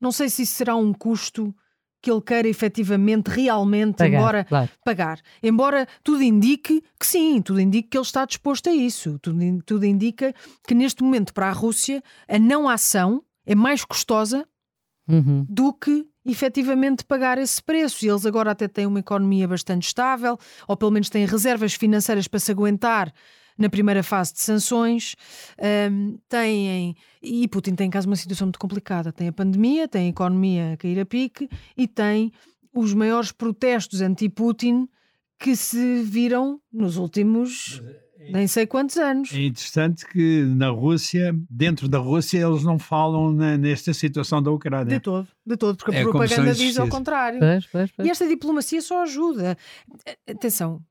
não 0.02 0.12
sei 0.12 0.30
se 0.30 0.44
isso 0.44 0.54
será 0.54 0.76
um 0.76 0.94
custo 0.94 1.54
que 2.02 2.12
ele 2.12 2.22
queira 2.22 2.48
efetivamente, 2.48 3.28
realmente, 3.30 3.98
pagar, 3.98 4.18
embora 4.18 4.44
claro. 4.46 4.70
pagar. 4.86 5.20
Embora 5.42 5.88
tudo 6.04 6.22
indique 6.22 6.84
que 7.00 7.06
sim, 7.06 7.42
tudo 7.42 7.60
indique 7.60 7.90
que 7.90 7.98
ele 7.98 8.04
está 8.04 8.26
disposto 8.26 8.70
a 8.70 8.74
isso. 8.74 9.18
Tudo, 9.20 9.40
tudo 9.66 9.86
indica 9.86 10.34
que 10.68 10.76
neste 10.76 11.04
momento, 11.04 11.34
para 11.34 11.48
a 11.48 11.52
Rússia, 11.52 12.04
a 12.28 12.38
não 12.38 12.70
ação 12.70 13.24
é 13.46 13.56
mais 13.56 13.84
custosa 13.84 14.48
uhum. 15.08 15.46
do 15.50 15.74
que 15.74 16.06
efetivamente 16.26 17.06
pagar 17.06 17.38
esse 17.38 17.62
preço. 17.62 18.06
E 18.06 18.10
eles 18.10 18.26
agora 18.26 18.52
até 18.52 18.68
têm 18.68 18.86
uma 18.86 19.00
economia 19.00 19.48
bastante 19.48 19.88
estável, 19.88 20.38
ou 20.68 20.76
pelo 20.76 20.92
menos 20.92 21.10
têm 21.10 21.26
reservas 21.26 21.74
financeiras 21.74 22.28
para 22.28 22.40
se 22.40 22.52
aguentar 22.52 23.14
na 23.58 23.70
primeira 23.70 24.04
fase 24.04 24.34
de 24.34 24.42
sanções. 24.42 25.16
Um, 25.92 26.18
têm, 26.28 26.96
e 27.22 27.48
Putin 27.48 27.76
tem 27.76 27.88
em 27.88 27.90
casa 27.90 28.08
uma 28.08 28.16
situação 28.16 28.48
muito 28.48 28.60
complicada. 28.60 29.12
Tem 29.12 29.28
a 29.28 29.34
pandemia, 29.34 29.88
tem 29.88 30.08
a 30.08 30.10
economia 30.10 30.74
a 30.74 30.78
cair 30.78 31.00
a 31.00 31.06
pique 31.06 31.50
e 31.78 31.88
tem 31.88 32.32
os 32.74 32.94
maiores 32.94 33.32
protestos 33.32 34.02
anti-Putin 34.02 34.90
que 35.40 35.56
se 35.56 36.02
viram 36.02 36.60
nos 36.72 36.98
últimos 36.98 37.82
nem 38.32 38.48
sei 38.48 38.66
quantos 38.66 38.98
anos. 38.98 39.34
É 39.34 39.42
interessante 39.42 40.06
que 40.06 40.44
na 40.44 40.70
Rússia, 40.70 41.36
dentro 41.50 41.88
da 41.88 41.98
Rússia, 41.98 42.40
eles 42.46 42.64
não 42.64 42.80
falam 42.80 43.32
na, 43.32 43.58
nesta 43.58 43.94
situação 43.94 44.42
da 44.42 44.52
Ucrânia. 44.52 44.86
De 44.86 45.00
todo, 45.00 45.28
de 45.46 45.58
todo, 45.58 45.78
porque 45.78 45.96
a 45.96 46.00
é 46.00 46.04
propaganda 46.04 46.54
diz 46.54 46.78
ao 46.78 46.88
contrário. 46.88 47.40
Pois, 47.40 47.66
pois, 47.68 47.92
pois. 47.92 48.08
E 48.08 48.12
esta 48.12 48.28
diplomacia 48.28 48.82
só 48.82 49.04
ajuda. 49.04 49.58
Atenção, 50.30 50.82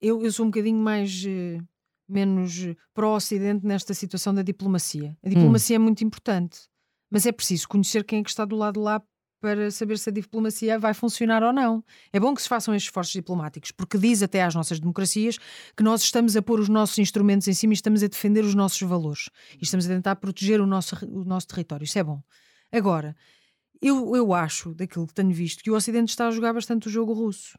eu, 0.00 0.22
eu 0.22 0.32
sou 0.32 0.46
um 0.46 0.50
bocadinho 0.50 0.78
mais. 0.78 1.24
Uh, 1.24 1.62
menos 2.10 2.66
pró-Ocidente 2.92 3.64
nesta 3.64 3.94
situação 3.94 4.34
da 4.34 4.42
diplomacia. 4.42 5.16
A 5.22 5.28
diplomacia 5.28 5.78
hum. 5.78 5.82
é 5.82 5.84
muito 5.84 6.04
importante, 6.04 6.68
mas 7.08 7.24
é 7.24 7.32
preciso 7.32 7.68
conhecer 7.68 8.04
quem 8.04 8.18
é 8.18 8.22
que 8.22 8.30
está 8.30 8.44
do 8.44 8.56
lado 8.56 8.74
de 8.74 8.80
lá 8.80 9.00
para 9.40 9.70
saber 9.70 9.98
se 9.98 10.10
a 10.10 10.12
diplomacia 10.12 10.78
vai 10.78 10.92
funcionar 10.92 11.42
ou 11.42 11.52
não. 11.52 11.82
É 12.12 12.20
bom 12.20 12.34
que 12.34 12.42
se 12.42 12.48
façam 12.48 12.74
estes 12.74 12.88
esforços 12.88 13.12
diplomáticos, 13.12 13.70
porque 13.70 13.96
diz 13.96 14.22
até 14.22 14.42
às 14.42 14.54
nossas 14.54 14.78
democracias 14.78 15.38
que 15.76 15.82
nós 15.82 16.02
estamos 16.02 16.36
a 16.36 16.42
pôr 16.42 16.60
os 16.60 16.68
nossos 16.68 16.98
instrumentos 16.98 17.48
em 17.48 17.54
cima 17.54 17.72
e 17.72 17.74
estamos 17.74 18.02
a 18.02 18.06
defender 18.06 18.44
os 18.44 18.54
nossos 18.54 18.80
valores 18.82 19.30
e 19.60 19.64
estamos 19.64 19.86
a 19.86 19.88
tentar 19.88 20.16
proteger 20.16 20.60
o 20.60 20.66
nosso, 20.66 20.94
o 21.06 21.24
nosso 21.24 21.46
território. 21.46 21.84
Isso 21.84 21.98
é 21.98 22.04
bom. 22.04 22.22
Agora, 22.70 23.16
eu, 23.80 24.14
eu 24.14 24.34
acho, 24.34 24.74
daquilo 24.74 25.06
que 25.06 25.14
tenho 25.14 25.32
visto, 25.32 25.62
que 25.64 25.70
o 25.70 25.74
Ocidente 25.74 26.10
está 26.10 26.28
a 26.28 26.30
jogar 26.30 26.52
bastante 26.52 26.88
o 26.88 26.90
jogo 26.90 27.12
russo 27.12 27.58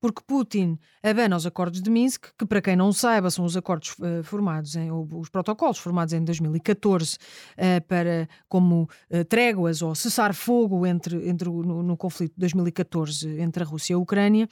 porque 0.00 0.22
Putin 0.26 0.78
abana 1.02 1.36
os 1.36 1.46
acordos 1.46 1.80
de 1.80 1.90
Minsk, 1.90 2.26
que 2.36 2.46
para 2.46 2.60
quem 2.60 2.76
não 2.76 2.92
saiba 2.92 3.30
são 3.30 3.44
os 3.44 3.56
acordos 3.56 3.94
uh, 3.98 4.22
formados 4.22 4.76
em, 4.76 4.90
ou 4.90 5.08
os 5.14 5.28
protocolos 5.28 5.78
formados 5.78 6.12
em 6.12 6.22
2014 6.22 7.16
uh, 7.16 7.18
eh, 7.56 7.80
para 7.80 8.28
como 8.48 8.88
uh, 9.10 9.24
tréguas 9.24 9.82
ou 9.82 9.94
cessar 9.94 10.34
fogo 10.34 10.86
entre, 10.86 11.28
entre 11.28 11.48
o, 11.48 11.62
no, 11.62 11.82
no, 11.82 11.96
conflito 11.96 12.32
de 12.34 12.40
2014 12.40 13.40
entre 13.40 13.62
a 13.62 13.66
Rússia 13.66 13.92
e 13.92 13.96
a 13.96 13.98
Ucrânia, 13.98 14.48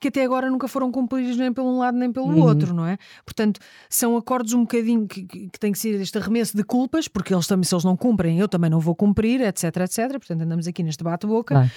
que 0.00 0.08
até 0.08 0.24
agora 0.24 0.50
nunca 0.50 0.68
foram 0.68 0.90
cumpridos 0.90 1.36
nem 1.36 1.52
pelo 1.52 1.68
um 1.68 1.78
lado 1.78 1.96
nem 1.96 2.12
pelo 2.12 2.28
uhum. 2.28 2.42
outro, 2.42 2.72
não 2.72 2.86
é? 2.86 2.96
Portanto, 3.24 3.60
são 3.90 4.16
acordos 4.16 4.52
um 4.52 4.62
bocadinho 4.62 5.06
que, 5.06 5.24
que, 5.24 5.48
que 5.50 5.58
tem 5.58 5.72
que 5.72 5.78
ser 5.78 6.00
este 6.00 6.16
arremesso 6.18 6.56
de 6.56 6.62
culpas, 6.62 7.08
porque 7.08 7.34
eles 7.34 7.46
também, 7.46 7.64
se 7.64 7.74
eles 7.74 7.84
não 7.84 7.96
cumprem, 7.96 8.38
eu 8.38 8.48
também 8.48 8.70
não 8.70 8.80
vou 8.80 8.94
cumprir, 8.94 9.40
etc, 9.40 9.64
etc. 9.78 10.10
Portanto, 10.12 10.42
andamos 10.42 10.66
aqui 10.66 10.82
neste 10.82 11.02
bate-boca. 11.02 11.70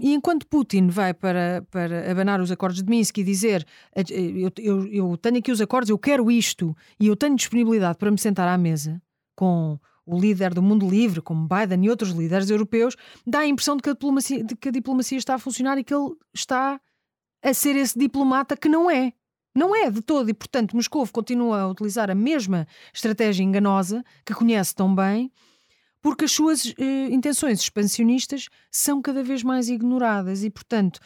e 0.00 0.14
enquanto 0.14 0.46
Putin 0.46 0.88
vai 0.88 1.12
para, 1.12 1.62
para 1.70 1.99
abanar 2.08 2.40
os 2.40 2.50
acordos 2.50 2.82
de 2.82 2.88
Minsk 2.88 3.18
e 3.18 3.24
dizer 3.24 3.66
eu, 3.94 4.50
eu, 4.58 4.86
eu 4.86 5.16
tenho 5.16 5.38
aqui 5.38 5.50
os 5.50 5.60
acordos, 5.60 5.90
eu 5.90 5.98
quero 5.98 6.30
isto 6.30 6.76
e 6.98 7.06
eu 7.06 7.16
tenho 7.16 7.36
disponibilidade 7.36 7.98
para 7.98 8.10
me 8.10 8.18
sentar 8.18 8.48
à 8.48 8.56
mesa 8.56 9.02
com 9.34 9.78
o 10.06 10.18
líder 10.18 10.52
do 10.52 10.62
mundo 10.62 10.88
livre, 10.88 11.20
como 11.20 11.46
Biden 11.46 11.84
e 11.84 11.90
outros 11.90 12.10
líderes 12.10 12.50
europeus, 12.50 12.96
dá 13.26 13.40
a 13.40 13.46
impressão 13.46 13.76
de 13.76 13.82
que 13.82 13.90
a 13.90 13.92
diplomacia, 13.92 14.42
de 14.42 14.56
que 14.56 14.68
a 14.68 14.72
diplomacia 14.72 15.18
está 15.18 15.34
a 15.34 15.38
funcionar 15.38 15.78
e 15.78 15.84
que 15.84 15.94
ele 15.94 16.10
está 16.34 16.80
a 17.42 17.54
ser 17.54 17.76
esse 17.76 17.98
diplomata 17.98 18.56
que 18.56 18.68
não 18.68 18.90
é. 18.90 19.12
Não 19.54 19.74
é 19.74 19.90
de 19.90 20.00
todo, 20.00 20.30
e 20.30 20.34
portanto 20.34 20.76
Moscou 20.76 21.06
continua 21.08 21.60
a 21.60 21.68
utilizar 21.68 22.10
a 22.10 22.14
mesma 22.14 22.66
estratégia 22.94 23.42
enganosa 23.42 24.04
que 24.24 24.34
conhece 24.34 24.74
tão 24.74 24.94
bem 24.94 25.30
porque 26.02 26.24
as 26.24 26.32
suas 26.32 26.74
eh, 26.78 27.08
intenções 27.10 27.60
expansionistas 27.60 28.48
são 28.70 29.02
cada 29.02 29.22
vez 29.22 29.42
mais 29.42 29.68
ignoradas 29.68 30.42
e, 30.42 30.50
portanto, 30.50 31.00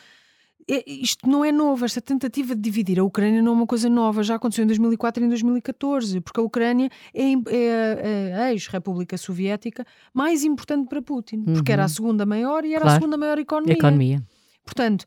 isto 0.86 1.28
não 1.28 1.44
é 1.44 1.52
novo, 1.52 1.84
esta 1.84 2.00
tentativa 2.00 2.54
de 2.54 2.60
dividir 2.60 2.98
a 2.98 3.04
Ucrânia 3.04 3.42
não 3.42 3.52
é 3.52 3.54
uma 3.54 3.66
coisa 3.66 3.88
nova, 3.88 4.22
já 4.22 4.36
aconteceu 4.36 4.64
em 4.64 4.66
2004 4.66 5.22
e 5.22 5.26
em 5.26 5.28
2014, 5.28 6.20
porque 6.20 6.40
a 6.40 6.42
Ucrânia 6.42 6.90
é, 7.12 7.32
é 7.50 8.34
a 8.34 8.52
ex-República 8.52 9.16
Soviética 9.16 9.86
mais 10.12 10.44
importante 10.44 10.88
para 10.88 11.02
Putin, 11.02 11.44
uhum. 11.46 11.54
porque 11.54 11.72
era 11.72 11.82
a 11.82 11.84
uhum. 11.84 11.88
segunda 11.88 12.26
maior 12.26 12.64
e 12.64 12.72
era 12.72 12.82
claro. 12.82 12.96
a 12.96 13.00
segunda 13.00 13.16
maior 13.18 13.38
economia. 13.38 13.74
economia. 13.74 14.22
Portanto, 14.64 15.04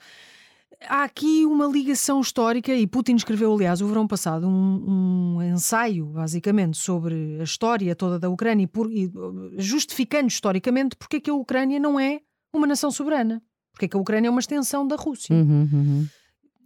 há 0.85 1.03
aqui 1.03 1.45
uma 1.45 1.65
ligação 1.65 2.21
histórica, 2.21 2.73
e 2.73 2.85
Putin 2.85 3.15
escreveu, 3.15 3.53
aliás, 3.53 3.81
o 3.81 3.87
verão 3.87 4.07
passado, 4.07 4.47
um, 4.47 5.37
um 5.37 5.41
ensaio, 5.41 6.05
basicamente, 6.07 6.77
sobre 6.77 7.37
a 7.39 7.43
história 7.43 7.95
toda 7.95 8.19
da 8.19 8.29
Ucrânia, 8.29 8.63
e, 8.63 8.67
por, 8.67 8.91
e 8.91 9.11
justificando 9.57 10.27
historicamente 10.27 10.95
porque 10.95 11.17
é 11.17 11.19
que 11.19 11.29
a 11.29 11.33
Ucrânia 11.33 11.79
não 11.79 11.99
é 11.99 12.21
uma 12.53 12.67
nação 12.67 12.91
soberana, 12.91 13.41
porque 13.77 13.85
é 13.85 13.87
que 13.89 13.95
a 13.95 13.99
Ucrânia 13.99 14.27
é 14.27 14.31
uma 14.31 14.39
extensão 14.39 14.87
da 14.87 14.95
Rússia. 14.95 15.35
Uhum, 15.35 15.69
uhum. 15.71 16.07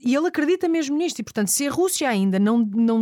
E 0.03 0.15
ele 0.15 0.27
acredita 0.27 0.67
mesmo 0.69 0.97
nisto, 0.97 1.19
e 1.19 1.23
portanto, 1.23 1.49
se 1.49 1.67
a 1.67 1.71
Rússia 1.71 2.09
ainda 2.09 2.39
não, 2.39 2.59
não, 2.59 2.99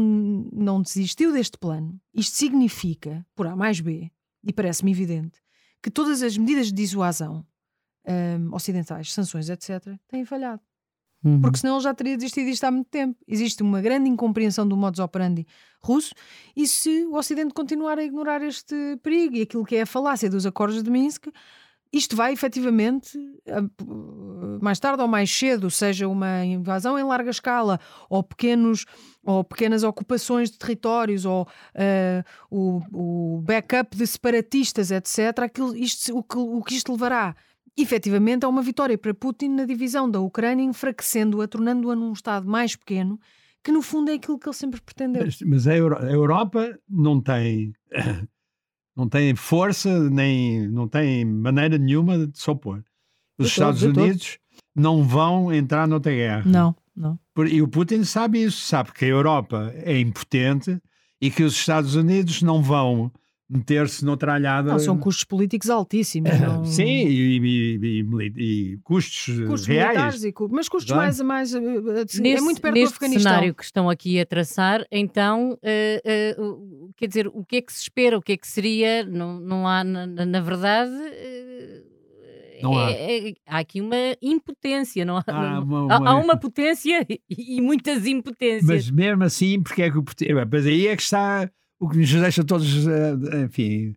não 0.51 0.81
desistiu 0.81 1.31
deste 1.31 1.57
plano, 1.57 1.97
isto 2.13 2.35
significa, 2.35 3.25
por 3.35 3.45
A 3.45 3.55
mais 3.55 3.79
B, 3.79 4.11
e 4.43 4.51
parece-me 4.51 4.91
evidente, 4.91 5.39
que 5.81 5.91
todas 5.91 6.23
as 6.23 6.35
medidas 6.37 6.67
de 6.67 6.73
dissuasão 6.73 7.45
um, 8.05 8.53
ocidentais, 8.53 9.13
sanções, 9.13 9.47
etc., 9.47 9.95
têm 10.07 10.25
falhado. 10.25 10.61
Uhum. 11.23 11.39
Porque 11.39 11.59
senão 11.59 11.75
ele 11.75 11.83
já 11.83 11.93
teria 11.93 12.17
desistido 12.17 12.47
disto 12.47 12.63
há 12.63 12.71
muito 12.71 12.89
tempo. 12.89 13.17
Existe 13.27 13.61
uma 13.61 13.81
grande 13.81 14.09
incompreensão 14.09 14.67
do 14.67 14.75
modus 14.75 14.99
operandi 14.99 15.45
russo 15.81 16.13
e 16.55 16.65
se 16.65 17.05
o 17.05 17.15
Ocidente 17.15 17.53
continuar 17.53 17.99
a 17.99 18.03
ignorar 18.03 18.41
este 18.41 18.97
perigo 19.03 19.35
e 19.35 19.41
aquilo 19.41 19.65
que 19.65 19.75
é 19.75 19.81
a 19.81 19.85
falácia 19.85 20.29
dos 20.29 20.45
acordos 20.45 20.81
de 20.81 20.89
Minsk, 20.89 21.27
isto 21.91 22.15
vai 22.15 22.33
efetivamente, 22.33 23.17
mais 24.61 24.79
tarde 24.79 25.01
ou 25.01 25.07
mais 25.07 25.31
cedo, 25.31 25.71
seja 25.71 26.07
uma 26.07 26.45
invasão 26.45 26.99
em 26.99 27.03
larga 27.03 27.31
escala 27.31 27.79
ou, 28.09 28.21
pequenos, 28.21 28.85
ou 29.25 29.43
pequenas 29.43 29.83
ocupações 29.83 30.51
de 30.51 30.59
territórios 30.59 31.25
ou 31.25 31.43
uh, 31.43 32.23
o, 32.49 33.37
o 33.37 33.41
backup 33.41 33.97
de 33.97 34.05
separatistas, 34.05 34.91
etc., 34.91 35.39
aquilo, 35.39 35.75
isto, 35.75 36.15
o, 36.15 36.23
que, 36.23 36.37
o 36.37 36.61
que 36.61 36.75
isto 36.75 36.91
levará 36.91 37.35
efetivamente 37.75 38.45
a 38.45 38.49
uma 38.49 38.61
vitória 38.61 38.97
para 38.97 39.13
Putin 39.13 39.49
na 39.49 39.65
divisão 39.65 40.09
da 40.09 40.19
Ucrânia, 40.19 40.63
enfraquecendo-a, 40.63 41.47
tornando-a 41.47 41.95
num 41.95 42.13
Estado 42.13 42.47
mais 42.47 42.75
pequeno, 42.75 43.19
que 43.63 43.71
no 43.71 43.81
fundo 43.81 44.11
é 44.11 44.15
aquilo 44.15 44.37
que 44.37 44.47
ele 44.47 44.55
sempre 44.55 44.81
pretendeu. 44.81 45.23
Mas, 45.25 45.41
mas 45.41 45.67
a, 45.67 45.75
Euro, 45.75 45.97
a 45.97 46.11
Europa 46.11 46.77
não 46.87 47.21
tem 47.21 47.73
não 48.99 49.07
tem 49.07 49.33
força 49.33 50.09
nem 50.09 50.67
não 50.67 50.87
tem 50.87 51.23
maneira 51.23 51.77
nenhuma 51.77 52.27
de 52.27 52.37
se 52.37 52.49
opor. 52.49 52.83
Os 53.37 53.47
de 53.47 53.51
Estados 53.53 53.81
todo, 53.81 53.97
Unidos 53.97 54.37
não 54.75 55.03
vão 55.03 55.53
entrar 55.53 55.87
noutra 55.87 56.11
guerra. 56.11 56.43
Não, 56.45 56.75
não. 56.95 57.17
E 57.47 57.61
o 57.61 57.67
Putin 57.67 58.03
sabe 58.03 58.43
isso, 58.43 58.59
sabe 58.59 58.91
que 58.91 59.05
a 59.05 59.07
Europa 59.07 59.73
é 59.77 59.97
impotente 59.97 60.81
e 61.21 61.31
que 61.31 61.43
os 61.43 61.53
Estados 61.53 61.95
Unidos 61.95 62.41
não 62.41 62.61
vão 62.61 63.09
meter-se 63.49 64.05
noutra 64.05 64.35
alhada. 64.35 64.71
Não, 64.71 64.79
são 64.79 64.97
custos 64.97 65.23
políticos 65.23 65.69
altíssimos. 65.69 66.29
Não... 66.39 66.63
Sim, 66.63 66.83
e, 66.85 67.39
e, 67.39 68.05
e, 68.05 68.73
e 68.73 68.77
custos, 68.83 69.39
custos 69.47 69.65
reais. 69.65 70.23
E, 70.23 70.33
mas 70.51 70.69
custos 70.69 70.95
mais, 70.95 71.19
mais. 71.21 71.55
Eh, 71.55 71.57
eh, 71.57 72.21
neste, 72.21 72.27
é 72.27 72.41
muito 72.41 72.61
perto 72.61 72.75
do 72.75 72.83
Afeganistão. 72.83 73.31
cenário 73.31 73.55
que 73.55 73.63
estão 73.63 73.89
aqui 73.89 74.19
a 74.19 74.25
traçar, 74.25 74.85
então, 74.91 75.53
uh, 75.53 76.43
uh, 76.43 76.88
quer 76.99 77.07
dizer, 77.07 77.27
o 77.27 77.45
que 77.45 77.55
é 77.55 77.61
que 77.61 77.71
se 77.71 77.83
espera? 77.83 78.17
O 78.17 78.21
que 78.21 78.33
é 78.33 78.37
que 78.37 78.47
seria? 78.47 79.05
Não, 79.05 79.39
não 79.39 79.67
há, 79.67 79.83
na, 79.83 80.05
na 80.05 80.41
verdade. 80.41 80.91
Uh, 80.91 82.61
não 82.61 82.77
há. 82.77 82.91
É, 82.91 83.29
é, 83.29 83.33
há 83.47 83.59
aqui 83.59 83.79
uma 83.79 83.95
impotência, 84.21 85.05
não 85.05 85.17
há, 85.17 85.23
há, 85.25 85.59
uma, 85.61 85.83
uma... 85.85 86.09
há 86.09 86.15
uma 86.17 86.37
potência 86.37 87.05
e, 87.09 87.21
e, 87.29 87.61
muitas 87.61 88.05
impotências. 88.05 88.65
Mas 88.65 88.91
mesmo 88.91 89.23
assim, 89.23 89.61
porque 89.63 89.83
é 89.83 89.89
que 89.89 89.97
o 89.97 90.03
Mas 90.51 90.65
aí 90.65 90.87
é 90.87 90.95
que 90.95 91.01
está 91.01 91.49
o 91.79 91.87
que 91.87 91.97
nos 91.97 92.11
deixa 92.11 92.43
todos, 92.43 92.85
eh, 92.85 93.45
enfim, 93.45 93.95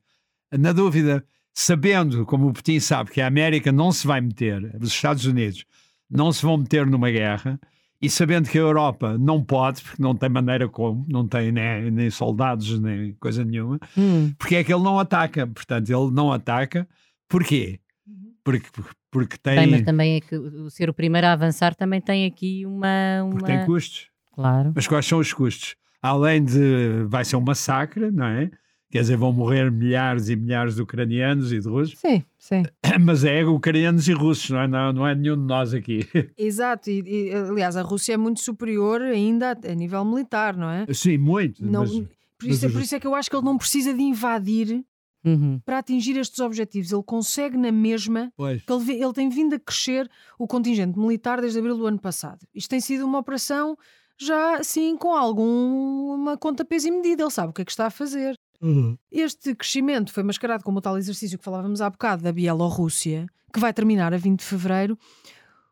na 0.57 0.72
dúvida, 0.72 1.24
sabendo, 1.53 2.24
como 2.24 2.46
o 2.46 2.53
Putin 2.53 2.78
sabe, 2.78 3.11
que 3.11 3.20
a 3.20 3.26
América 3.26 3.72
não 3.72 3.90
se 3.90 4.07
vai 4.07 4.20
meter, 4.20 4.72
os 4.80 4.90
Estados 4.90 5.24
Unidos 5.24 5.64
não 6.09 6.30
se 6.30 6.42
vão 6.42 6.57
meter 6.57 6.86
numa 6.86 7.11
guerra, 7.11 7.59
e 8.03 8.11
sabendo 8.11 8.48
que 8.48 8.59
a 8.59 8.62
Europa 8.62 9.16
não 9.16 9.42
pode, 9.42 9.82
porque 9.82 10.03
não 10.03 10.14
tem 10.14 10.28
maneira 10.28 10.68
como, 10.68 11.07
não 11.09 11.26
tem 11.26 11.53
nem, 11.53 11.90
nem 11.90 12.11
soldados, 12.11 12.78
nem 12.80 13.14
coisa 13.14 13.44
nenhuma, 13.44 13.78
hum. 13.96 14.32
porque 14.36 14.57
é 14.57 14.64
que 14.64 14.72
ele 14.72 14.82
não 14.82 14.98
ataca? 14.98 15.46
Portanto, 15.46 15.88
ele 15.88 16.11
não 16.11 16.32
ataca, 16.32 16.86
porquê? 17.28 17.78
Uhum. 18.07 18.34
Porque, 18.42 18.68
porque 19.11 19.38
tem. 19.38 19.57
Bem, 19.57 19.70
mas 19.70 19.82
também 19.82 20.16
é 20.16 20.20
que 20.20 20.36
ser 20.70 20.90
o 20.90 20.94
primeiro 20.94 21.26
a 21.26 21.32
avançar 21.32 21.74
também 21.74 22.00
tem 22.00 22.26
aqui 22.26 22.66
uma. 22.66 23.22
uma... 23.22 23.30
Porque 23.30 23.46
tem 23.46 23.64
custos. 23.64 24.09
Claro. 24.34 24.72
Mas 24.74 24.88
quais 24.88 25.07
são 25.07 25.18
os 25.18 25.32
custos? 25.32 25.76
além 26.03 26.44
de 26.44 27.05
vai 27.07 27.24
ser 27.24 27.36
um 27.36 27.40
massacre, 27.40 28.11
não 28.11 28.26
é? 28.26 28.50
Quer 28.93 29.01
dizer, 29.01 29.16
vão 29.16 29.32
morrer 29.32 29.72
milhares 29.72 30.28
e 30.28 30.36
milhares 30.36 30.74
de 30.74 30.82
ucranianos 30.82 31.51
e 31.51 31.59
de 31.59 31.66
russos. 31.66 31.99
Sim, 31.99 32.22
sim. 32.38 32.62
Mas 33.01 33.24
é 33.24 33.43
ucranianos 33.43 34.07
e 34.07 34.12
russos, 34.12 34.51
não 34.51 34.61
é, 34.61 34.68
não, 34.68 34.93
não 34.93 35.09
é 35.09 35.14
nenhum 35.14 35.34
de 35.34 35.45
nós 35.45 35.72
aqui. 35.72 36.07
Exato, 36.36 36.90
e, 36.90 37.01
e, 37.01 37.34
aliás, 37.34 37.74
a 37.74 37.80
Rússia 37.80 38.12
é 38.12 38.16
muito 38.18 38.40
superior 38.40 39.01
ainda 39.01 39.59
a, 39.66 39.74
nível 39.74 40.05
militar, 40.05 40.55
não 40.55 40.68
é? 40.68 40.84
Sim, 40.93 41.16
muito. 41.16 41.64
Não, 41.64 41.80
mas, 41.80 41.90
por, 41.90 42.49
isso, 42.51 42.64
mas... 42.66 42.72
por 42.74 42.82
isso 42.82 42.95
é 42.95 43.01
que 43.01 43.07
eu 43.07 43.14
acho 43.14 43.30
que 43.30 43.36
ele 43.36 43.47
não 43.47 43.57
precisa 43.57 43.95
de 43.95 44.03
invadir 44.03 44.84
Uhum. 45.24 45.61
para 45.64 45.78
atingir 45.78 46.16
estes 46.16 46.40
objetivos. 46.40 46.90
Ele 46.90 47.03
consegue 47.05 47.57
na 47.57 47.70
mesma, 47.70 48.32
pois. 48.36 48.61
que 48.61 48.72
ele, 48.72 49.05
ele, 49.05 49.12
tem 49.12 49.28
vindo 49.28 49.55
a 49.55 49.59
crescer 49.61 50.11
o 50.36 50.49
contingente 50.49 50.99
militar 50.99 51.40
desde 51.40 51.61
abril 51.61 51.76
do 51.76 51.86
ano 51.86 52.01
passado. 52.01 52.45
Isto 52.53 52.70
tem 52.70 52.80
sido 52.80 53.07
uma 53.07 53.20
operação 53.20 53.78
já 54.18 54.57
assim 54.57 54.97
com 54.97 55.14
alguma 55.14 56.36
conta, 56.36 56.64
peso 56.64 56.88
e 56.88 56.90
medida. 56.90 57.22
Ele 57.22 57.30
sabe 57.30 57.51
o 57.51 57.53
que 57.53 57.62
é 57.62 57.64
que 57.64 57.70
está 57.70 57.86
a 57.86 57.90
fazer. 57.90 58.36
Uhum. 58.63 58.97
Este 59.11 59.55
crescimento 59.55 60.13
foi 60.13 60.23
mascarado 60.23 60.63
como 60.63 60.79
o 60.79 60.81
tal 60.81 60.97
exercício 60.97 61.37
que 61.37 61.45
falávamos 61.45 61.81
há 61.81 61.91
bocado 61.91 62.23
da 62.23 62.33
Bielorrússia, 62.33 63.27
que 63.53 63.59
vai 63.59 63.73
terminar 63.73 64.15
a 64.15 64.17
20 64.17 64.39
de 64.39 64.45
fevereiro. 64.47 64.97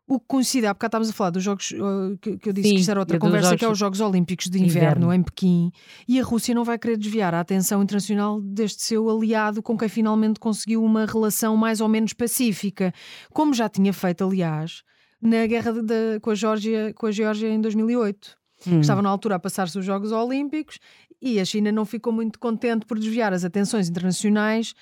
O 0.08 0.18
que 0.18 0.26
coincide, 0.26 0.66
há 0.66 0.74
bocado 0.74 0.88
estávamos 0.88 1.10
a 1.10 1.12
falar 1.12 1.30
dos 1.30 1.44
Jogos, 1.44 1.70
uh, 1.70 2.18
que, 2.20 2.36
que, 2.36 2.48
eu 2.48 2.52
disse 2.52 2.68
Sim, 2.68 2.74
que 2.74 2.80
isto 2.80 2.90
era 2.90 2.98
outra 2.98 3.16
conversa, 3.16 3.50
jogos... 3.50 3.58
que 3.60 3.64
é 3.64 3.68
os 3.68 3.78
Jogos 3.78 4.00
Olímpicos 4.00 4.46
de 4.46 4.58
Inverno, 4.58 5.06
Inverno, 5.06 5.14
em 5.14 5.22
Pequim, 5.22 5.70
e 6.08 6.18
a 6.18 6.24
Rússia 6.24 6.52
não 6.52 6.64
vai 6.64 6.76
querer 6.80 6.96
desviar 6.96 7.32
a 7.32 7.38
atenção 7.38 7.80
internacional 7.80 8.40
deste 8.40 8.82
seu 8.82 9.08
aliado 9.08 9.62
com 9.62 9.78
quem 9.78 9.88
finalmente 9.88 10.40
conseguiu 10.40 10.82
uma 10.82 11.06
relação 11.06 11.56
mais 11.56 11.80
ou 11.80 11.88
menos 11.88 12.12
pacífica, 12.12 12.92
como 13.32 13.54
já 13.54 13.68
tinha 13.68 13.92
feito, 13.92 14.24
aliás, 14.24 14.82
na 15.22 15.46
guerra 15.46 15.74
de, 15.74 15.82
de, 15.82 16.20
com, 16.20 16.30
a 16.30 16.34
Geórgia, 16.34 16.92
com 16.94 17.06
a 17.06 17.12
Geórgia 17.12 17.48
em 17.48 17.60
2008. 17.60 18.39
Hum. 18.66 18.80
Estava 18.80 19.02
na 19.02 19.08
altura 19.08 19.36
a 19.36 19.38
passar-se 19.38 19.78
os 19.78 19.84
Jogos 19.84 20.12
Olímpicos 20.12 20.78
e 21.20 21.40
a 21.40 21.44
China 21.44 21.72
não 21.72 21.84
ficou 21.84 22.12
muito 22.12 22.38
contente 22.38 22.86
por 22.86 22.98
desviar 22.98 23.32
as 23.32 23.44
atenções 23.44 23.88
internacionais, 23.88 24.74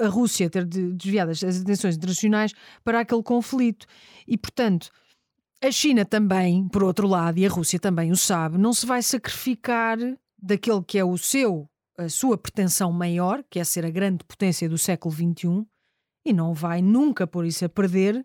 a 0.00 0.08
Rússia 0.08 0.50
ter 0.50 0.64
desviado 0.64 1.30
as 1.30 1.42
atenções 1.42 1.96
internacionais 1.96 2.52
para 2.84 3.00
aquele 3.00 3.22
conflito. 3.22 3.86
E, 4.26 4.36
portanto, 4.36 4.90
a 5.62 5.70
China 5.70 6.04
também, 6.04 6.68
por 6.68 6.84
outro 6.84 7.06
lado, 7.08 7.38
e 7.38 7.46
a 7.46 7.48
Rússia 7.48 7.78
também 7.78 8.10
o 8.12 8.16
sabe, 8.16 8.58
não 8.58 8.72
se 8.72 8.86
vai 8.86 9.02
sacrificar 9.02 9.98
daquele 10.40 10.82
que 10.82 10.98
é 10.98 11.04
o 11.04 11.16
seu, 11.16 11.68
a 11.96 12.08
sua 12.08 12.38
pretensão 12.38 12.92
maior, 12.92 13.42
que 13.50 13.58
é 13.58 13.64
ser 13.64 13.84
a 13.84 13.90
grande 13.90 14.24
potência 14.24 14.68
do 14.68 14.78
século 14.78 15.14
XXI, 15.14 15.66
e 16.24 16.32
não 16.32 16.52
vai 16.52 16.82
nunca 16.82 17.26
pôr 17.26 17.46
isso 17.46 17.64
a 17.64 17.68
perder, 17.68 18.24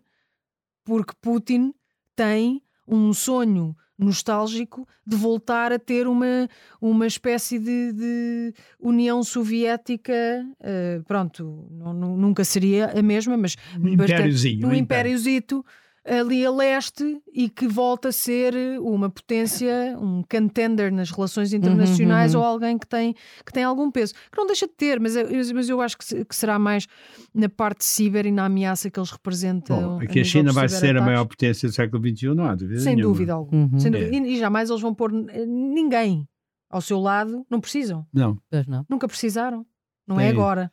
porque 0.84 1.14
Putin 1.20 1.74
tem 2.14 2.62
um 2.86 3.12
sonho 3.12 3.74
nostálgico 3.98 4.86
de 5.06 5.16
voltar 5.16 5.72
a 5.72 5.78
ter 5.78 6.06
uma, 6.06 6.48
uma 6.80 7.06
espécie 7.06 7.58
de, 7.58 7.92
de 7.92 8.54
União 8.80 9.22
Soviética. 9.22 10.12
Uh, 10.60 11.02
pronto, 11.04 11.66
não, 11.70 11.94
nunca 11.94 12.44
seria 12.44 12.86
a 12.86 13.02
mesma, 13.02 13.36
mas 13.36 13.56
um 13.80 13.88
impériozinho, 13.88 14.68
um 14.68 14.74
impériozito 14.74 15.64
ali 16.06 16.44
a 16.44 16.50
leste 16.50 17.18
e 17.32 17.48
que 17.48 17.66
volta 17.66 18.08
a 18.08 18.12
ser 18.12 18.54
uma 18.80 19.08
potência, 19.08 19.96
um 19.98 20.22
contender 20.22 20.92
nas 20.92 21.10
relações 21.10 21.50
uhum, 21.50 21.58
internacionais 21.58 22.34
uhum, 22.34 22.40
uhum. 22.40 22.46
ou 22.46 22.52
alguém 22.52 22.78
que 22.78 22.86
tem, 22.86 23.14
que 23.44 23.52
tem 23.52 23.64
algum 23.64 23.90
peso. 23.90 24.12
Que 24.30 24.36
não 24.36 24.46
deixa 24.46 24.66
de 24.66 24.74
ter, 24.74 25.00
mas, 25.00 25.14
mas 25.52 25.68
eu 25.68 25.80
acho 25.80 25.96
que, 25.96 26.24
que 26.24 26.36
será 26.36 26.58
mais 26.58 26.86
na 27.34 27.48
parte 27.48 27.84
ciber 27.84 28.26
e 28.26 28.30
na 28.30 28.44
ameaça 28.44 28.90
que 28.90 28.98
eles 28.98 29.10
representam. 29.10 29.96
Bom, 29.96 30.02
é 30.02 30.06
que 30.06 30.20
a 30.20 30.24
China 30.24 30.52
vai 30.52 30.68
ser 30.68 30.96
a 30.96 31.02
maior 31.02 31.24
potência 31.24 31.68
do 31.68 31.74
século 31.74 32.06
XXI, 32.06 32.34
não 32.34 32.44
há 32.44 32.54
dúvida 32.54 32.80
Sem 32.80 32.96
nenhuma. 32.96 33.12
dúvida 33.12 33.32
alguma. 33.32 33.62
Uhum. 33.72 33.78
Sem 33.78 33.90
dúvida. 33.90 34.14
É. 34.14 34.20
E, 34.20 34.34
e 34.34 34.38
jamais 34.38 34.68
eles 34.68 34.82
vão 34.82 34.94
pôr 34.94 35.10
ninguém 35.10 36.28
ao 36.68 36.82
seu 36.82 37.00
lado, 37.00 37.46
não 37.48 37.60
precisam. 37.60 38.06
Não. 38.12 38.38
não. 38.66 38.84
Nunca 38.90 39.08
precisaram. 39.08 39.64
Não 40.06 40.20
é 40.20 40.24
tem, 40.24 40.28
é 40.28 40.30
agora. 40.32 40.72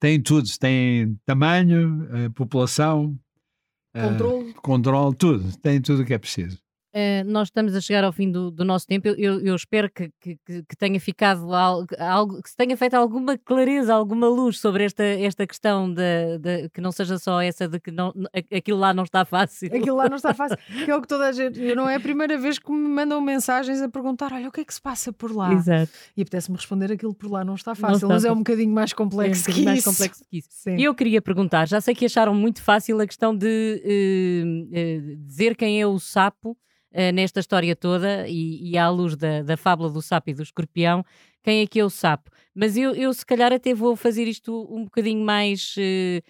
Tem 0.00 0.20
tudo, 0.20 0.48
tem 0.58 1.18
tamanho, 1.26 2.08
população, 2.34 3.16
Controle. 3.94 4.50
Uh, 4.50 4.54
controle, 4.62 5.14
tudo. 5.16 5.56
Tem 5.58 5.80
tudo 5.80 6.02
o 6.02 6.04
que 6.04 6.14
é 6.14 6.18
preciso. 6.18 6.58
Uh, 6.94 7.24
nós 7.24 7.48
estamos 7.48 7.74
a 7.74 7.80
chegar 7.80 8.04
ao 8.04 8.12
fim 8.12 8.30
do, 8.30 8.50
do 8.50 8.66
nosso 8.66 8.86
tempo. 8.86 9.08
Eu, 9.08 9.14
eu, 9.14 9.40
eu 9.40 9.56
espero 9.56 9.90
que, 9.90 10.10
que, 10.20 10.36
que, 10.44 10.76
tenha 10.76 11.00
ficado 11.00 11.50
algo, 11.54 12.42
que 12.42 12.50
se 12.50 12.56
tenha 12.56 12.76
feito 12.76 12.92
alguma 12.94 13.38
clareza, 13.38 13.94
alguma 13.94 14.28
luz 14.28 14.60
sobre 14.60 14.84
esta, 14.84 15.02
esta 15.02 15.46
questão 15.46 15.90
de, 15.90 16.38
de, 16.38 16.68
que 16.68 16.82
não 16.82 16.92
seja 16.92 17.18
só 17.18 17.40
essa 17.40 17.66
de 17.66 17.80
que 17.80 17.90
não, 17.90 18.12
aquilo 18.54 18.78
lá 18.78 18.92
não 18.92 19.04
está 19.04 19.24
fácil. 19.26 19.74
Aquilo 19.74 19.96
lá 19.96 20.06
não 20.10 20.16
está 20.16 20.34
fácil, 20.34 20.58
que 20.84 20.90
é 20.90 20.94
o 20.94 21.00
que 21.00 21.08
toda 21.08 21.28
a 21.28 21.32
gente. 21.32 21.58
Não 21.74 21.88
é 21.88 21.94
a 21.94 22.00
primeira 22.00 22.36
vez 22.36 22.58
que 22.58 22.70
me 22.70 22.88
mandam 22.88 23.22
mensagens 23.22 23.80
a 23.80 23.88
perguntar: 23.88 24.30
olha, 24.30 24.48
o 24.48 24.52
que 24.52 24.60
é 24.60 24.64
que 24.64 24.74
se 24.74 24.82
passa 24.82 25.10
por 25.14 25.34
lá? 25.34 25.50
Exato. 25.54 25.90
E 26.14 26.20
apetece-me 26.20 26.58
responder 26.58 26.92
aquilo 26.92 27.14
por 27.14 27.30
lá 27.30 27.42
não 27.42 27.54
está 27.54 27.74
fácil, 27.74 27.90
não 27.90 27.96
está 27.96 28.08
mas 28.08 28.24
é 28.26 28.32
um 28.32 28.38
bocadinho 28.38 28.72
mais 28.72 28.92
complexo, 28.92 29.48
é 29.48 29.52
um 29.52 29.56
que, 29.56 29.64
mais 29.64 29.78
isso. 29.78 29.90
complexo 29.90 30.24
que 30.28 30.38
isso. 30.38 30.48
E 30.78 30.84
eu 30.84 30.94
queria 30.94 31.22
perguntar: 31.22 31.66
já 31.66 31.80
sei 31.80 31.94
que 31.94 32.04
acharam 32.04 32.34
muito 32.34 32.62
fácil 32.62 33.00
a 33.00 33.06
questão 33.06 33.34
de 33.34 33.82
uh, 33.82 35.12
uh, 35.14 35.16
dizer 35.26 35.56
quem 35.56 35.80
é 35.80 35.86
o 35.86 35.98
sapo 35.98 36.54
uh, 36.94 37.12
nesta 37.12 37.40
história 37.40 37.74
toda 37.74 38.26
e, 38.28 38.70
e 38.70 38.78
à 38.78 38.88
luz 38.88 39.16
da, 39.16 39.42
da 39.42 39.56
fábula 39.56 39.90
do 39.90 40.02
sapo 40.02 40.30
e 40.30 40.34
do 40.34 40.42
escorpião, 40.42 41.04
quem 41.42 41.62
é 41.62 41.66
que 41.66 41.80
é 41.80 41.84
o 41.84 41.90
sapo? 41.90 42.30
Mas 42.54 42.76
eu, 42.76 42.94
eu 42.94 43.12
se 43.12 43.26
calhar 43.26 43.52
até 43.52 43.74
vou 43.74 43.96
fazer 43.96 44.28
isto 44.28 44.68
um 44.70 44.84
bocadinho 44.84 45.24
mais 45.24 45.74
uh, 45.76 46.22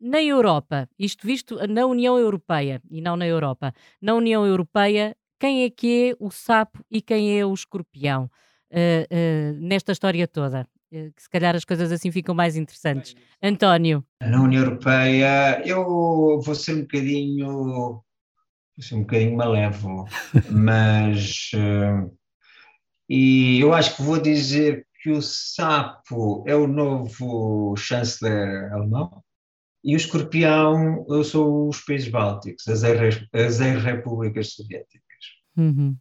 na 0.00 0.22
Europa, 0.22 0.88
isto 0.98 1.26
visto 1.26 1.56
na 1.68 1.86
União 1.86 2.18
Europeia 2.18 2.80
e 2.90 3.00
não 3.00 3.16
na 3.16 3.26
Europa. 3.26 3.72
Na 4.00 4.14
União 4.14 4.46
Europeia, 4.46 5.16
quem 5.38 5.64
é 5.64 5.70
que 5.70 6.10
é 6.10 6.16
o 6.18 6.30
sapo 6.30 6.84
e 6.90 7.00
quem 7.00 7.38
é 7.38 7.44
o 7.44 7.52
escorpião 7.52 8.24
uh, 8.24 8.76
uh, 8.76 9.60
nesta 9.60 9.92
história 9.92 10.26
toda? 10.26 10.66
que 10.90 11.22
se 11.22 11.30
calhar 11.30 11.54
as 11.54 11.64
coisas 11.64 11.92
assim 11.92 12.10
ficam 12.10 12.34
mais 12.34 12.56
interessantes. 12.56 13.14
António. 13.40 14.04
Na 14.20 14.42
União 14.42 14.64
Europeia, 14.64 15.62
eu 15.64 16.40
vou 16.40 16.54
ser 16.56 16.74
um 16.74 16.80
bocadinho 16.80 18.02
assim, 18.80 18.96
um 18.96 19.00
bocadinho 19.00 19.36
malévolo, 19.36 20.06
mas 20.50 21.50
uh, 21.54 22.10
e 23.08 23.58
eu 23.60 23.72
acho 23.72 23.96
que 23.96 24.02
vou 24.02 24.20
dizer 24.20 24.86
que 25.02 25.10
o 25.10 25.20
sapo 25.20 26.44
é 26.46 26.54
o 26.54 26.68
novo 26.68 27.74
chanceler 27.76 28.72
alemão 28.72 29.22
e 29.82 29.94
o 29.94 29.96
escorpião 29.96 31.04
são 31.24 31.68
os 31.68 31.80
países 31.80 32.08
bálticos, 32.08 32.68
as 32.68 32.82
ex-repúblicas 33.60 34.52
soviéticas. 34.52 35.00
Uhum. 35.56 35.96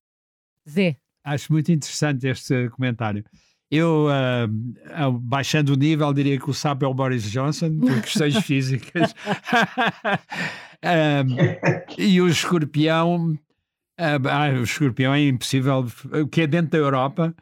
Zé. 0.69 0.97
Acho 1.23 1.51
muito 1.51 1.71
interessante 1.71 2.27
este 2.27 2.69
comentário. 2.69 3.23
Eu, 3.71 4.07
uh, 4.07 5.11
baixando 5.11 5.73
o 5.73 5.77
nível, 5.77 6.13
diria 6.13 6.39
que 6.39 6.49
o 6.49 6.53
sapo 6.53 6.85
é 6.85 6.87
o 6.87 6.93
Boris 6.93 7.29
Johnson, 7.29 7.79
por 7.79 8.01
questões 8.01 8.35
físicas. 8.45 9.13
um, 10.83 12.01
e 12.01 12.21
o 12.21 12.27
escorpião, 12.27 13.31
uh, 13.33 14.27
ah, 14.29 14.49
o 14.59 14.63
escorpião 14.63 15.13
é 15.13 15.27
impossível, 15.27 15.85
o 16.21 16.27
que 16.27 16.41
é 16.41 16.47
dentro 16.47 16.71
da 16.71 16.77
Europa, 16.77 17.35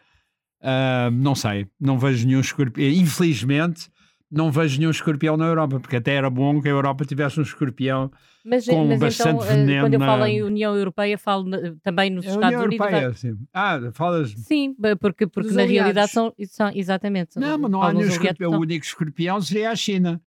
uh, 0.62 1.12
não 1.12 1.36
sei, 1.36 1.68
não 1.80 2.00
vejo 2.00 2.26
nenhum 2.26 2.40
escorpião. 2.40 2.90
Infelizmente, 2.90 3.90
não 4.30 4.52
vejo 4.52 4.80
nenhum 4.80 4.92
escorpião 4.92 5.38
na 5.38 5.46
Europa, 5.46 5.80
porque 5.80 5.96
até 5.96 6.16
era 6.16 6.30
bom 6.30 6.62
que 6.62 6.68
a 6.68 6.72
Europa 6.72 7.06
tivesse 7.06 7.40
um 7.40 7.44
escorpião 7.44 8.12
mas, 8.44 8.66
com 8.66 8.86
mas 8.86 9.00
bastante 9.00 9.44
então, 9.44 9.48
veneno. 9.48 9.86
Quando 9.86 9.94
eu 9.94 10.00
falo 10.00 10.20
na... 10.20 10.30
em 10.30 10.44
União 10.44 10.76
Europeia, 10.76 11.18
falo 11.18 11.44
na, 11.48 11.58
também 11.84 12.10
nos 12.10 12.26
é 12.26 12.30
Estados 12.30 12.60
Unidos. 12.60 12.88
Europeia, 12.88 13.14
sim. 13.14 13.38
Ah, 13.54 13.80
falas. 13.94 14.32
Sim, 14.32 14.76
porque, 15.00 15.28
porque 15.28 15.52
na 15.52 15.64
aliados. 15.64 15.72
realidade 15.74 16.12
são, 16.12 16.34
são 16.48 16.72
exatamente. 16.74 17.40
Não, 17.40 17.58
mas 17.58 17.72
não 17.72 17.82
há 17.82 17.94
nenhum 17.94 18.08
escorpião. 18.08 18.52
O 18.52 18.60
único 18.60 18.86
escorpião 18.86 19.42
seria 19.42 19.72
a 19.72 19.76
China. 19.76 20.22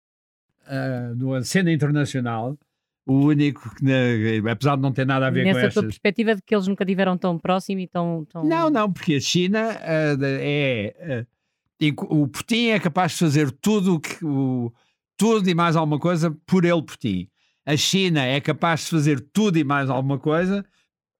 Uh, 0.66 1.16
no 1.16 1.42
cena 1.42 1.72
internacional, 1.72 2.56
o 3.06 3.14
único 3.26 3.74
que, 3.74 4.42
apesar 4.48 4.76
de 4.76 4.82
não 4.82 4.92
ter 4.92 5.06
nada 5.06 5.26
a 5.26 5.30
ver 5.30 5.44
Nessa 5.44 5.60
com 5.60 5.66
essa 5.66 5.82
perspectiva 5.82 6.34
de 6.34 6.42
que 6.42 6.54
eles 6.54 6.66
nunca 6.66 6.84
tiveram 6.84 7.16
tão 7.16 7.38
próximo 7.38 7.80
e 7.80 7.88
tão. 7.88 8.24
tão... 8.30 8.44
Não, 8.44 8.70
não, 8.70 8.92
porque 8.92 9.14
a 9.14 9.20
China 9.20 9.70
uh, 9.70 10.22
é. 10.22 11.24
Uh, 11.26 11.26
o 12.10 12.28
Putin 12.28 12.68
é 12.68 12.78
capaz 12.78 13.12
de 13.12 13.18
fazer 13.18 13.50
tudo 13.50 13.98
que 13.98 14.22
o, 14.22 14.70
tudo 15.16 15.48
e 15.48 15.54
mais 15.54 15.76
alguma 15.76 15.98
coisa 15.98 16.30
por 16.46 16.64
ele 16.64 16.82
Putin. 16.82 17.28
A 17.64 17.76
China 17.76 18.22
é 18.22 18.40
capaz 18.40 18.84
de 18.84 18.90
fazer 18.90 19.20
tudo 19.32 19.58
e 19.58 19.64
mais 19.64 19.88
alguma 19.88 20.18
coisa 20.18 20.64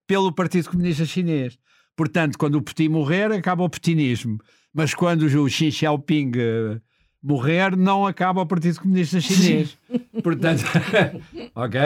pelo 0.06 0.32
Partido 0.32 0.68
Comunista 0.68 1.04
Chinês. 1.04 1.58
Portanto, 1.96 2.36
quando 2.36 2.56
o 2.56 2.62
Putin 2.62 2.88
morrer, 2.88 3.32
acaba 3.32 3.62
o 3.62 3.70
putinismo. 3.70 4.38
Mas 4.72 4.94
quando 4.94 5.22
o 5.22 5.48
Xi 5.48 5.70
Jinping 5.70 6.30
uh, 6.30 6.80
morrer, 7.22 7.76
não 7.76 8.06
acaba 8.06 8.40
o 8.42 8.46
Partido 8.46 8.80
Comunista 8.80 9.20
Chinês. 9.20 9.76
Portanto, 10.22 10.64
ok? 11.54 11.80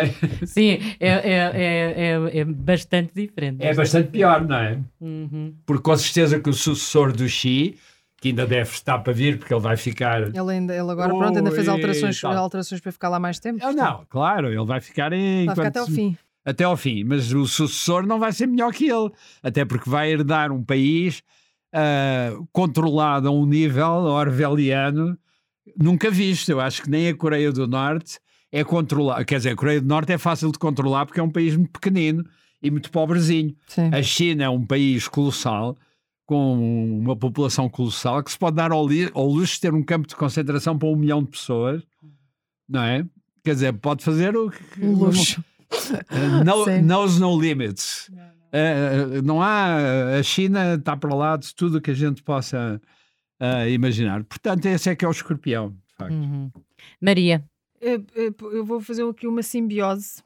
Sim, 0.47 0.78
é, 1.01 1.09
é, 1.09 1.53
é, 1.55 2.39
é, 2.39 2.45
bastante 2.45 3.12
diferente. 3.14 3.64
É 3.64 3.74
bastante 3.74 4.11
pior, 4.11 4.47
não 4.47 4.57
é? 4.57 4.78
Uhum. 5.01 5.55
Porque 5.66 5.82
com 5.82 5.97
certeza 5.97 6.39
que 6.41 6.49
o 6.49 6.53
sucessor 6.53 7.12
do 7.12 7.28
Xi 7.28 7.76
que 8.24 8.28
ainda 8.28 8.47
deve 8.47 8.70
estar 8.70 9.01
para 9.01 9.12
vir, 9.12 9.39
porque 9.39 9.53
ele 9.53 9.61
vai 9.61 9.76
ficar. 9.76 10.22
Ele, 10.22 10.51
ainda, 10.51 10.74
ele 10.74 10.91
agora, 10.91 11.11
pronto, 11.11 11.37
ainda 11.37 11.51
fez 11.51 11.68
alterações, 11.68 12.24
alterações 12.24 12.80
para 12.80 12.91
ficar 12.91 13.11
lá 13.11 13.20
mais 13.20 13.39
tempo. 13.39 13.62
Não, 13.62 13.70
não, 13.74 14.07
claro, 14.09 14.49
ele 14.49 14.64
vai 14.64 14.80
ficar 14.80 15.12
em. 15.12 15.45
Vai 15.45 15.55
ficar 15.55 15.68
até 15.68 15.78
ao 15.80 15.87
fim. 15.87 16.16
Até 16.43 16.64
ao 16.64 16.74
fim, 16.74 17.05
mas 17.05 17.32
o 17.35 17.47
sucessor 17.47 18.07
não 18.07 18.18
vai 18.18 18.32
ser 18.32 18.47
melhor 18.47 18.72
que 18.72 18.89
ele, 18.89 19.11
até 19.43 19.62
porque 19.62 19.91
vai 19.91 20.11
herdar 20.11 20.53
um 20.53 20.64
país 20.64 21.22
uh, 21.74 22.47
controlado 22.51 23.28
a 23.28 23.30
um 23.30 23.45
nível 23.45 23.87
orwelliano 23.87 25.18
nunca 25.77 26.11
visto. 26.11 26.49
Eu 26.49 26.61
acho 26.61 26.83
que 26.83 26.91
nem 26.91 27.09
a 27.09 27.15
Coreia 27.15 27.53
do 27.53 27.67
Norte 27.67 28.19
é 28.53 28.62
controlada. 28.62 29.25
Quer 29.25 29.39
dizer, 29.39 29.51
a 29.51 29.57
Coreia 29.57 29.81
do 29.81 29.87
Norte 29.87 30.12
é 30.12 30.19
fácil 30.19 30.53
de 30.53 30.59
controlar 30.59 31.07
porque 31.07 31.21
é 31.21 31.23
um 31.23 31.31
país 31.31 31.57
muito 31.57 31.73
pequenino 31.73 32.25
e 32.62 32.71
muito 32.71 32.91
pobrezinho. 32.91 33.55
Sim. 33.67 33.91
A 33.93 34.03
China 34.03 34.45
é 34.45 34.49
um 34.49 34.65
país 34.65 35.09
colossal 35.09 35.77
com 36.27 36.99
uma 37.01 37.17
população 37.17 37.69
colossal 37.69 38.23
que 38.23 38.31
se 38.31 38.39
pode 38.39 38.57
dar 38.57 38.73
ao, 38.73 38.87
ao 39.15 39.27
luxo 39.27 39.55
de 39.55 39.61
ter 39.61 39.75
um 39.75 39.83
campo 39.83 40.09
de 40.09 40.17
concentração 40.17 40.79
para 40.79 40.89
um 40.89 40.97
milhão 40.97 41.23
de 41.23 41.31
pessoas, 41.31 41.83
não 42.69 42.83
é? 42.83 43.05
Quer 43.45 43.55
dizer, 43.55 43.73
pode 43.75 44.03
fazer 44.03 44.35
o 44.37 44.51
que. 44.51 44.81
luxo. 44.81 45.45
no, 46.45 46.65
knows 46.81 47.19
no 47.19 47.39
limits. 47.39 48.11
Não, 48.11 48.23
não. 48.23 49.19
Uh, 49.19 49.23
não 49.23 49.43
há. 49.43 50.17
A 50.19 50.23
China 50.23 50.75
está 50.75 50.97
para 50.97 51.15
lá 51.15 51.37
de 51.37 51.55
tudo 51.55 51.79
o 51.79 51.81
que 51.81 51.91
a 51.91 51.95
gente 51.95 52.23
possa 52.23 52.81
uh, 53.41 53.68
imaginar. 53.68 54.24
Portanto, 54.24 54.66
esse 54.66 54.91
é 54.91 54.97
que 54.97 55.05
é 55.05 55.09
o 55.09 55.11
escorpião, 55.11 55.70
de 55.70 55.95
facto. 55.97 56.14
Uhum. 56.14 56.51
Maria. 57.01 57.45
Eu, 57.80 58.05
eu 58.14 58.64
vou 58.64 58.80
fazer 58.80 59.05
aqui 59.05 59.26
uma 59.26 59.43
simbiose 59.43 60.22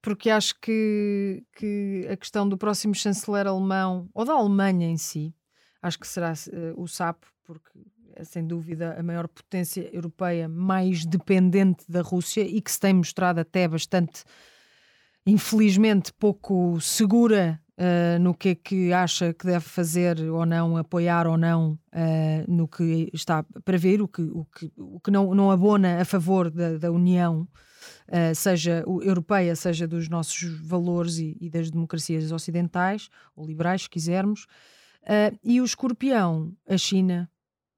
porque 0.00 0.30
acho 0.30 0.58
que, 0.60 1.44
que 1.56 2.06
a 2.10 2.16
questão 2.16 2.48
do 2.48 2.56
próximo 2.56 2.94
chanceler 2.94 3.46
alemão, 3.46 4.08
ou 4.14 4.24
da 4.24 4.32
Alemanha 4.32 4.88
em 4.88 4.96
si, 4.96 5.34
acho 5.82 5.98
que 5.98 6.06
será 6.06 6.32
uh, 6.32 6.80
o 6.80 6.86
sapo, 6.86 7.26
porque 7.44 7.70
é 8.14 8.24
sem 8.24 8.46
dúvida 8.46 8.96
a 8.98 9.02
maior 9.02 9.28
potência 9.28 9.88
europeia 9.92 10.48
mais 10.48 11.04
dependente 11.04 11.84
da 11.88 12.02
Rússia 12.02 12.42
e 12.42 12.60
que 12.60 12.70
se 12.70 12.80
tem 12.80 12.94
mostrado 12.94 13.40
até 13.40 13.66
bastante, 13.68 14.24
infelizmente, 15.26 16.12
pouco 16.12 16.80
segura 16.80 17.60
uh, 17.78 18.18
no 18.18 18.34
que 18.34 18.50
é 18.50 18.54
que 18.54 18.92
acha 18.92 19.32
que 19.32 19.46
deve 19.46 19.64
fazer 19.64 20.18
ou 20.30 20.44
não, 20.44 20.76
apoiar 20.76 21.26
ou 21.26 21.38
não 21.38 21.72
uh, 21.72 22.52
no 22.52 22.66
que 22.66 23.08
está 23.14 23.44
para 23.64 23.78
ver, 23.78 24.02
o 24.02 24.08
que, 24.08 24.22
o 24.22 24.44
que, 24.44 24.72
o 24.76 25.00
que 25.00 25.10
não, 25.10 25.34
não 25.34 25.50
abona 25.50 26.00
a 26.00 26.04
favor 26.04 26.50
da, 26.50 26.76
da 26.76 26.90
União 26.90 27.48
uh, 28.08 28.34
seja 28.34 28.84
europeia, 28.86 29.54
seja 29.54 29.86
dos 29.86 30.08
nossos 30.08 30.42
valores 30.60 31.18
e, 31.18 31.36
e, 31.40 31.48
das 31.48 31.70
democracias 31.70 32.30
ocidentais 32.32 33.08
ou 33.36 33.46
liberais, 33.46 33.82
se 33.82 33.90
quisermos. 33.90 34.46
E 35.42 35.58
o 35.58 35.64
escorpião, 35.64 36.52
a 36.68 36.76
China, 36.76 37.30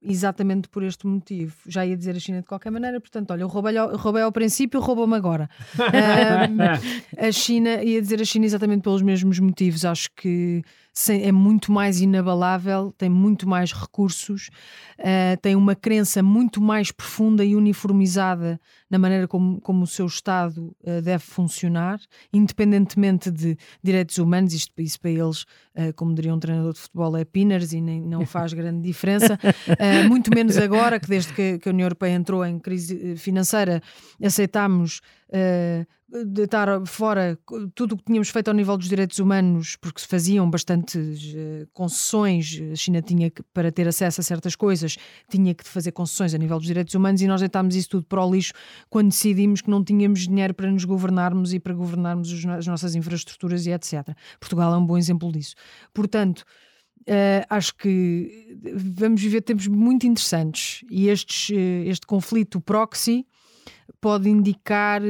exatamente 0.03 0.69
por 0.69 0.83
este 0.83 1.07
motivo. 1.07 1.55
Já 1.67 1.85
ia 1.85 1.97
dizer 1.97 2.17
a 2.17 2.21
China 2.21 2.41
de 2.41 2.47
qualquer 2.47 2.71
maneira, 2.71 3.01
portanto, 3.01 3.31
olha, 3.31 3.43
eu 3.43 3.49
roubei, 3.49 3.79
eu 3.79 3.97
roubei 3.97 4.23
ao 4.23 4.33
princípio, 4.33 4.81
roubou-me 4.81 5.15
agora. 5.15 5.49
um, 5.79 7.27
a 7.27 7.33
China, 7.33 7.83
ia 7.83 8.01
dizer 8.01 8.21
a 8.21 8.25
China 8.25 8.47
exatamente 8.47 8.83
pelos 8.83 9.03
mesmos 9.03 9.39
motivos. 9.39 9.85
Acho 9.85 10.09
que 10.17 10.63
é 11.09 11.31
muito 11.31 11.71
mais 11.73 12.01
inabalável, 12.01 12.93
tem 12.99 13.09
muito 13.09 13.49
mais 13.49 13.73
recursos, 13.73 14.51
uh, 14.99 15.41
tem 15.41 15.55
uma 15.55 15.75
crença 15.75 16.23
muito 16.23 16.61
mais 16.61 16.91
profunda 16.91 17.45
e 17.45 17.55
uniformizada 17.55 18.61
na 18.89 18.99
maneira 18.99 19.29
como, 19.29 19.61
como 19.61 19.85
o 19.85 19.87
seu 19.87 20.07
Estado 20.07 20.75
uh, 20.83 21.01
deve 21.01 21.23
funcionar, 21.23 22.01
independentemente 22.33 23.31
de 23.31 23.57
direitos 23.83 24.19
humanos. 24.19 24.53
Isto, 24.53 24.73
isso 24.79 25.01
para 25.01 25.11
eles, 25.11 25.43
uh, 25.43 25.95
como 25.95 26.15
diria 26.15 26.35
um 26.35 26.41
treinador 26.41 26.73
de 26.73 26.81
futebol, 26.81 27.17
é 27.17 27.25
pinners 27.25 27.73
e 27.73 27.81
nem, 27.81 28.01
não 28.01 28.27
faz 28.27 28.53
grande 28.53 28.83
diferença. 28.83 29.39
muito 30.09 30.31
menos 30.35 30.59
agora 30.59 30.99
que 30.99 31.09
desde 31.09 31.33
que, 31.33 31.59
que, 31.59 31.69
a 31.69 31.73
União 31.73 31.87
Europeia 31.87 32.15
entrou 32.15 32.45
em 32.45 32.59
crise 32.59 33.17
financeira, 33.17 33.81
aceitámos 34.23 35.01
deitar 36.27 36.85
fora 36.87 37.39
tudo 37.75 37.95
o 37.95 37.97
que 37.97 38.05
tínhamos 38.05 38.29
feito 38.31 38.49
ao 38.49 38.55
nível 38.55 38.77
dos 38.77 38.89
direitos 38.89 39.19
humanos, 39.19 39.77
porque 39.77 40.01
se 40.01 40.07
faziam 40.07 40.49
bastantes 40.51 41.35
uh, 41.35 41.69
concessões, 41.73 42.61
a 42.73 42.75
China 42.75 43.01
tinha 43.01 43.31
que, 43.31 43.43
para 43.55 43.71
ter 43.71 43.87
acesso 43.87 44.21
a 44.21 44.25
certas 44.25 44.57
coisas, 44.57 44.97
tinha 45.29 45.55
que 45.55 45.67
fazer 45.67 45.93
concessões 45.93 46.35
a 46.35 46.39
nível 46.39 46.59
dos 46.59 46.67
direitos 46.67 46.95
humanos 46.95 47.23
e 47.23 47.27
nós 47.27 47.41
deitámos 47.41 47.77
isso 47.77 47.91
tudo 47.91 48.07
para 48.07 48.25
o 48.25 48.35
lixo 48.35 48.53
quando 48.89 49.11
decidimos 49.11 49.61
que 49.61 49.71
não 49.71 49.85
tínhamos 49.85 50.27
dinheiro 50.27 50.53
para 50.53 50.71
nos 50.71 50.85
governarmos 50.85 51.53
e 51.53 51.61
para 51.61 51.75
governarmos 51.75 52.33
os, 52.33 52.45
as 52.47 52.67
nossas 52.67 52.95
infraestruturas 52.95 53.67
e 53.67 53.71
etc. 53.71 54.15
Portugal 54.41 54.75
é 54.75 54.77
um 54.77 54.85
bom 54.85 54.99
exemplo 54.99 55.31
disso. 55.31 55.55
Portanto, 55.95 56.45
Uh, 57.09 57.43
acho 57.49 57.75
que 57.77 58.59
vamos 58.95 59.23
viver 59.23 59.41
tempos 59.41 59.67
muito 59.67 60.07
interessantes 60.07 60.85
e 60.91 61.09
estes, 61.09 61.49
uh, 61.49 61.89
este 61.89 62.07
conflito 62.07 62.61
proxy 62.61 63.27
pode 64.03 64.29
indicar 64.29 65.01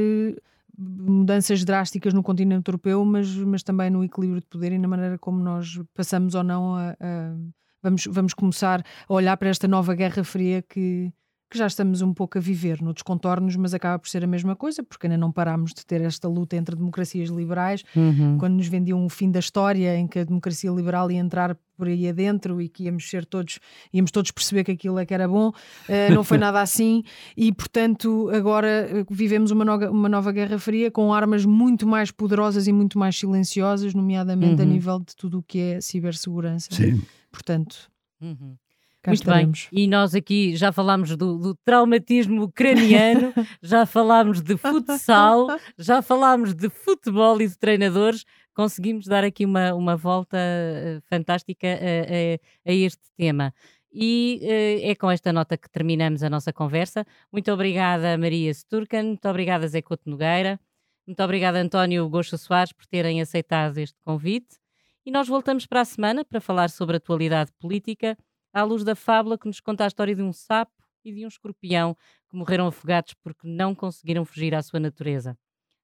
mudanças 0.81 1.65
drásticas 1.65 2.15
no 2.15 2.23
continente 2.23 2.69
europeu, 2.69 3.05
mas, 3.05 3.35
mas 3.37 3.63
também 3.63 3.91
no 3.91 4.03
equilíbrio 4.03 4.41
de 4.41 4.47
poder 4.47 4.73
e 4.73 4.79
na 4.79 4.89
maneira 4.89 5.19
como 5.19 5.43
nós 5.43 5.79
passamos 5.95 6.35
ou 6.35 6.43
não 6.43 6.75
a, 6.75 6.97
a 7.01 7.35
vamos, 7.83 8.07
vamos 8.11 8.35
começar 8.35 8.85
a 9.09 9.13
olhar 9.13 9.37
para 9.37 9.49
esta 9.49 9.69
nova 9.69 9.95
Guerra 9.95 10.25
Fria 10.25 10.63
que, 10.63 11.13
que 11.51 11.59
já 11.59 11.67
estamos 11.67 12.01
um 12.01 12.15
pouco 12.15 12.39
a 12.39 12.41
viver 12.41 12.81
noutros 12.81 13.03
contornos, 13.03 13.57
mas 13.57 13.75
acaba 13.75 13.99
por 13.99 14.09
ser 14.09 14.23
a 14.23 14.27
mesma 14.27 14.55
coisa, 14.55 14.85
porque 14.85 15.09
ainda 15.09 15.19
não 15.19 15.33
parámos 15.33 15.75
de 15.75 15.85
ter 15.85 16.01
esta 16.01 16.29
luta 16.29 16.55
entre 16.57 16.77
democracias 16.77 17.29
liberais, 17.29 17.83
uhum. 17.97 18.39
quando 18.39 18.55
nos 18.55 18.69
vendiam 18.69 19.05
o 19.05 19.09
fim 19.09 19.33
da 19.33 19.41
história 19.41 19.97
em 19.97 20.07
que 20.07 20.21
a 20.21 20.25
democracia 20.25 20.71
liberal 20.71 21.11
ia 21.11 21.19
entrar 21.19 21.59
por 21.77 21.89
aí 21.89 22.09
adentro 22.09 22.61
e 22.61 22.69
que 22.69 22.85
íamos 22.85 23.09
ser 23.09 23.25
todos, 23.25 23.59
íamos 23.93 24.13
todos 24.13 24.31
perceber 24.31 24.63
que 24.63 24.71
aquilo 24.71 24.99
é 24.99 25.05
que 25.05 25.13
era 25.13 25.27
bom, 25.27 25.49
uh, 25.49 26.15
não 26.15 26.23
foi 26.23 26.37
nada 26.39 26.61
assim, 26.61 27.03
e 27.37 27.53
portanto 27.53 28.31
agora 28.33 28.69
eh, 28.69 29.05
vivemos 29.11 29.51
uma, 29.51 29.65
nova, 29.65 29.91
uma 29.91 30.09
nova 30.09 30.31
Guerra 30.31 30.59
Fria 30.59 30.91
com 30.91 31.13
armas 31.13 31.45
muito 31.45 31.87
mais 31.87 32.11
poderosas 32.11 32.69
e 32.69 32.73
muito 32.73 32.99
mais 32.99 33.19
silenciosas, 33.19 33.93
nomeadamente 33.93 34.63
uhum. 34.63 34.69
a 34.69 34.73
nível 34.73 34.99
de 35.01 35.17
tudo 35.17 35.39
o 35.39 35.43
que 35.43 35.59
é 35.59 35.81
cibersegurança. 35.81 36.69
Sim. 36.71 37.03
Portanto. 37.33 37.91
Uhum. 38.21 38.55
Cá 39.03 39.13
Muito 39.13 39.23
estaremos. 39.23 39.69
bem. 39.73 39.85
E 39.85 39.87
nós 39.87 40.15
aqui 40.15 40.55
já 40.55 40.71
falámos 40.71 41.17
do, 41.17 41.39
do 41.39 41.55
traumatismo 41.65 42.43
ucraniano, 42.43 43.33
já 43.63 43.87
falámos 43.87 44.43
de 44.43 44.59
futsal, 44.59 45.47
já 45.79 46.03
falámos 46.03 46.55
de 46.55 46.69
futebol 46.69 47.41
e 47.41 47.49
de 47.49 47.57
treinadores. 47.57 48.25
Conseguimos 48.53 49.07
dar 49.07 49.25
aqui 49.25 49.47
uma, 49.47 49.73
uma 49.73 49.97
volta 49.97 50.37
uh, 50.37 51.01
fantástica 51.09 51.67
a, 51.67 51.71
a, 51.71 52.71
a, 52.71 52.75
este 52.75 53.03
tema. 53.17 53.55
E 53.91 54.41
uh, 54.43 54.91
é 54.91 54.95
com 54.95 55.11
esta 55.11 55.33
nota 55.33 55.57
que 55.57 55.71
terminamos 55.71 56.23
a 56.23 56.29
nossa 56.29 56.53
conversa. 56.53 57.07
Muito 57.33 57.51
obrigada, 57.51 58.19
Maria 58.19 58.53
Sturcan. 58.53 59.05
Muito 59.05 59.27
obrigada, 59.27 59.67
Zé 59.67 59.81
Couto 59.81 60.11
Nogueira. 60.11 60.61
Muito 61.07 61.23
obrigada, 61.23 61.59
António 61.59 62.07
Gosto 62.11 62.37
Soares, 62.37 62.73
por 62.73 62.85
terem 62.85 63.23
aceitado 63.23 63.79
este 63.79 63.99
convite. 64.05 64.59
E 65.07 65.11
nós 65.11 65.27
voltamos 65.27 65.65
para 65.65 65.81
a 65.81 65.85
semana 65.87 66.23
para 66.23 66.41
falar 66.41 66.69
sobre 66.69 66.99
atualidade 66.99 67.51
política 67.59 68.17
à 68.53 68.63
luz 68.63 68.85
da 68.85 68.95
fábula 68.95 69.39
que 69.39 69.47
nos 69.47 69.61
conta 69.61 69.85
a 69.85 69.87
história 69.87 70.15
de 70.15 70.23
um 70.23 70.33
sapo 70.33 70.73
e 71.05 71.13
de 71.15 71.25
um 71.25 71.29
escorpião 71.29 71.97
que 72.29 72.37
morreram 72.37 72.67
afogados 72.67 73.15
porque 73.23 73.47
não 73.49 73.75
conseguiram 73.75 74.25
fugir 74.25 74.55
à 74.55 74.63
sua 74.63 74.81
natureza. 74.81 75.37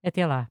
Até 0.03 0.27
lá. 0.27 0.51